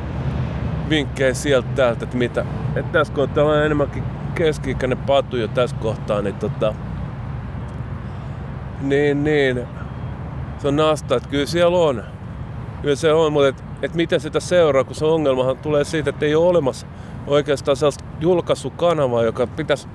vinkkejä 0.88 1.34
sieltä 1.34 1.68
täältä, 1.74 2.04
että 2.04 2.16
mitä. 2.16 2.44
Että 2.76 2.92
tässä 2.92 3.12
kohtaa 3.12 3.44
on 3.44 3.64
enemmänkin 3.64 4.02
keski-ikäinen 4.34 4.98
patu 4.98 5.36
jo 5.36 5.48
tässä 5.48 5.76
kohtaa, 5.76 6.22
niin 6.22 6.34
tota... 6.34 6.74
Niin, 8.80 9.24
niin. 9.24 9.81
Se 10.62 10.68
on 10.68 10.76
nasta, 10.76 11.16
että 11.16 11.28
kyllä 11.28 11.46
siellä 11.46 11.78
on. 11.78 12.02
Kyllä 12.82 12.96
se 12.96 13.12
on, 13.12 13.32
mutta 13.32 13.48
et, 13.48 13.64
et 13.82 13.94
miten 13.94 14.20
sitä 14.20 14.40
seuraa, 14.40 14.84
kun 14.84 14.94
se 14.94 15.04
ongelmahan 15.04 15.58
tulee 15.58 15.84
siitä, 15.84 16.10
että 16.10 16.26
ei 16.26 16.34
ole 16.34 16.46
olemassa 16.46 16.86
oikeastaan 17.26 17.76
sellaista 17.76 18.04
julkaisukanavaa, 18.20 19.22
joka 19.22 19.46
pitäisi 19.46 19.88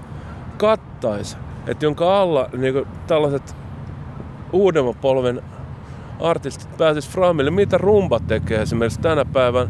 kattaisi, 0.57 1.37
että 1.67 1.85
jonka 1.85 2.21
alla 2.21 2.49
niin 2.57 2.73
kuin, 2.73 2.87
tällaiset 3.07 3.55
uudemman 4.53 4.95
polven 4.95 5.41
artistit 6.21 6.77
pääsis 6.77 7.09
framille, 7.09 7.51
mitä 7.51 7.77
rumba 7.77 8.19
tekee 8.19 8.61
esimerkiksi 8.61 8.99
tänä 8.99 9.25
päivänä. 9.25 9.69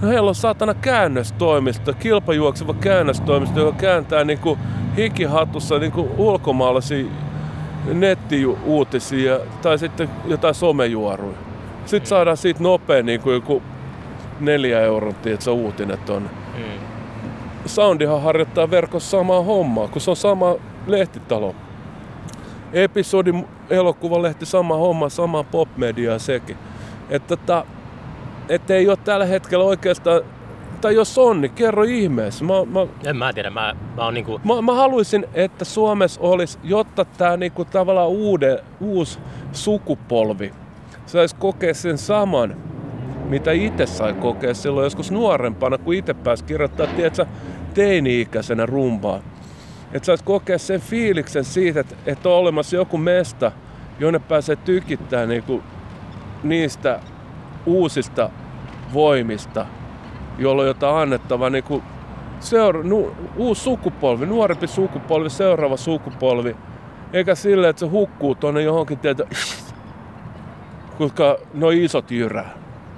No 0.00 0.08
heillä 0.08 0.28
on 0.28 0.34
saatana 0.34 0.74
käännöstoimisto, 0.74 1.92
kilpajuokseva 1.92 2.74
käännöstoimisto, 2.74 3.60
joka 3.60 3.78
kääntää 3.78 4.24
niin 4.24 4.38
kuin 4.38 4.58
hikihatussa 4.96 5.78
niin 5.78 5.92
kuin 5.92 6.10
ulkomaalaisia 6.18 7.06
nettiuutisia 7.86 9.38
tai 9.62 9.78
sitten 9.78 10.08
jotain 10.26 10.54
somejuoruja. 10.54 11.36
Sitten 11.86 12.08
saadaan 12.08 12.36
siitä 12.36 12.62
nopea 12.62 13.02
niin 13.02 13.20
kuin 13.20 13.34
joku 13.34 13.62
neljä 14.40 14.80
euron 14.80 15.14
tiedätkö, 15.14 15.52
uutinen 15.52 15.98
tonne. 15.98 16.30
Mm. 16.56 16.62
Soundihan 17.66 18.22
harjoittaa 18.22 18.70
verkossa 18.70 19.10
samaa 19.10 19.42
hommaa, 19.42 19.88
kun 19.88 20.00
se 20.00 20.10
on 20.10 20.16
sama 20.16 20.54
lehtitalo. 20.86 21.54
Episodi, 22.72 23.32
elokuvalehti, 23.70 24.46
sama 24.46 24.76
homma, 24.76 25.08
sama 25.08 25.42
popmedia 25.44 26.18
sekin. 26.18 26.56
Että 27.10 27.36
tota, 27.36 27.64
et 28.48 28.70
ei 28.70 28.88
ole 28.88 28.98
tällä 29.04 29.26
hetkellä 29.26 29.64
oikeastaan, 29.64 30.20
tai 30.82 30.94
jos 30.94 31.18
on, 31.18 31.40
niin 31.40 31.52
kerro 31.52 31.82
ihmeessä. 31.82 32.44
Mä, 32.44 32.54
mä, 32.66 32.86
en 33.06 33.16
mä 33.16 33.32
tiedä, 33.32 33.50
mä, 33.50 33.76
mä 33.96 34.04
oon 34.04 34.14
niinku... 34.14 34.40
Mä, 34.44 34.62
mä 34.62 34.74
haluaisin, 34.74 35.26
että 35.34 35.64
Suomessa 35.64 36.20
olisi, 36.20 36.58
jotta 36.64 37.04
tämä 37.04 37.36
niinku 37.36 37.64
tavallaan 37.64 38.08
uude, 38.08 38.64
uusi 38.80 39.18
sukupolvi 39.52 40.52
saisi 41.06 41.36
kokea 41.36 41.74
sen 41.74 41.98
saman, 41.98 42.56
mitä 43.28 43.52
itse 43.52 43.86
sai 43.86 44.14
kokea 44.14 44.54
silloin 44.54 44.84
joskus 44.84 45.10
nuorempana, 45.10 45.78
kun 45.78 45.94
itse 45.94 46.14
pääsi 46.14 46.44
kirjoittaa, 46.44 46.86
tiedätkö, 46.86 47.26
teini-ikäisenä 47.74 48.66
rumpaa. 48.66 49.20
Että 49.92 50.06
saisi 50.06 50.24
kokea 50.24 50.58
sen 50.58 50.80
fiiliksen 50.80 51.44
siitä, 51.44 51.80
että, 51.80 51.94
että 52.06 52.28
on 52.28 52.34
olemassa 52.34 52.76
joku 52.76 52.98
mesta, 52.98 53.52
jonne 53.98 54.18
pääsee 54.18 54.56
tykittämään 54.56 55.28
niinku 55.28 55.62
niistä 56.42 57.00
uusista 57.66 58.30
voimista, 58.92 59.66
jolloin 60.38 60.68
jotain 60.68 60.96
annettava 60.96 61.50
niinku 61.50 61.82
seura- 62.40 62.82
nu, 62.82 63.16
uusi 63.36 63.62
sukupolvi, 63.62 64.26
nuorempi 64.26 64.66
sukupolvi, 64.66 65.30
seuraava 65.30 65.76
sukupolvi. 65.76 66.56
Eikä 67.12 67.34
sille, 67.34 67.68
että 67.68 67.80
se 67.80 67.86
hukkuu 67.86 68.34
tuonne 68.34 68.62
johonkin 68.62 68.98
tietä, 68.98 69.24
koska 70.98 71.38
no 71.54 71.70
isot 71.70 72.10
jyrää. 72.10 72.50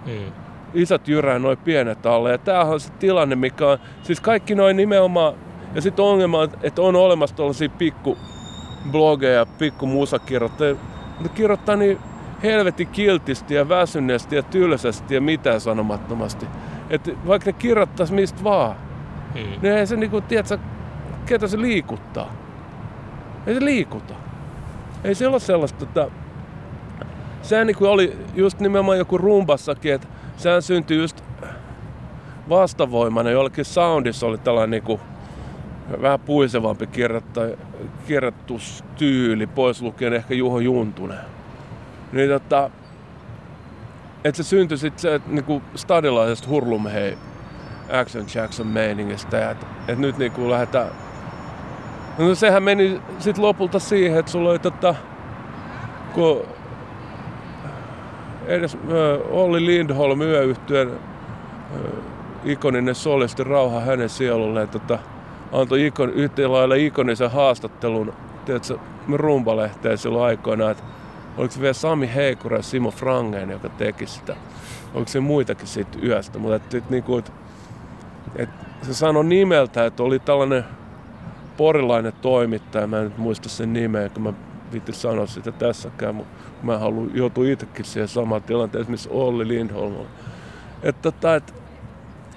Mm 0.07 0.45
isot 0.75 1.09
jyrää 1.09 1.39
noin 1.39 1.59
pienet 1.59 2.07
alle. 2.07 2.31
Ja 2.31 2.39
tämähän 2.39 2.73
on 2.73 2.81
se 2.81 2.93
tilanne, 2.93 3.37
mikä 3.37 3.69
on, 3.69 3.79
siis 4.03 4.21
kaikki 4.21 4.55
noin 4.55 4.77
nimenomaan, 4.77 5.35
ja 5.75 5.81
sitten 5.81 6.05
ongelma 6.05 6.39
on, 6.39 6.49
että 6.63 6.83
on 6.83 6.97
olemassa 6.97 7.37
tällaisia 7.37 7.69
pikku 7.69 8.19
blogeja, 8.91 9.47
pikku 9.47 9.87
musakirjoittajia, 9.87 10.77
mutta 11.21 11.37
kirjoittaa 11.37 11.77
niin 11.77 11.99
helvetin 12.43 12.89
kiltisti 12.89 13.55
ja 13.55 13.69
väsyneesti 13.69 14.37
ja 14.37 14.43
tylsästi 14.43 15.15
ja 15.15 15.21
mitään 15.21 15.61
sanomattomasti. 15.61 16.47
Että 16.91 17.11
vaikka 17.27 17.51
ne 17.51 17.53
kirjoittaisi 17.53 18.15
mistä 18.15 18.45
vaan, 18.45 18.77
hmm. 19.35 19.63
niin 19.63 19.75
ei 19.75 19.87
se 19.87 19.97
niinku, 19.97 20.21
tiedätkö, 20.21 20.59
ketä 21.27 21.47
se 21.47 21.61
liikuttaa. 21.61 22.33
Ei 23.47 23.55
se 23.55 23.65
liikuta. 23.65 24.15
Ei 25.05 25.15
se 25.15 25.29
ole 25.29 25.41
sellaista, 25.41 25.85
että 25.85 26.09
sehän 27.43 27.67
niin 27.67 27.77
oli 27.81 28.19
just 28.35 28.61
nimenomaan 28.61 28.99
joku 28.99 29.19
rumbassakin, 29.19 29.95
että 29.95 30.07
sehän 30.37 30.63
syntyi 30.63 30.99
just 30.99 31.25
vastavoimana. 32.49 33.31
Jollekin 33.31 33.65
Soundissa 33.65 34.27
oli 34.27 34.39
tällainen 34.39 34.71
niin 34.71 34.83
kuin, 34.83 35.01
vähän 36.03 36.21
puisevampi 36.21 36.89
kirjoitustyyli, 38.07 39.47
pois 39.47 39.83
lukien 39.83 40.13
ehkä 40.13 40.35
Juho 40.35 40.61
Juntunen. 40.61 41.19
Niin 42.13 42.31
tota, 42.31 42.71
että 44.25 44.43
se 44.43 44.49
syntyi 44.49 44.79
sitten 44.79 45.01
se, 45.01 45.21
niinku 45.27 45.63
stadilaisesta 45.75 46.49
hurlumhei 46.49 47.19
Action 48.01 48.27
Jackson 48.35 48.67
meiningistä 48.67 49.51
että 49.51 49.67
et 49.89 49.99
nyt 49.99 50.19
niinku 50.19 50.51
lähdetään 50.51 50.91
No 52.19 52.35
sehän 52.35 52.63
meni 52.63 53.01
sitten 53.19 53.45
lopulta 53.45 53.79
siihen, 53.79 54.19
että 54.19 54.33
sulla 54.33 54.51
oli 54.51 54.59
tota, 54.59 54.95
kun 56.13 56.43
edes 58.47 58.79
Olli 59.31 59.67
Lindholm 59.67 60.21
yöyhtyön 60.21 60.99
ikoninen 62.45 62.95
solisti 62.95 63.45
rauha 63.45 63.81
hänen 63.81 64.09
sielulleen 64.09 64.69
tota, 64.69 64.99
antoi 65.53 65.87
ikon, 65.87 66.11
yhtä 66.11 66.53
lailla 66.53 66.75
ikonisen 66.75 67.31
haastattelun 67.31 68.13
tiedätkö, 68.45 68.79
rumbalehteen 69.13 69.99
silloin 69.99 70.25
aikoina, 70.25 70.71
että 70.71 70.83
oliko 71.37 71.55
se 71.55 71.61
vielä 71.61 71.73
Sami 71.73 72.15
Heikura 72.15 72.57
ja 72.57 72.63
Simo 72.63 72.91
Frangen, 72.91 73.51
joka 73.51 73.69
teki 73.69 74.07
sitä. 74.07 74.37
Oliko 74.95 75.11
se 75.11 75.21
muitakin 75.21 75.67
siitä 75.67 75.99
yöstä, 76.03 76.39
mutta 76.39 76.57
et, 76.57 76.75
et, 76.75 76.91
niinku, 76.91 77.19
et, 77.19 77.33
et, 78.37 78.49
se 78.83 78.95
sanoi 78.95 79.25
nimeltä, 79.25 79.87
että 79.87 80.03
oli 80.03 80.19
tällainen 80.19 80.65
porilainen 81.57 82.13
toimittaja, 82.23 82.87
mä 82.87 82.99
en 82.99 83.05
nyt 83.05 83.19
muista 83.19 83.49
sen 83.49 83.73
nimeä, 83.73 84.09
kun 84.09 84.23
mä 84.23 84.33
viitti 84.73 84.93
sanoa 84.93 85.27
sitä 85.27 85.53
tässäkään, 85.53 86.15
mutta 86.15 86.45
mä 86.63 86.79
haluan 86.79 87.11
joutua 87.15 87.45
itsekin 87.49 87.85
siihen 87.85 88.09
samaan 88.09 88.43
tilanteeseen, 88.43 88.91
missä 88.91 89.11
Olli 89.13 89.49
Lindholm 89.49 89.97
on. 89.97 90.07
Että, 90.83 91.03
tota, 91.03 91.35
että, 91.35 91.53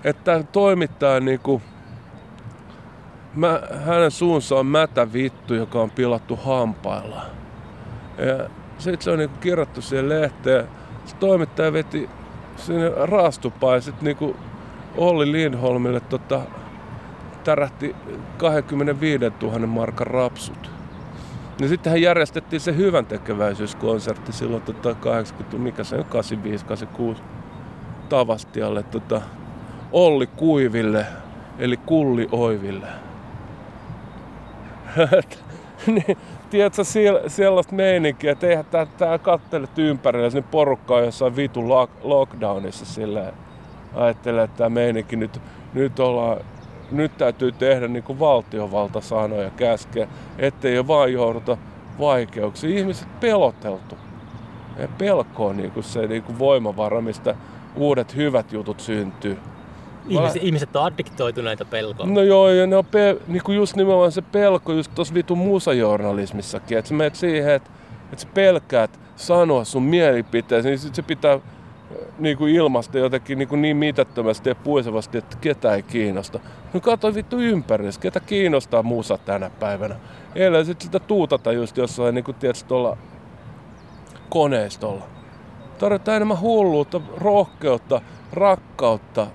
että 0.04 0.24
tämä 0.24 0.44
toimittaja 0.44 1.20
niinku, 1.20 1.62
mä, 3.36 3.62
hänen 3.86 4.12
suunsa 4.12 4.56
on 4.56 4.66
mätä 4.66 5.14
vittu, 5.14 5.54
joka 5.54 5.82
on 5.82 5.92
pilattu 5.92 6.36
hampailla. 6.36 7.22
Ja 8.18 8.50
sitten 8.78 9.02
se 9.02 9.12
on 9.12 9.20
niinku 9.20 9.38
kirjoittu 9.40 9.82
siihen 9.82 10.10
lehteen. 10.10 10.68
Se 11.06 11.16
toimittaja 11.16 11.74
veti 11.74 12.10
sinne 12.56 12.92
sitten 13.82 14.06
niinku 14.06 14.36
Olli 14.98 15.32
Lindholmille 15.32 16.00
tota, 16.00 16.42
tärähti 17.44 17.96
25 18.38 19.24
000 19.42 19.68
markan 19.68 20.08
rapsut. 20.08 20.72
Ja 21.62 21.68
sitten 21.68 21.92
hän 21.92 22.02
järjestettiin 22.02 22.60
se 22.60 22.76
hyvän 22.76 23.06
tekeväisyyskonsertti 23.06 24.32
silloin 24.32 24.62
tota 24.62 24.96
80, 24.96 25.58
mikä 25.58 25.84
se 25.84 25.96
on, 25.96 26.06
85, 26.06 26.66
86 26.66 27.24
Tavastialle 28.10 28.84
tota, 28.84 29.22
Olli 29.92 30.28
Kuiville, 30.28 31.06
eli 31.60 31.78
Kulli 31.78 32.28
Oiville. 32.32 32.88
niin, 35.88 36.18
tiedätkö, 36.50 36.84
sellaista 37.28 37.76
meininkiä, 37.76 38.32
että 38.32 38.48
eihän 38.48 38.66
tää, 38.66 38.86
tää 38.86 39.18
kattelet 39.18 39.78
ympärillä 39.78 40.30
sinne 40.30 40.48
porukkaa 40.52 41.00
jossain 41.00 41.36
vitu 41.36 41.70
lockdownissa 42.04 42.86
silleen. 42.86 43.34
Ajattelee, 43.94 44.44
että 44.44 44.58
tämä 44.58 44.70
meininki 44.70 45.16
nyt, 45.16 45.42
nyt 45.74 46.00
ollaan 46.00 46.38
nyt 46.92 47.18
täytyy 47.18 47.52
tehdä 47.52 47.88
niin 47.88 48.04
kuin 48.04 48.20
valtiovalta 48.20 49.02
sanoo 49.02 49.42
ja 49.42 49.50
käskeä, 49.50 50.08
ettei 50.38 50.76
jo 50.76 50.88
vaan 50.88 51.14
jouduta 51.14 51.58
vaikeuksiin. 52.00 52.78
Ihmiset 52.78 53.08
peloteltu. 53.20 53.98
Ja 54.80 54.88
pelko 54.98 55.48
on 55.48 55.58
niin 55.58 55.72
kuin 55.72 55.84
se 55.84 56.08
niin 56.08 56.24
kuin 56.24 56.40
voimavara, 56.40 57.02
mistä 57.02 57.36
uudet 57.76 58.16
hyvät 58.16 58.54
jutut 58.54 58.80
syntyy. 58.80 59.38
Ihmiset, 60.10 60.44
ihmiset 60.44 60.76
on 60.76 60.84
addiktoituneita 60.84 61.66
pelkoon. 61.66 62.14
No 62.14 62.22
joo, 62.22 62.50
ja 62.50 62.68
ne 62.68 62.76
on 62.76 62.86
pe- 62.86 63.18
niin 63.28 63.44
kuin 63.44 63.56
just 63.56 63.76
nimenomaan 63.76 64.12
se 64.12 64.22
pelko 64.22 64.74
just 64.74 64.92
tuossa 64.96 65.14
vitu 65.14 65.36
musajournalismissakin. 65.36 66.78
Että 66.78 66.90
sä 66.90 66.96
menet 66.96 67.16
siihen, 67.16 67.54
että, 67.54 67.70
että 68.04 68.22
sä 68.22 68.28
pelkäät 68.34 69.00
sanoa 69.16 69.64
sun 69.64 69.84
mielipiteesi, 69.84 70.68
niin 70.68 70.80
sit 70.80 70.96
se 70.96 71.02
pitää 71.02 71.40
niin 72.20 72.38
kuin 72.38 72.56
ilmasta 72.56 72.98
jotenkin 72.98 73.38
niin, 73.38 73.48
kuin 73.48 73.62
niin 73.62 73.78
mitättömästi 73.78 74.50
ja 74.50 74.56
puisevasti, 74.56 75.18
että 75.18 75.38
ketä 75.42 75.76
ei 75.76 75.84
kiinnosta. 75.84 76.40
No 76.74 76.80
katso 76.80 77.16
vittu 77.16 77.40
ympärillä, 77.40 77.92
ketä 78.00 78.20
kiinnostaa 78.20 78.84
musa 78.84 79.18
tänä 79.18 79.50
päivänä. 79.60 79.96
Eilen 80.36 80.66
sitten 80.66 80.86
sitä 80.86 81.00
tuutata 81.00 81.52
just 81.52 81.78
jossain 81.78 82.16
niin 82.16 82.24
kuin 82.24 82.36
tietysti 82.36 82.68
tuolla 82.70 82.98
koneistolla. 84.30 85.04
Tarvitaan 85.78 86.16
enemmän 86.16 86.42
hulluutta, 86.42 87.02
rohkeutta, 87.18 88.02
rakkautta, 88.34 89.28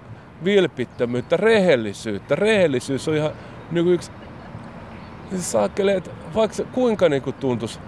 vilpittömyyttä, 0.44 1.36
rehellisyyttä. 1.36 2.34
Rehellisyys 2.36 3.08
on 3.08 3.16
ihan 3.16 3.32
niin 3.70 3.84
kuin 3.84 3.94
yksi... 3.94 4.10
Se 5.30 5.42
saakeli, 5.42 5.92
että 5.92 6.10
vaikka 6.34 6.56
se 6.56 6.64
kuinka 6.64 7.08
niin 7.08 7.22
kuin 7.22 7.36
tuntuisi 7.36 7.78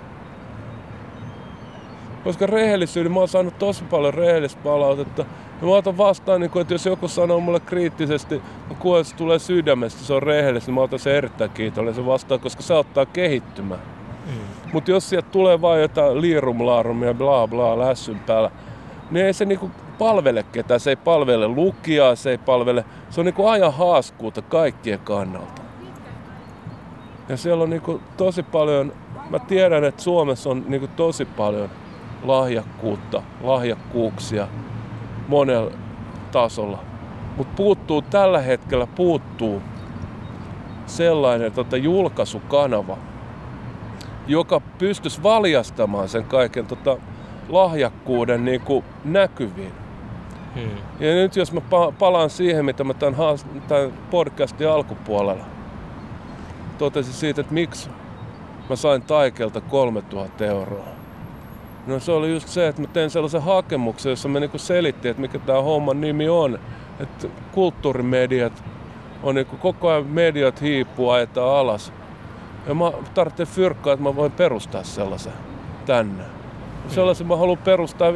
koska 2.25 2.47
rehellisyyden, 2.47 3.13
mä 3.13 3.19
oon 3.19 3.29
saanut 3.29 3.59
tosi 3.59 3.85
paljon 3.85 4.15
rehellistä 4.15 4.61
palautetta. 4.65 5.25
Ja 5.61 5.67
mä 5.67 5.73
otan 5.73 5.97
vastaan, 5.97 6.41
niin 6.41 6.51
kun, 6.51 6.63
että 6.63 6.75
jos 6.75 6.87
joku 6.87 7.09
sanoo 7.09 7.41
mulle 7.41 7.61
kriittisesti, 7.61 8.35
että 8.71 9.05
se 9.05 9.17
tulee 9.17 9.39
sydämestä, 9.39 10.05
se 10.05 10.15
on 10.15 10.23
rehellistä, 10.23 10.69
niin 10.69 10.75
mä 10.75 10.81
otan 10.81 10.99
sen 10.99 11.15
erittäin 11.15 11.51
kiitollisen 11.51 12.07
vastaan, 12.07 12.41
koska 12.41 12.63
se 12.63 12.75
auttaa 12.75 13.07
kehittymään. 13.07 13.81
Mm. 14.27 14.71
Mutta 14.73 14.91
jos 14.91 15.11
sieltä 15.11 15.29
tulee 15.31 15.61
vain 15.61 15.83
jotain 15.83 16.21
liirumlaarumia, 16.21 17.15
bla 17.15 17.49
bla, 17.49 17.79
lässyn 17.79 18.21
päällä, 18.21 18.51
niin 19.11 19.27
ei 19.27 19.33
se 19.33 19.45
niinku 19.45 19.71
palvele 19.99 20.43
ketään. 20.53 20.81
Se 20.81 20.91
ei 20.91 20.97
palvele 20.97 21.49
lukijaa, 21.49 22.15
se 22.15 22.31
ei 22.31 22.39
palvele... 22.39 22.85
Se 23.11 23.21
on 23.21 23.25
niinku 23.25 23.47
ajan 23.47 23.73
haaskuuta 23.73 24.43
kaikkien 24.43 24.99
kannalta. 24.99 25.63
Ja 27.29 27.37
siellä 27.37 27.63
on 27.63 27.71
niinku 27.71 28.01
tosi 28.17 28.43
paljon... 28.43 28.93
Mä 29.31 29.39
tiedän, 29.39 29.85
että 29.85 30.03
Suomessa 30.03 30.51
on 30.51 30.65
niinku 30.69 30.89
tosi 30.97 31.25
paljon 31.25 31.71
lahjakkuutta, 32.23 33.23
lahjakkuuksia 33.43 34.49
monella 35.29 35.71
tasolla. 36.33 36.79
Mutta 37.37 37.53
puuttuu 37.57 38.03
tällä 38.03 38.41
hetkellä 38.41 38.87
puuttuu 38.87 39.63
sellainen 40.87 41.53
tota, 41.53 41.77
julkaisukanava, 41.77 42.97
joka 44.27 44.61
pystyisi 44.79 45.23
valjastamaan 45.23 46.09
sen 46.09 46.25
kaiken 46.25 46.67
tota, 46.67 46.97
lahjakkuuden 47.49 48.45
niin 48.45 48.61
kuin 48.61 48.85
näkyviin. 49.05 49.84
Hmm. 50.55 50.79
Ja 51.01 51.15
nyt 51.15 51.37
jos 51.37 51.53
mä 51.53 51.61
palaan 51.99 52.31
siihen, 52.31 52.65
mitä 52.65 52.85
mä 52.85 52.95
tämän, 52.95 53.17
tämän 53.69 53.93
podcastin 54.11 54.69
alkupuolella 54.69 55.45
totesin 56.79 57.15
siitä, 57.15 57.41
että 57.41 57.55
miksi 57.55 57.91
mä 58.71 58.77
sain 58.77 59.03
Taikelta 59.03 59.61
3000 59.61 60.45
euroa. 60.45 60.85
No 61.87 62.01
se 62.01 62.13
oli 62.13 62.33
just 62.33 62.49
se, 62.49 62.69
että 62.69 62.83
mä 62.83 62.89
tein 62.89 63.11
sellaisen 63.11 63.43
hakemuksen, 63.43 64.11
jossa 64.11 64.29
me 64.29 64.41
niinku 64.41 64.59
selittiin, 64.59 65.11
että 65.11 65.21
mikä 65.21 65.39
tämä 65.39 65.63
homman 65.63 66.01
nimi 66.01 66.29
on. 66.29 66.59
Että 67.01 67.29
kulttuurimediat 67.53 68.65
on 69.23 69.35
niinku 69.35 69.57
koko 69.57 69.89
ajan 69.89 70.07
mediat 70.07 70.61
hiipuu 70.61 71.11
ajetaan 71.11 71.59
alas. 71.59 71.93
Ja 72.67 72.75
mä 72.75 72.93
tarvitsen 73.15 73.47
fyrkkaa, 73.47 73.93
että 73.93 74.03
mä 74.03 74.17
voin 74.17 74.33
perustaa 74.33 74.83
sellaisen 74.83 75.33
tänne. 75.87 76.23
Sellaisen 76.89 77.27
mä 77.27 77.37
haluan 77.37 77.59
perustaa 77.59 78.13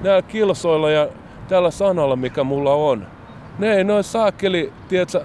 näillä 0.00 0.22
kilsoilla 0.22 0.90
ja 0.90 1.08
tällä 1.48 1.70
sanalla, 1.70 2.16
mikä 2.16 2.44
mulla 2.44 2.72
on. 2.72 3.06
Ne 3.58 3.74
ei 3.74 3.84
noin 3.84 4.04
saakeli, 4.04 4.72
tiedätkö, 4.88 5.24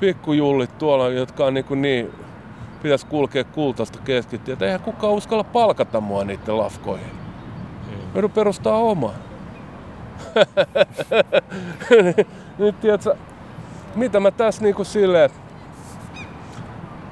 pikkujullit 0.00 0.78
tuolla, 0.78 1.08
jotka 1.08 1.44
on 1.44 1.54
niin, 1.54 1.82
niin 1.82 2.12
pitäisi 2.82 3.06
kulkea 3.06 3.44
kultaista 3.44 3.98
keskittyä. 4.04 4.56
Eihän 4.60 4.80
kukaan 4.80 5.12
uskalla 5.12 5.44
palkata 5.44 6.00
mua 6.00 6.24
niiden 6.24 6.58
lafkoihin. 6.58 7.10
Mm. 8.14 8.22
Mä 8.22 8.28
perustaa 8.28 8.78
oma. 8.78 9.12
Nyt 12.58 12.80
tiedätkö, 12.80 13.16
mitä 13.94 14.20
mä 14.20 14.30
tässä 14.30 14.62
niinku 14.62 14.84
silleen, 14.84 15.30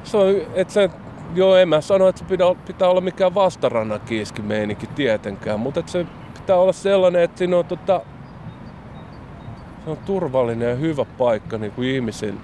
se 0.04 0.16
on, 0.16 0.34
et 0.54 0.70
se, 0.70 0.90
joo 1.34 1.56
en 1.56 1.68
mä 1.68 1.80
sano, 1.80 2.08
että 2.08 2.18
se 2.18 2.24
pitää, 2.24 2.46
pitää 2.66 2.88
olla 2.88 3.00
mikään 3.00 3.34
vastarannan 3.34 4.00
kiiski 4.00 4.42
meininki 4.42 4.86
tietenkään, 4.86 5.60
mutta 5.60 5.80
että 5.80 5.92
se 5.92 6.06
pitää 6.44 6.56
olla 6.56 6.72
sellainen, 6.72 7.22
että 7.22 7.38
siinä 7.38 7.56
on 7.56 7.64
tota, 7.64 8.00
se 9.84 9.90
on 9.90 9.96
turvallinen 9.96 10.70
ja 10.70 10.74
hyvä 10.74 11.04
paikka 11.04 11.58
niin 11.58 11.72
kuin 11.72 11.88
ihmisillä 11.88 12.40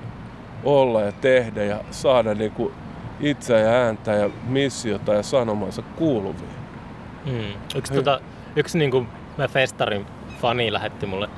olla 0.65 1.01
ja 1.01 1.12
tehdä 1.12 1.65
ja 1.65 1.81
saada 1.91 2.35
niin 2.35 2.51
kuin 2.51 2.73
itseä 3.20 3.59
ja 3.59 3.70
ääntä 3.70 4.12
ja 4.12 4.31
missiota 4.49 5.15
ja 5.15 5.23
sanomansa 5.23 5.83
kuuluviin. 5.83 6.51
Mm. 7.27 7.77
Yksi, 7.77 7.93
tota, 7.95 8.20
yksi 8.57 8.79
niin 8.79 8.91
kuin 8.91 9.09
mä 9.39 9.49
festarin 9.49 10.07
fani 10.41 10.73
lähetti 10.73 11.07
mulle 11.07 11.29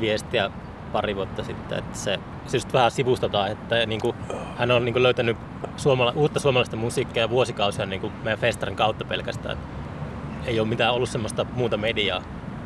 viestiä 0.00 0.50
pari 0.92 1.16
vuotta 1.16 1.44
sitten, 1.44 1.78
että 1.78 1.98
se, 1.98 2.18
just 2.52 2.72
vähän 2.72 2.90
sivustetaan, 2.90 3.50
että 3.50 3.86
niin 3.86 4.00
kuin, 4.00 4.16
hän 4.56 4.70
on 4.70 4.84
niin 4.84 4.92
kuin 4.92 5.02
löytänyt 5.02 5.36
suomala, 5.76 6.12
uutta 6.16 6.40
suomalaista 6.40 6.76
musiikkia 6.76 7.30
vuosikausia 7.30 7.86
niin 7.86 8.00
kuin 8.00 8.12
meidän 8.22 8.38
festarin 8.38 8.76
kautta 8.76 9.04
pelkästään. 9.04 9.58
Ei 10.46 10.60
ole 10.60 10.68
mitään 10.68 10.94
ollut 10.94 11.08
semmoista 11.08 11.46
muuta 11.54 11.76
mediaa. 11.76 12.22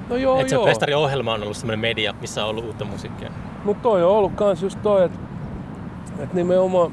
No 0.08 0.16
joo, 0.16 0.40
että 0.40 0.50
se 0.50 0.64
festarin 0.64 0.96
ohjelma 0.96 1.34
on 1.34 1.42
ollut 1.42 1.56
semmoinen 1.56 1.80
media, 1.80 2.14
missä 2.20 2.44
on 2.44 2.50
ollut 2.50 2.64
uutta 2.64 2.84
musiikkia. 2.84 3.30
Mutta 3.64 3.82
toi 3.82 4.02
on 4.02 4.10
ollut 4.10 4.32
kans 4.34 4.62
just 4.62 4.82
toi, 4.82 5.04
että, 5.04 5.18
että 6.18 6.34
nimenomaan 6.34 6.92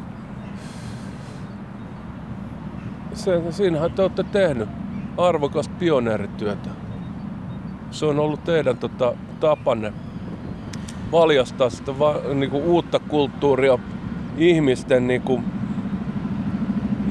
se, 3.13 3.51
siinähän 3.51 3.91
te 3.91 4.01
olette 4.01 4.23
tehnyt 4.23 4.69
arvokasta 5.17 5.73
pioneerityötä. 5.79 6.69
Se 7.91 8.05
on 8.05 8.19
ollut 8.19 8.43
teidän 8.43 8.77
tota, 8.77 9.13
tapanne 9.39 9.93
valjastaa 11.11 11.69
sitä 11.69 11.99
va, 11.99 12.15
niinku, 12.33 12.57
uutta 12.57 12.99
kulttuuria 12.99 13.79
ihmisten 14.37 15.07
niinku, 15.07 15.43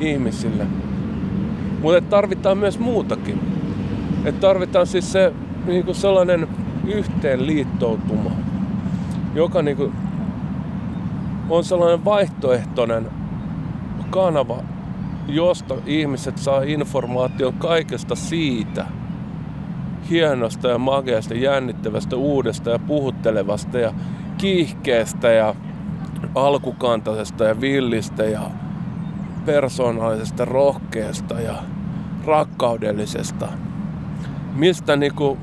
ihmisille. 0.00 0.66
Mutta 1.82 2.00
tarvitaan 2.00 2.58
myös 2.58 2.78
muutakin. 2.78 3.55
Et 4.26 4.40
tarvitaan 4.40 4.86
siis 4.86 5.12
se 5.12 5.32
niinku 5.66 5.94
sellainen 5.94 6.48
yhteenliittoutuma, 6.86 8.30
joka 9.34 9.62
niinku 9.62 9.92
on 11.50 11.64
sellainen 11.64 12.04
vaihtoehtoinen 12.04 13.06
kanava 14.10 14.62
josta 15.28 15.74
ihmiset 15.86 16.38
saa 16.38 16.62
informaation 16.62 17.54
kaikesta 17.54 18.14
siitä 18.14 18.86
hienosta 20.10 20.68
ja 20.68 20.78
makeasta, 20.78 21.34
jännittävästä, 21.34 22.16
uudesta 22.16 22.70
ja 22.70 22.78
puhuttelevasta 22.78 23.78
ja 23.78 23.94
kiihkeestä 24.38 25.28
ja 25.28 25.54
alkukantaisesta 26.34 27.44
ja 27.44 27.60
villistä 27.60 28.24
ja 28.24 28.40
persoonallisesta, 29.46 30.44
rohkeasta 30.44 31.40
ja 31.40 31.54
rakkaudellisesta. 32.26 33.48
Mistä 34.56 34.96
niinku, 34.96 35.38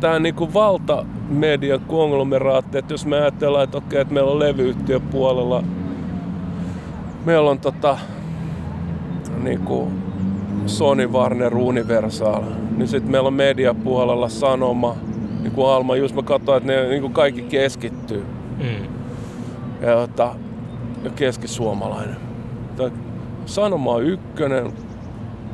tämä 0.00 0.18
niinku 0.18 0.54
valtamedian 0.54 1.80
konglomeraatti, 1.80 2.78
että 2.78 2.94
jos 2.94 3.06
me 3.06 3.16
ajatellaan, 3.16 3.64
että 3.64 3.78
okei, 3.78 4.00
että 4.00 4.14
meillä 4.14 4.30
on 4.30 4.38
levyyhtiön 4.38 5.02
puolella, 5.02 5.64
meillä 7.24 7.50
on 7.50 7.58
tota, 7.58 7.98
niinku 9.42 9.92
Sony, 10.66 11.06
Warner, 11.06 11.56
Universal, 11.56 12.42
niin 12.76 12.88
sitten 12.88 13.10
meillä 13.10 13.26
on 13.26 13.34
mediapuolella 13.34 14.28
Sanoma, 14.28 14.96
niin 15.40 15.52
kuin 15.52 15.68
Alma, 15.68 15.96
just 15.96 16.14
mä 16.14 16.22
katsoin, 16.22 16.56
että 16.56 16.72
ne 16.72 16.88
niin 16.88 17.02
kuin 17.02 17.12
kaikki 17.12 17.42
keskittyy. 17.42 18.26
Mm. 18.58 18.84
Ja, 19.86 19.94
tota, 19.94 20.34
ja 21.04 21.10
keskisuomalainen. 21.10 22.16
Sanoma 23.46 23.92
on 23.92 24.04
ykkönen, 24.04 24.72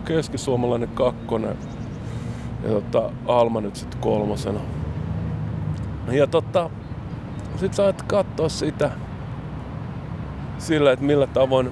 keskisuomalainen 0.04 0.88
kakkonen 0.88 1.56
ja 2.64 2.70
tota, 2.70 3.10
Alma 3.26 3.60
nyt 3.60 3.76
sitten 3.76 4.00
kolmosena. 4.00 4.60
Ja 6.10 6.26
tota, 6.26 6.70
sit 7.56 7.74
sä 7.74 7.94
katsoa 8.06 8.48
sitä 8.48 8.90
sillä, 10.58 10.92
että 10.92 11.04
millä 11.04 11.26
tavoin, 11.26 11.70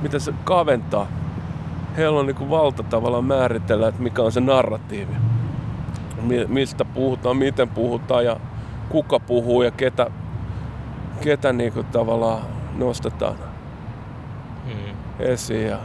miten 0.00 0.20
se 0.20 0.34
kaventaa. 0.44 1.06
Heillä 1.96 2.20
on 2.20 2.26
niinku 2.26 2.50
valta 2.50 2.82
tavallaan 2.82 3.24
määritellä, 3.24 3.88
että 3.88 4.02
mikä 4.02 4.22
on 4.22 4.32
se 4.32 4.40
narratiivi. 4.40 5.12
Mi- 6.22 6.46
mistä 6.48 6.84
puhutaan, 6.84 7.36
miten 7.36 7.68
puhutaan 7.68 8.24
ja 8.24 8.36
kuka 8.88 9.20
puhuu 9.20 9.62
ja 9.62 9.70
ketä, 9.70 10.10
ketä 11.20 11.52
niinku 11.52 11.82
tavallaan 11.82 12.42
nostetaan 12.76 13.34
Mm. 14.64 14.96
esiin. 15.18 15.66
Ja 15.68 15.78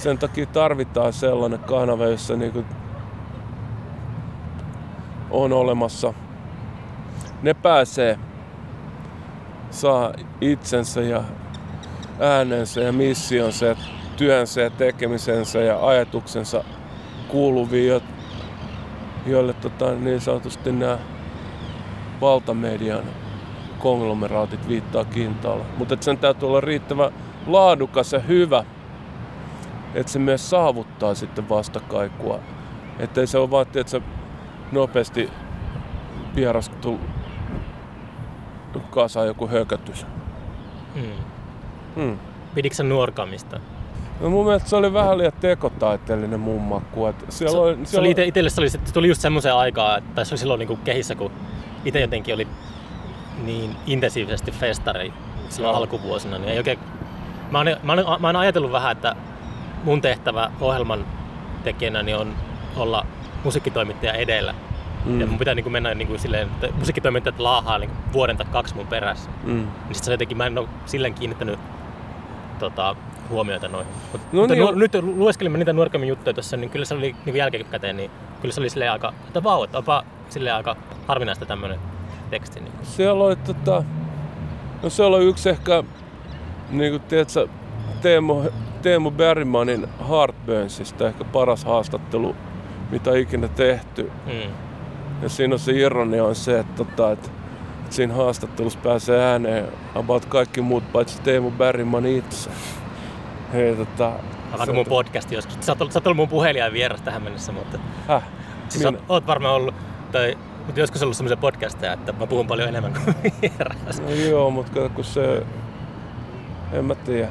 sen 0.00 0.18
takia 0.18 0.46
tarvitaan 0.46 1.12
sellainen 1.12 1.58
kanava, 1.58 2.06
jossa 2.06 2.36
niinku 2.36 2.64
on 5.30 5.52
olemassa. 5.52 6.14
Ne 7.42 7.54
pääsee, 7.54 8.18
saa 9.70 10.12
itsensä 10.40 11.00
ja 11.00 11.22
äänensä 12.20 12.80
ja 12.80 12.92
missionsa 12.92 13.66
ja 13.66 13.76
työnsä 14.16 14.60
ja 14.60 14.70
tekemisensä 14.70 15.58
ja 15.58 15.86
ajatuksensa 15.86 16.64
kuuluviin, 17.28 17.88
jo- 17.88 18.02
joille 19.26 19.52
tota, 19.52 19.94
niin 19.94 20.20
sanotusti 20.20 20.72
nämä 20.72 20.98
valtamedian 22.20 23.04
konglomeraatit 23.78 24.68
viittaa 24.68 25.04
kintaalla. 25.04 25.64
Mutta 25.76 25.96
sen 26.00 26.18
täytyy 26.18 26.48
olla 26.48 26.60
riittävän 26.60 27.12
laadukas 27.46 28.12
ja 28.12 28.18
hyvä, 28.18 28.64
että 29.94 30.12
se 30.12 30.18
myös 30.18 30.50
saavuttaa 30.50 31.14
sitten 31.14 31.48
vastakaikua. 31.48 32.40
Että 32.98 33.20
ei 33.20 33.26
se 33.26 33.38
ole 33.38 33.50
vaan, 33.50 33.62
että 33.62 33.90
se 33.90 34.02
nopeasti 34.72 35.30
vierastuu 36.34 37.00
kasaan 38.90 39.26
joku 39.26 39.48
hökötys. 39.48 40.06
Mm. 40.94 41.02
Hmm. 41.96 42.18
Piditkö 42.54 42.76
sä 42.76 42.82
nuorkamista? 42.82 43.60
No 44.20 44.30
mun 44.30 44.46
mielestä 44.46 44.68
se 44.68 44.76
oli 44.76 44.92
vähän 44.92 45.18
liian 45.18 45.32
tekotaiteellinen 45.40 46.40
mun 46.40 46.62
maku. 46.62 47.06
Et 47.06 47.16
siellä 47.28 47.52
Se, 47.52 47.58
oli, 47.58 47.76
se 47.76 47.84
siellä 47.84 48.00
oli 48.00 48.10
ite, 48.10 48.24
itelle 48.24 48.50
se, 48.50 48.60
oli, 48.60 48.70
se 48.70 48.78
tuli 48.92 49.08
just 49.08 49.20
semmoiseen 49.20 49.54
aikaan, 49.54 49.98
että 49.98 50.10
tai 50.14 50.26
se 50.26 50.32
oli 50.32 50.38
silloin 50.38 50.58
niinku 50.58 50.76
kehissä, 50.76 51.14
kun 51.14 51.32
itse 51.84 52.00
jotenkin 52.00 52.34
oli 52.34 52.48
niin 53.44 53.76
intensiivisesti 53.86 54.50
festari 54.50 55.12
silloin 55.48 55.72
Joo. 55.72 55.78
alkuvuosina, 55.78 56.38
niin 56.38 56.48
ei 56.48 56.58
oikein... 56.58 56.78
Mä 57.50 57.58
oon, 57.58 57.66
mä, 57.82 57.92
oon, 57.92 58.20
mä 58.20 58.28
oon 58.28 58.36
ajatellut 58.36 58.72
vähän, 58.72 58.92
että 58.92 59.16
mun 59.84 60.00
tehtävä 60.00 60.50
ohjelman 60.60 61.06
tekijänä 61.64 62.02
niin 62.02 62.16
on 62.16 62.34
olla 62.76 63.06
musiikkitoimittaja 63.44 64.12
edellä. 64.12 64.54
Mm. 65.04 65.20
Ja 65.20 65.26
mun 65.26 65.38
pitää 65.38 65.54
niinku 65.54 65.70
mennä 65.70 65.94
niinku 65.94 66.18
silleen, 66.18 66.48
että 66.48 66.68
musiikkitoimittajat 66.78 67.38
laahaa 67.38 67.78
niinku 67.78 67.96
vuoden 68.12 68.36
tai 68.36 68.46
kaksi 68.52 68.74
mun 68.74 68.86
perässä. 68.86 69.30
Mm. 69.44 69.52
Niin 69.54 69.94
sit 69.94 70.04
se 70.04 70.10
jotenkin, 70.12 70.36
mä 70.36 70.46
en 70.46 70.58
ole 70.58 70.68
silleen 70.86 71.14
kiinnittänyt 71.14 71.58
tota, 72.58 72.96
huomioita 73.30 73.68
noihin. 73.68 73.92
Mut, 74.12 74.20
No 74.32 74.40
mutta 74.40 74.54
niin, 74.54 74.64
nu, 74.66 74.70
nyt 74.72 74.92
lueskelimme 75.02 75.58
niitä 75.58 75.72
nuorkammin 75.72 76.08
juttuja 76.08 76.34
tuossa, 76.34 76.56
niin 76.56 76.70
kyllä 76.70 76.84
se 76.84 76.94
oli 76.94 77.16
niin 77.24 77.36
jälkikäteen, 77.36 77.96
niin 77.96 78.10
kyllä 78.40 78.54
se 78.54 78.60
oli 78.60 78.70
silleen 78.70 78.92
aika, 78.92 79.12
että 79.26 79.42
vau, 79.42 79.62
että 79.62 79.78
onpa 79.78 80.04
silleen 80.28 80.56
aika 80.56 80.76
harvinaista 81.08 81.46
tämmönen 81.46 81.78
teksti. 82.30 82.60
Niin. 82.60 82.72
Siellä 82.82 83.24
oli 83.24 83.36
tota, 83.36 83.84
no 84.82 84.90
siellä 84.90 85.16
oli 85.16 85.26
yksi 85.26 85.48
ehkä, 85.48 85.82
niin 86.70 86.92
kuin 86.92 87.02
tiedätkö, 87.02 87.48
Teemu, 88.02 88.42
Teemu 88.82 89.10
Bergmanin 89.10 89.88
Heartburnsista 90.08 91.06
ehkä 91.08 91.24
paras 91.24 91.64
haastattelu, 91.64 92.36
mitä 92.90 93.16
ikinä 93.16 93.48
tehty. 93.48 94.10
Mm. 94.26 94.50
Ja 95.22 95.28
siinä 95.28 95.54
on 95.54 95.58
se 95.58 95.72
ironia 95.72 96.24
on 96.24 96.34
se, 96.34 96.58
että, 96.58 96.84
tota, 96.84 97.12
että, 97.12 97.28
että 97.84 97.94
siinä 97.96 98.14
haastattelussa 98.14 98.78
pääsee 98.82 99.24
ääneen 99.24 99.68
about 99.94 100.24
kaikki 100.24 100.60
muut 100.60 100.92
paitsi 100.92 101.22
Teemu 101.22 101.50
Bergman 101.50 102.06
itse. 102.06 102.50
Hei, 103.52 103.76
tota, 103.76 104.12
Alkaa 104.52 104.74
mun 104.74 104.86
podcasti 104.86 105.34
joskus. 105.34 105.56
Sä 105.60 105.72
oot, 105.72 105.80
ollut- 105.80 105.92
sä 105.92 105.98
oot 105.98 106.06
ollut 106.06 106.16
mun 106.16 106.28
puhelijan 106.28 106.72
vieras 106.72 107.00
tähän 107.02 107.22
mennessä, 107.22 107.52
mutta 107.52 107.78
häh, 108.08 108.22
siis 108.68 108.84
Minä? 108.84 108.98
oot, 108.98 109.04
oot 109.08 109.26
varmaan 109.26 109.54
ollut, 109.54 109.74
tai 110.12 110.38
mutta 110.66 110.80
joskus 110.80 111.02
ollut 111.02 111.16
semmoisia 111.16 111.36
podcasteja, 111.36 111.92
että 111.92 112.12
mä 112.12 112.26
puhun 112.26 112.46
paljon 112.46 112.68
enemmän 112.68 112.92
kuin 113.04 113.16
vieras. 113.42 114.00
No 114.00 114.10
joo, 114.10 114.50
mutta 114.50 114.88
kun 114.88 115.04
se... 115.04 115.46
En 116.72 116.84
mä 116.84 116.94
tiedä. 116.94 117.28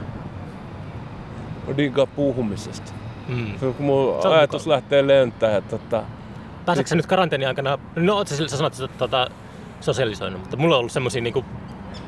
Mä 1.69 1.77
diggaa 1.77 2.05
puhumisesta. 2.05 2.91
Mm. 3.27 3.59
Se 3.59 3.65
on, 3.65 3.73
kun 3.73 3.85
mun 3.85 4.21
Se 4.21 4.27
on 4.27 4.33
ajatus 4.33 4.61
mukava. 4.65 4.75
lähtee 4.75 5.07
lentää, 5.07 5.57
että 5.57 5.77
tota, 5.77 6.03
Pääseekö 6.65 6.87
sä 6.89 6.95
nyt 6.95 7.05
karanteeni 7.05 7.45
aikana, 7.45 7.77
no 7.95 8.25
sä, 8.25 8.35
sä 8.35 8.57
sanoit, 8.57 8.73
että 8.79 8.97
tota, 8.97 9.27
sosialisoinut, 9.81 10.39
mutta 10.41 10.57
mulla 10.57 10.75
on 10.75 10.79
ollut 10.79 10.91
semmosia 10.91 11.21
niinku 11.21 11.45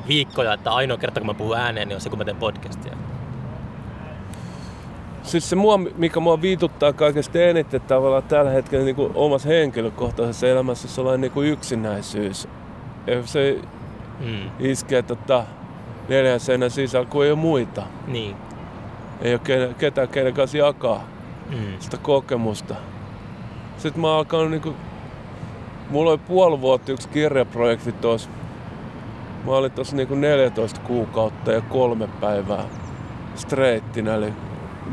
viikkoja, 0.07 0.53
että 0.53 0.71
ainoa 0.71 0.97
kerta 0.97 1.19
kun 1.19 1.27
mä 1.27 1.33
puhun 1.33 1.57
ääneen, 1.57 1.87
niin 1.87 1.95
on 1.95 2.01
se 2.01 2.09
kun 2.09 2.17
mä 2.17 2.25
teen 2.25 2.37
podcastia. 2.37 2.93
Siis 5.23 5.49
se, 5.49 5.55
mua, 5.55 5.77
mikä 5.77 6.19
mua 6.19 6.41
viituttaa 6.41 6.93
kaikesta 6.93 7.39
eniten 7.39 7.81
tavallaan 7.81 8.23
tällä 8.23 8.51
hetkellä 8.51 8.85
niin 8.85 8.95
kuin 8.95 9.11
omassa 9.15 9.49
henkilökohtaisessa 9.49 10.47
elämässä, 10.47 10.87
on 10.87 10.91
sellainen 10.93 11.21
niin 11.21 11.31
kuin 11.31 11.47
yksinäisyys. 11.49 12.47
Ja 13.07 13.27
se 13.27 13.59
Mm. 14.19 14.49
iskee 14.59 15.01
tota, 15.01 15.43
neljän 16.09 16.39
seinän 16.39 16.71
sisällä, 16.71 17.07
kun 17.09 17.25
ei 17.25 17.31
ole 17.31 17.39
muita. 17.39 17.83
Niin. 18.07 18.35
Ei 19.21 19.33
ole 19.33 19.73
ketään, 19.77 20.07
kenen 20.07 20.33
kanssa 20.33 20.57
jakaa 20.57 21.03
Mm. 21.49 21.57
sitä 21.79 21.97
kokemusta. 21.97 22.75
Sitten 23.77 24.01
mä 24.01 24.15
alkanut 24.17 24.49
niinku... 24.51 24.75
Mulla 25.89 26.09
oli 26.11 26.17
puoli 26.17 26.61
vuotta 26.61 26.91
yksi 26.91 27.09
kirjaprojekti 27.09 27.91
tuossa. 27.91 28.29
Mä 29.45 29.51
olin 29.51 29.71
tuossa 29.71 29.95
niinku 29.95 30.15
14 30.15 30.81
kuukautta 30.81 31.51
ja 31.51 31.61
kolme 31.61 32.07
päivää 32.21 32.63
streittinä, 33.35 34.15
eli 34.15 34.33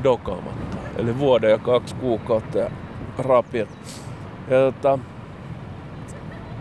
dokaamatta. 0.05 0.77
Eli 0.97 1.19
vuoden 1.19 1.51
ja 1.51 1.59
kaksi 1.59 1.95
kuukautta 1.95 2.59
ja 2.59 2.71
rapiat. 3.19 3.69
Ja 4.51 4.59
tota, 4.59 4.99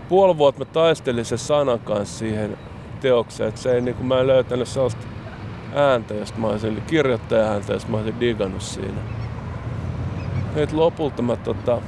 puoli 0.09 0.37
vuotta 0.37 0.59
mä 0.59 0.65
taistelin 0.65 1.25
sen 1.25 1.37
sanan 1.37 1.79
kanssa 1.79 2.17
siihen 2.19 2.57
teokseen, 3.01 3.49
että 3.49 3.61
se 3.61 3.71
ei 3.75 3.81
niinku, 3.81 4.03
mä 4.03 4.19
en 4.19 4.27
löytänyt 4.27 4.67
sellaista 4.67 5.05
ääntä, 5.75 6.13
josta 6.13 6.39
mä 6.39 6.47
olisin, 6.47 6.73
eli 6.73 6.81
kirjoittaja 6.81 7.51
ääntä, 7.51 7.73
josta 7.73 7.89
mä 7.91 7.97
olisin 7.97 8.19
digannut 8.19 8.61
siinä. 8.61 9.01
Et 10.55 10.71
lopulta 10.71 11.21
mä 11.21 11.35
tota... 11.35 11.81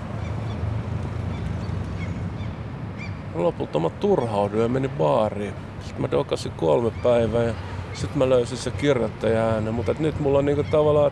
Lopulta 3.35 3.80
mä 3.80 3.89
turhauduin 3.89 4.64
ja 4.64 4.69
menin 4.69 4.89
baariin. 4.89 5.53
Sitten 5.81 6.01
mä 6.01 6.11
dokasin 6.11 6.51
kolme 6.51 6.91
päivää 7.03 7.43
ja 7.43 7.53
sitten 7.93 8.18
mä 8.18 8.30
löysin 8.30 8.57
se 8.57 8.72
kirjoittaja 8.72 9.45
äänen. 9.45 9.73
Mutta 9.73 9.95
nyt 9.99 10.19
mulla 10.19 10.39
on 10.39 10.45
niinku 10.45 10.64
tavallaan, 10.72 11.11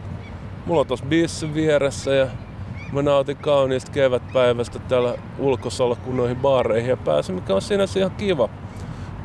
mulla 0.66 0.82
on 0.82 0.88
tossa 0.88 1.06
biissi 1.06 1.54
vieressä 1.54 2.14
ja 2.14 2.28
mä 2.92 3.02
nautin 3.02 3.38
kauniista 3.38 3.92
kevätpäivästä 3.92 4.80
täällä 4.80 5.14
ulkosalla 5.40 5.96
kun 5.96 6.18
noihin 6.18 6.38
baareihin 6.38 6.90
ja 6.90 6.98
pääsen, 6.98 7.36
mikä 7.36 7.56
on 7.56 7.62
sinänsä 7.62 8.00
ihan 8.00 8.12
kiva. 8.12 8.50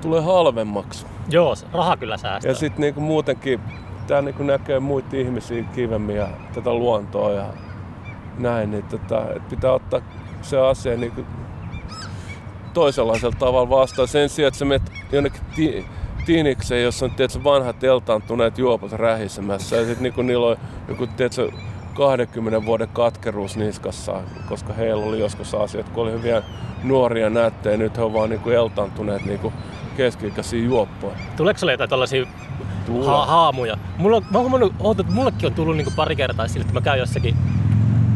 Tulee 0.01 0.21
halvemmaksi. 0.21 1.07
Joo, 1.33 1.55
raha 1.73 1.97
kyllä 1.97 2.17
säästää. 2.17 2.51
Ja 2.51 2.55
sitten 2.55 2.81
niinku 2.81 3.01
muutenkin 3.01 3.61
tää 4.07 4.23
niinku 4.23 4.43
näkee 4.43 4.81
muita 4.81 5.17
ihmisiä 5.17 5.65
kivemmin 5.75 6.17
ja 6.17 6.29
tätä 6.55 6.75
luontoa 6.75 7.33
ja 7.33 7.47
näin, 8.39 8.71
niin 8.71 8.85
tota, 8.85 9.25
et 9.37 9.49
pitää 9.49 9.73
ottaa 9.73 10.01
se 10.43 10.59
asia 10.59 10.97
niinku 10.97 11.27
toisenlaisella 12.75 13.37
tavalla 13.39 13.71
vastaan. 13.71 14.09
Sen 14.09 14.29
sijaan, 14.29 14.49
että 14.49 14.59
sä 14.59 14.65
menet 14.65 14.93
jonnekin 15.13 15.41
ti- 15.57 15.87
tiinikseen, 16.27 16.83
jossa 16.83 17.05
on 17.05 17.11
tiedätkö, 17.11 17.45
vanhat 17.45 17.85
eltaantuneet 17.85 18.59
juopot 18.59 18.93
rähisemässä 18.93 19.77
ja 19.77 19.85
sitten 19.85 20.03
niinku 20.03 20.23
niillä 20.23 20.47
on 20.47 20.57
joku 20.89 21.07
tiedätkö, 21.07 21.51
20 21.95 22.67
vuoden 22.67 22.89
katkeruus 22.89 23.57
niskassa, 23.57 24.23
koska 24.49 24.73
heillä 24.73 25.05
oli 25.05 25.21
joskus 25.21 25.55
asiat, 25.55 25.89
kun 25.89 26.03
oli 26.03 26.13
hyviä 26.13 26.43
nuoria 26.83 27.31
näyttejä, 27.31 27.77
nyt 27.77 27.97
he 27.97 28.03
on 28.03 28.13
vaan 28.13 28.31
niinku 28.31 28.51
eltaantuneet 28.51 29.25
niinku 29.25 29.53
keski-ikäisiä 29.93 30.65
juoppoja. 30.65 31.15
Tuleeko 31.37 31.59
sulle 31.59 31.73
jotain 31.73 31.91
tällaisia 31.91 32.27
ha- 33.07 33.27
haamuja. 33.27 33.77
Mulla, 33.99 34.17
on- 34.17 34.23
mä 34.31 34.39
oon 34.39 34.51
huomannut, 34.51 35.01
että 35.01 35.13
mullekin 35.13 35.47
on 35.47 35.55
tullut 35.55 35.77
niinku 35.77 35.93
pari 35.97 36.17
kertaa 36.17 36.49
sille, 36.49 36.61
että 36.63 36.75
mä 36.75 36.81
käyn 36.81 36.99
jossakin 36.99 37.37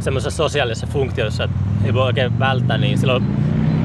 semmoisessa 0.01 0.37
sosiaalisessa 0.37 0.87
funktiossa, 0.87 1.45
että 1.45 1.57
ei 1.85 1.95
voi 1.95 2.03
oikein 2.03 2.39
välttää, 2.39 2.79
niin 2.79 2.99
silloin 2.99 3.25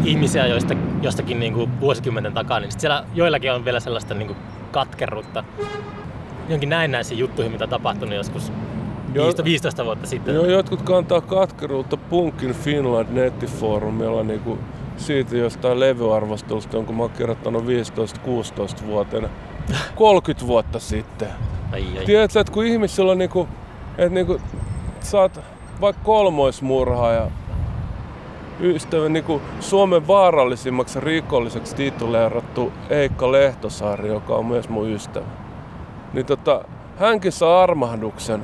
ihmisiä 0.06 0.48
joista, 0.48 0.74
jostakin 1.02 1.40
niinku 1.40 1.70
vuosikymmenten 1.80 2.34
takaa, 2.34 2.60
niin 2.60 2.72
sit 2.72 2.82
siellä 2.82 3.04
joillakin 3.14 3.52
on 3.54 3.66
vielä 3.66 3.80
sellaista 3.80 4.14
niinku 4.14 4.36
katkeruutta 4.72 5.44
jonkin 6.50 6.70
näennäisiin 6.70 7.18
juttuihin, 7.20 7.52
mitä 7.52 7.68
tapahtunut 7.68 8.16
joskus 8.16 8.52
Joo. 9.14 9.26
15, 9.26 9.44
15 9.44 9.86
vuotta 9.86 10.08
sitten. 10.08 10.36
Joo, 10.36 10.46
jotkut 10.46 10.82
kantaa 10.82 11.22
katkeruutta 11.22 11.98
Punkin 11.98 12.54
Finland 12.54 13.08
nettifoorumilla 13.12 14.24
niinku 14.24 14.58
siitä 15.02 15.38
jostain 15.38 15.80
levyarvostelusta, 15.80 16.78
jonka 16.78 16.94
mä 16.94 17.04
oon 17.04 17.12
kirjoittanut 17.12 17.64
15-16 18.84 18.86
vuotena. 18.86 19.30
30 19.96 20.48
vuotta 20.48 20.80
sitten. 20.80 21.28
Ai, 21.72 21.86
ai. 21.98 22.06
Tiedätkö, 22.06 22.40
että 22.40 22.54
kun 22.54 22.66
ihmisillä 22.66 23.12
on 23.12 23.18
niinku, 23.18 23.48
että 23.98 24.14
niinku, 24.14 24.42
sä 25.00 25.20
oot 25.20 25.40
vaikka 25.82 26.04
kolmoismurha 26.04 27.12
ja 27.12 27.28
ystävä 28.60 29.10
niinku 29.10 29.42
Suomen 29.60 30.08
vaarallisimmaksi 30.08 31.00
rikolliseksi 31.00 31.76
tituleerattu 31.76 32.74
Eikka 32.90 33.32
Lehtosaari, 33.32 34.08
joka 34.08 34.36
on 34.36 34.46
myös 34.46 34.70
mun 34.70 34.90
ystävä. 34.90 35.26
Niin 36.14 36.26
tota, 36.26 36.66
hänkin 37.00 37.32
saa 37.32 37.64
armahduksen 37.64 38.44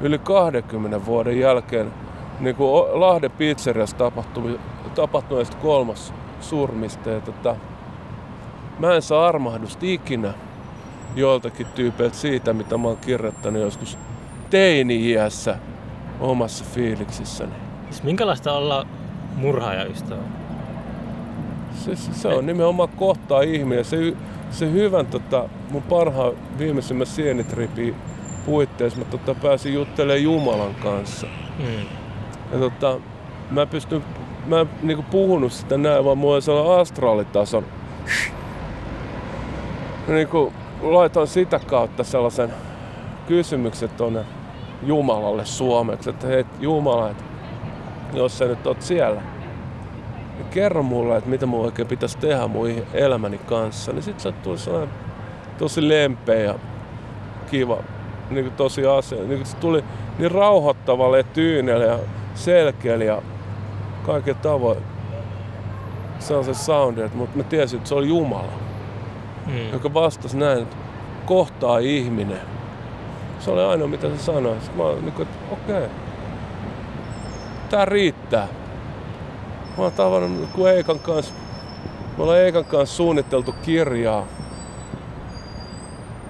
yli 0.00 0.18
20 0.18 1.06
vuoden 1.06 1.40
jälkeen 1.40 1.92
niin 2.40 2.56
kuin 2.56 3.00
Lahden 3.00 3.30
pizzeriassa 3.30 3.96
tapahtui, 3.96 4.60
tapahtuneesta 4.96 5.56
kolmas 5.56 6.14
surmista. 6.40 7.10
Ja 7.10 7.20
tota, 7.20 7.56
mä 8.78 8.94
en 8.94 9.02
saa 9.02 9.26
armahdusta 9.26 9.86
ikinä 9.86 10.34
joiltakin 11.16 11.66
tyypeiltä 11.66 12.16
siitä, 12.16 12.52
mitä 12.52 12.78
mä 12.78 12.88
oon 12.88 12.96
kirjoittanut 12.96 13.62
joskus 13.62 13.98
teini-iässä 14.50 15.58
omassa 16.20 16.64
fiiliksissäni. 16.64 17.52
Siis 17.90 18.02
minkälaista 18.02 18.52
olla 18.52 18.86
murhaajaystävä? 19.36 20.22
Se, 21.74 21.96
se, 21.96 22.14
se 22.14 22.28
on 22.28 22.46
nimenomaan 22.46 22.88
kohtaa 22.88 23.42
ihminen. 23.42 23.84
Se, 23.84 23.96
se 24.50 24.72
hyvän 24.72 25.06
tota, 25.06 25.48
mun 25.70 25.82
parhaan 25.82 26.32
viimeisimmän 26.58 27.06
sienitripi 27.06 27.94
puitteissa 28.46 28.98
mä 28.98 29.04
tota, 29.04 29.34
pääsin 29.34 29.74
juttelemaan 29.74 30.22
Jumalan 30.22 30.74
kanssa. 30.74 31.26
Mm. 31.58 31.86
Ja 32.52 32.58
tota, 32.58 32.98
mä 33.50 33.66
pystyn, 33.66 34.02
mä 34.46 34.60
en 34.60 34.68
niinku 34.82 35.04
puhunut 35.10 35.52
sitä 35.52 35.78
näin, 35.78 36.04
vaan 36.04 36.18
mulla 36.18 36.34
on 36.34 36.42
sellainen 36.42 36.80
astraalitason. 36.80 37.64
Niinku 40.08 40.52
laitan 40.82 41.26
sitä 41.26 41.60
kautta 41.66 42.04
sellaisen 42.04 42.54
kysymyksen 43.28 43.90
tonne 43.96 44.24
Jumalalle 44.82 45.44
suomeksi, 45.44 46.10
että 46.10 46.26
hei 46.26 46.44
Jumala, 46.60 47.10
että 47.10 47.24
jos 48.14 48.38
sä 48.38 48.44
nyt 48.44 48.66
oot 48.66 48.82
siellä, 48.82 49.22
niin 50.36 50.48
kerro 50.50 50.82
mulle, 50.82 51.16
että 51.16 51.30
mitä 51.30 51.46
mun 51.46 51.64
oikein 51.64 51.88
pitäisi 51.88 52.18
tehdä 52.18 52.46
mun 52.46 52.68
elämäni 52.94 53.38
kanssa. 53.38 53.92
Niin 53.92 54.02
sit 54.02 54.20
sä 54.20 54.32
tuli 54.32 54.58
sellainen 54.58 54.94
tosi 55.58 55.88
lempeä 55.88 56.40
ja 56.40 56.54
kiva, 57.50 57.78
niin 58.30 58.52
tosi 58.52 58.86
asia. 58.86 59.22
Niin 59.22 59.46
se 59.46 59.56
tuli 59.56 59.84
niin 60.18 60.30
rauhoittavalle 60.30 61.18
ja 61.18 61.24
tyynelle 61.24 61.84
ja 61.84 61.98
selkeälle 62.34 63.04
ja 63.04 63.22
kaiken 64.06 64.36
tavoin 64.36 64.78
sellaisen 66.18 66.54
soundin, 66.54 67.10
mutta 67.14 67.36
mä 67.36 67.42
tiesin, 67.42 67.76
että 67.76 67.88
se 67.88 67.94
oli 67.94 68.08
Jumala, 68.08 68.52
Mm. 69.46 69.72
joka 69.72 69.94
vastasi 69.94 70.36
näin, 70.36 70.62
että 70.62 70.76
kohtaa 71.26 71.78
ihminen. 71.78 72.40
Se 73.38 73.50
oli 73.50 73.64
ainoa, 73.64 73.88
mitä 73.88 74.08
se 74.08 74.18
sanoi. 74.18 74.56
Sitten 74.60 74.76
mä 74.76 74.82
olin 74.84 75.02
niin 75.04 75.12
kuin, 75.12 75.28
että 75.28 75.54
okei, 75.54 75.88
tää 77.70 77.84
riittää. 77.84 78.48
Mä 79.76 79.82
oon 79.82 79.92
tavannut 79.92 80.48
kun 80.52 80.68
Eikan 80.70 80.98
kanssa, 80.98 81.34
me 82.16 82.22
ollaan 82.22 82.38
Eikan 82.38 82.64
kanssa 82.64 82.96
suunniteltu 82.96 83.54
kirjaa. 83.62 84.24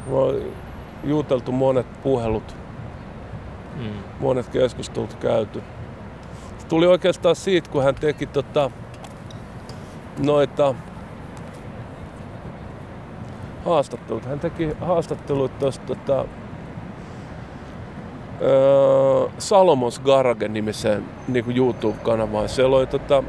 Me 0.06 0.14
ollaan 0.16 0.42
juteltu 1.04 1.52
monet 1.52 2.02
puhelut, 2.02 2.56
Mm. 3.76 3.90
monet 4.20 4.48
keskustelut 4.48 5.14
käyty. 5.14 5.62
Tuli 6.68 6.86
oikeastaan 6.86 7.36
siitä, 7.36 7.70
kun 7.70 7.84
hän 7.84 7.94
teki 7.94 8.26
tota, 8.26 8.70
noita 10.24 10.74
haastattelut. 13.64 14.24
Hän 14.24 14.40
teki 14.40 14.68
haastattelut 14.80 15.58
tuosta 15.58 15.86
tota, 15.86 16.24
öö, 18.42 19.28
Salomons 19.38 20.00
Garage 20.00 20.48
nimiseen 20.48 21.04
niin 21.28 21.56
YouTube-kanavaan. 21.56 22.48
Siellä 22.48 22.76
oli 22.76 22.86
tota, 22.86 23.22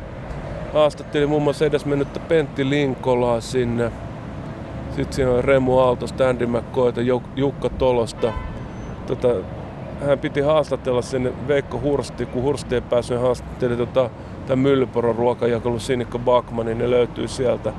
haastatteli 0.73 1.27
muun 1.27 1.43
muassa 1.43 1.65
edesmennyttä 1.65 2.19
Pentti 2.19 2.69
Linkolaa 2.69 3.41
sinne. 3.41 3.91
Sitten 4.95 5.13
siinä 5.13 5.31
oli 5.31 5.41
Remu 5.41 5.77
Aalto, 5.77 6.07
Standy 6.07 6.45
McCoyta, 6.45 7.01
Juk- 7.01 7.29
Jukka 7.35 7.69
Tolosta. 7.69 8.33
Tota, 9.07 9.27
hän 10.05 10.19
piti 10.19 10.41
haastatella 10.41 11.01
sinne 11.01 11.33
Veikko 11.47 11.79
Hursti, 11.79 12.25
kun 12.25 12.43
Hursti 12.43 12.75
ei 12.75 12.81
päässyt, 12.81 13.21
haastatteli 13.21 13.77
tota, 13.77 14.09
tämän 14.47 14.59
Myllyporon 14.59 15.15
ruokajakelu 15.15 15.79
Sinikka 15.79 16.19
Bakmanin, 16.19 16.77
ne 16.77 16.89
löytyy 16.89 17.27
sieltä. 17.27 17.73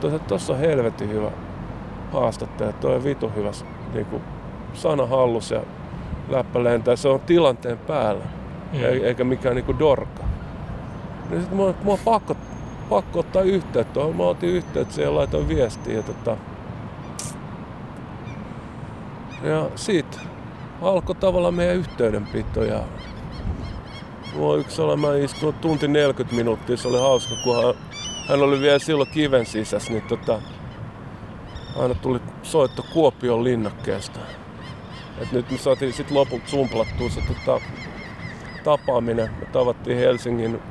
Tuossa 0.00 0.18
tossa 0.18 0.52
on 0.52 0.58
helvetin 0.58 1.10
hyvä 1.10 1.30
haastattelu, 2.12 2.72
toi 2.72 2.96
on 2.96 3.04
vitu 3.04 3.32
hyvä 3.36 3.50
niin 3.94 4.06
kuin 4.06 4.22
sana 4.74 5.06
hallus 5.06 5.50
ja 5.50 5.60
läppä 6.28 6.64
lentää, 6.64 6.96
se 6.96 7.08
on 7.08 7.20
tilanteen 7.20 7.78
päällä, 7.78 8.24
Mm. 8.72 8.80
eikä 9.04 9.24
mikään 9.24 9.54
niinku 9.54 9.78
dorka. 9.78 10.24
Niin 11.30 11.42
sit 11.42 11.52
mua, 11.52 11.74
mua 11.82 11.98
pakko, 12.04 12.36
pakko 12.88 13.18
ottaa 13.18 13.42
yhteyttä, 13.42 14.00
mä 14.16 14.22
otin 14.22 14.48
yhteyttä 14.48 14.94
siihen 14.94 15.10
ja 15.12 15.14
laitoin 15.14 15.48
viestiä. 15.48 15.94
Ja, 15.94 16.02
tota, 16.02 16.36
ja 19.42 19.66
siitä 19.74 20.18
alkoi 20.84 21.14
tavallaan 21.14 21.54
meidän 21.54 21.76
yhteydenpito 21.76 22.64
ja 22.64 22.80
Mulla 24.34 24.56
yksi 24.56 24.82
olla, 24.82 24.96
mä 24.96 25.16
istuin 25.16 25.54
tunti 25.54 25.88
40 25.88 26.36
minuuttia, 26.36 26.76
se 26.76 26.88
oli 26.88 26.98
hauska, 26.98 27.34
kun 27.44 27.56
hän, 27.56 27.74
hän 28.28 28.42
oli 28.42 28.60
vielä 28.60 28.78
silloin 28.78 29.10
kiven 29.10 29.46
sisässä, 29.46 29.92
niin 29.92 30.02
tota, 30.02 30.40
aina 31.76 31.94
tuli 31.94 32.20
soitto 32.42 32.84
Kuopion 32.92 33.44
linnakkeesta. 33.44 34.20
Et 35.18 35.32
nyt 35.32 35.50
me 35.50 35.58
saatiin 35.58 35.92
sit 35.92 36.10
lopulta 36.10 36.48
sumplattua 36.48 37.10
se 37.10 37.20
tota, 37.20 37.60
tapaaminen. 38.64 39.30
Me 39.40 39.46
tavattiin 39.46 39.98
Helsingin 39.98 40.62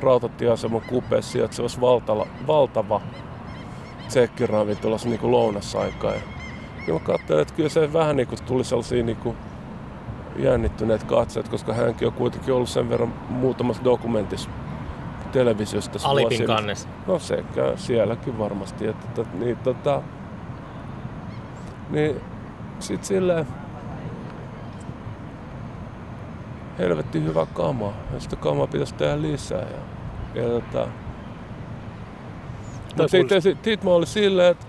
rautatieaseman 0.00 0.80
kupeessa 0.80 1.32
sijaitsevassa 1.32 1.80
valtava, 1.80 2.26
valtava 2.46 3.00
tsekkiravintolassa 4.08 5.08
niin 5.08 5.30
lounasaikaa. 5.32 6.14
Ja, 6.86 6.92
mä 6.92 6.98
katsoin, 6.98 7.40
että 7.40 7.54
kyllä 7.54 7.68
se 7.68 7.92
vähän 7.92 8.16
niin 8.16 8.28
kuin 8.28 8.42
tuli 8.42 8.64
sellaisia 8.64 9.02
niin 9.02 9.16
kuin 9.16 9.36
jännittyneet 10.36 11.04
katseet, 11.04 11.48
koska 11.48 11.74
hänkin 11.74 12.08
on 12.08 12.14
kuitenkin 12.14 12.54
ollut 12.54 12.68
sen 12.68 12.88
verran 12.88 13.14
muutamassa 13.28 13.84
dokumentissa 13.84 14.50
televisiosta 15.32 15.98
Alipin 16.02 16.28
vuosina. 16.28 16.54
kannessa. 16.54 16.88
No 17.06 17.18
sekä 17.18 17.72
sielläkin 17.76 18.38
varmasti. 18.38 18.86
Että, 18.86 19.06
että, 19.08 19.36
niin, 19.38 19.56
tota, 19.56 20.02
niin 21.90 22.20
sit 22.78 23.04
silleen 23.04 23.46
helvetti 26.78 27.24
hyvä 27.24 27.46
kama. 27.46 27.92
Ja 28.14 28.20
sitä 28.20 28.36
kamaa 28.36 28.66
pitäisi 28.66 28.94
tehdä 28.94 29.22
lisää. 29.22 29.66
Ja, 30.34 30.42
ja 30.42 30.48
tota, 30.48 30.88
Mut 32.96 33.10
sitten 33.10 33.42
sit, 33.42 33.58
sit 33.64 33.84
mä 33.84 33.90
olin 33.90 34.06
silleen, 34.06 34.50
että 34.50 34.66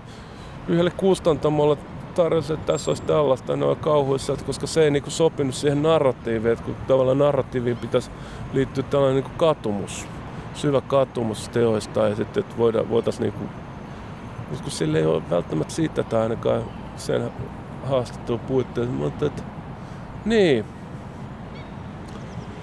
yhdelle 0.68 0.90
kustantamolle 0.90 1.76
tarjosin, 2.16 2.54
että 2.54 2.72
tässä 2.72 2.90
olisi 2.90 3.02
tällaista, 3.02 3.52
oli 3.52 3.76
kauhuissa, 3.76 4.32
että 4.32 4.44
koska 4.44 4.66
se 4.66 4.84
ei 4.84 4.90
niinku 4.90 5.10
sopinut 5.10 5.54
siihen 5.54 5.82
narratiiviin, 5.82 6.52
että 6.52 6.64
kun 6.64 6.74
tavallaan 6.86 7.18
narratiiviin 7.18 7.76
pitäisi 7.76 8.10
liittyä 8.52 8.84
tällainen 8.84 9.14
niinku 9.14 9.38
katumus, 9.38 10.06
syvä 10.54 10.80
katumus 10.80 11.48
teoista 11.48 12.08
ja 12.08 12.16
sitten, 12.16 12.40
että 12.40 12.58
voida, 12.58 12.88
voitaisiin 12.88 13.22
niinku, 13.22 13.44
mut 14.50 14.60
kun 14.60 14.70
sille 14.70 14.98
ei 14.98 15.06
ole 15.06 15.22
välttämättä 15.30 15.74
siitä 15.74 16.02
tai 16.02 16.22
ainakaan 16.22 16.64
sen 16.96 17.30
haastattelun 17.84 18.40
puitteissa, 18.40 18.94
mutta 18.94 19.26
että 19.26 19.42
niin, 20.24 20.64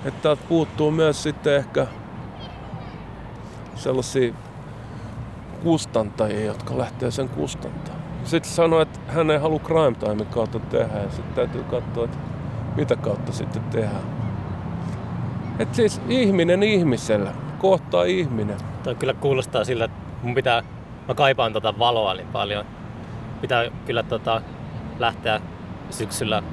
että 0.06 0.22
täältä 0.22 0.44
puuttuu 0.50 0.92
myös 0.92 1.24
sitten 1.24 1.56
ehkä 1.56 1.88
sellaisia 3.76 4.34
kustantajia, 5.64 6.46
jotka 6.46 6.78
lähtee 6.78 7.12
sen 7.12 7.30
kustantamaan. 7.30 8.03
Sitten 8.24 8.52
sanoi, 8.52 8.82
että 8.82 9.00
hän 9.08 9.32
ei 9.32 9.38
halua 9.38 9.60
crime 9.60 9.96
timein 10.00 10.26
kautta 10.26 10.60
tehdä 10.60 10.98
ja 10.98 11.10
sitten 11.10 11.36
täytyy 11.36 11.64
katsoa, 11.64 12.06
että 12.06 12.18
mitä 12.76 12.96
kautta 12.96 13.32
sitten 13.32 13.64
tehdään. 13.64 14.24
Et 15.60 15.76
siis 15.76 16.02
ihminen 16.10 16.64
ihmisellä, 16.64 17.32
kohtaa 17.60 18.04
ihminen. 18.04 18.58
Toi 18.84 18.96
kyllä 18.96 19.14
kuulostaa 19.14 19.64
sillä, 19.64 19.86
että 19.86 19.98
mun 20.24 20.36
pitää, 20.36 20.64
mä 21.08 21.14
kaipaan 21.14 21.54
tota 21.54 21.80
valoa 21.80 22.14
niin 22.14 22.28
paljon. 22.28 22.66
Pitää 23.42 23.72
kyllä 23.86 24.04
tota, 24.04 24.42
lähteä 25.00 25.42
syksyllä 25.90 26.44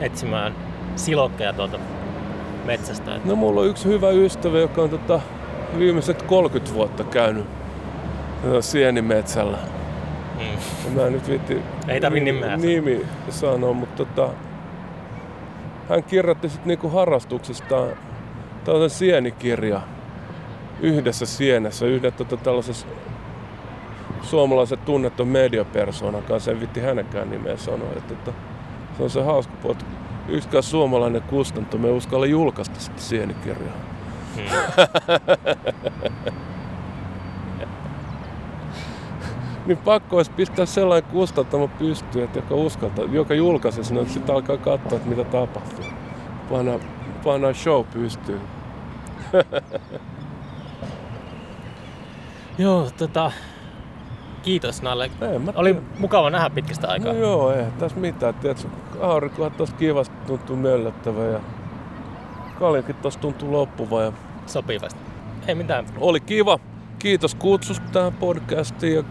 etsimään 0.00 0.54
silokkeja 0.96 1.52
tuolta 1.52 1.78
metsästä. 2.64 3.16
Et 3.16 3.24
No 3.24 3.36
mulla 3.36 3.60
on 3.60 3.66
yksi 3.66 3.88
hyvä 3.88 4.10
ystävä, 4.10 4.58
joka 4.58 4.82
on 4.82 4.90
tota, 4.90 5.20
viimeiset 5.78 6.22
30 6.22 6.74
vuotta 6.74 7.04
käynyt 7.04 7.46
sienimetsällä. 8.60 9.58
Mm. 10.38 10.94
Mä 10.94 11.06
en 11.06 11.12
nyt 11.12 11.28
viitti 11.28 11.62
Ei 11.88 12.00
tarvi 12.00 12.20
nimeä 12.20 12.56
nimi 12.56 13.06
sanoa, 13.30 13.72
mutta 13.72 14.04
tota, 14.04 14.32
hän 15.88 16.04
kirjoitti 16.04 16.48
sitten 16.48 16.68
niinku 16.68 16.88
harrastuksistaan 16.88 17.88
tällaisen 18.64 18.98
sienikirja 18.98 19.80
yhdessä 20.80 21.26
sienessä, 21.26 21.86
yhden 21.86 22.12
tota, 22.12 22.36
tällaisessa 22.36 22.86
suomalaisen 24.22 24.78
tunnetun 24.78 25.28
mediapersoonan 25.28 26.22
kanssa, 26.22 26.50
en 26.50 26.60
vitti 26.60 26.80
hänenkään 26.80 27.30
nimeä 27.30 27.56
sanoa. 27.56 27.88
Että, 27.96 28.14
että 28.14 28.32
se 28.96 29.02
on 29.02 29.10
se 29.10 29.22
hauska 29.22 29.52
puoli, 29.62 29.76
yksikään 30.28 30.62
suomalainen 30.62 31.22
kustanto 31.22 31.78
me 31.78 31.88
ei 31.88 31.94
uskalla 31.94 32.26
julkaista 32.26 32.80
sitä 32.80 33.00
sienikirjaa. 33.00 33.74
Mm. 34.36 34.42
Niin 39.68 39.78
pakko 39.78 40.16
olisi 40.16 40.30
pistää 40.30 40.66
sellainen 40.66 41.10
kustantamo 41.10 41.68
pystyyn, 41.68 42.24
että 42.24 42.38
joka 42.38 42.54
uskaltaa, 42.54 43.04
joka 43.04 43.34
julkaisee 43.34 43.84
sen, 43.84 43.96
että 43.96 44.12
sitten 44.12 44.34
alkaa 44.34 44.56
katsoa, 44.56 44.96
että 44.96 45.08
mitä 45.08 45.24
tapahtuu. 45.24 45.84
Painaa, 46.50 46.78
painaa 47.24 47.52
show 47.54 47.84
pystyyn. 47.84 48.40
Joo, 52.58 52.90
tota, 52.98 53.32
kiitos 54.42 54.82
Nalle. 54.82 55.10
Mä 55.20 55.52
Oli 55.54 55.76
mukava 55.98 56.30
nähdä 56.30 56.50
pitkästä 56.50 56.88
aikaa. 56.88 57.12
No 57.12 57.18
joo, 57.18 57.52
ei 57.52 57.64
tässä 57.78 57.98
mitään. 58.00 58.34
Tiedätkö, 58.34 58.68
aurinkohan 59.00 59.52
tuossa 59.52 59.76
kivasti 59.76 60.16
tuntuu 60.26 60.56
möllöttävä 60.56 61.24
ja 61.24 61.40
kaljakin 62.58 62.94
tuossa 62.94 63.20
tuntuu 63.20 63.52
loppuva. 63.52 64.02
Ja 64.02 64.12
Sopivasti. 64.46 65.00
Ei 65.46 65.54
mitään. 65.54 65.86
oli 66.00 66.20
kiva. 66.20 66.58
Kiitos 66.98 67.34
kutsusta 67.34 67.86
tähän 67.92 68.12
podcastiin 68.12 68.94
ja 68.94 69.02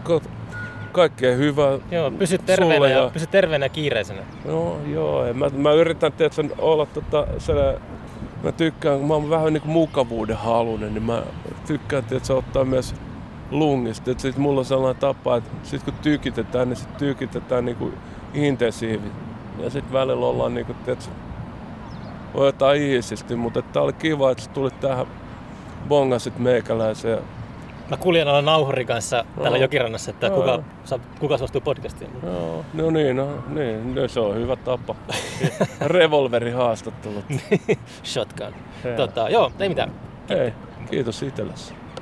kaikkea 0.98 1.36
hyvää. 1.36 1.78
Joo, 1.90 2.10
pysy 2.10 2.38
terveenä 2.38 2.86
ja, 2.88 2.98
ja- 3.02 3.10
pysy 3.10 3.26
terveenä 3.26 3.64
ja 3.64 3.68
kiireisenä. 3.68 4.22
No 4.44 4.76
joo, 4.86 5.24
en 5.24 5.36
mä, 5.36 5.48
mä 5.56 5.72
yritän 5.72 6.12
tiedätkö, 6.12 6.44
olla 6.58 6.86
tota, 6.86 7.26
sellainen, 7.38 7.82
mä 8.42 8.52
tykkään, 8.52 8.98
kun 8.98 9.08
mä 9.08 9.14
oon 9.14 9.30
vähän 9.30 9.52
niinku 9.52 9.68
mukavuuden 9.68 10.36
halunen, 10.36 10.94
niin 10.94 11.02
mä 11.02 11.22
tykkään 11.66 12.04
tiedätkö, 12.04 12.36
ottaa 12.36 12.64
myös 12.64 12.94
lungista. 13.50 14.10
Et 14.10 14.20
sit 14.20 14.36
mulla 14.36 14.58
on 14.58 14.64
sellainen 14.64 15.00
tapa, 15.00 15.36
että 15.36 15.50
sit 15.62 15.82
kun 15.82 15.94
tykitetään, 16.02 16.68
niin 16.68 16.76
sit 16.76 16.96
tykitetään 16.98 17.64
niinku 17.64 17.92
intensiivisesti. 18.34 19.18
Ja 19.62 19.70
sit 19.70 19.92
välillä 19.92 20.26
ollaan 20.26 20.54
niinku, 20.54 20.74
tiedätkö, 20.84 21.10
voi 22.34 22.48
jotain 22.48 22.82
iisisti, 22.82 23.36
mutta 23.36 23.62
tää 23.62 23.82
oli 23.82 23.92
kiva, 23.92 24.30
että 24.30 24.44
sä 24.44 24.50
tulit 24.50 24.80
tähän 24.80 25.06
bongasit 25.88 26.38
meikäläisen. 26.38 27.18
Mä 27.90 27.96
kuljen 27.96 28.28
alla 28.28 28.42
nauhurin 28.42 28.86
kanssa 28.86 29.24
täällä 29.42 29.58
Joo. 29.58 29.62
jokirannassa, 29.62 30.10
että 30.10 30.26
Joo. 30.26 30.36
kuka, 30.36 30.62
saa, 30.84 30.98
kuka 31.20 31.38
suostuu 31.38 31.60
podcastiin. 31.60 32.10
joo, 32.22 32.64
no 32.74 32.90
niin, 32.90 33.16
no, 33.16 33.28
niin, 33.48 33.94
no, 33.94 34.08
se 34.08 34.20
on 34.20 34.34
hyvä 34.36 34.56
tapa. 34.56 34.94
Revolverihaastattelut. 35.86 37.24
Shotgun. 38.04 38.54
Joo. 38.84 38.96
Tota, 38.96 39.28
joo, 39.28 39.52
ei 39.58 39.68
mitään. 39.68 39.92
Hei, 40.28 40.52
kiitos 40.90 41.22
itsellesi. 41.22 41.74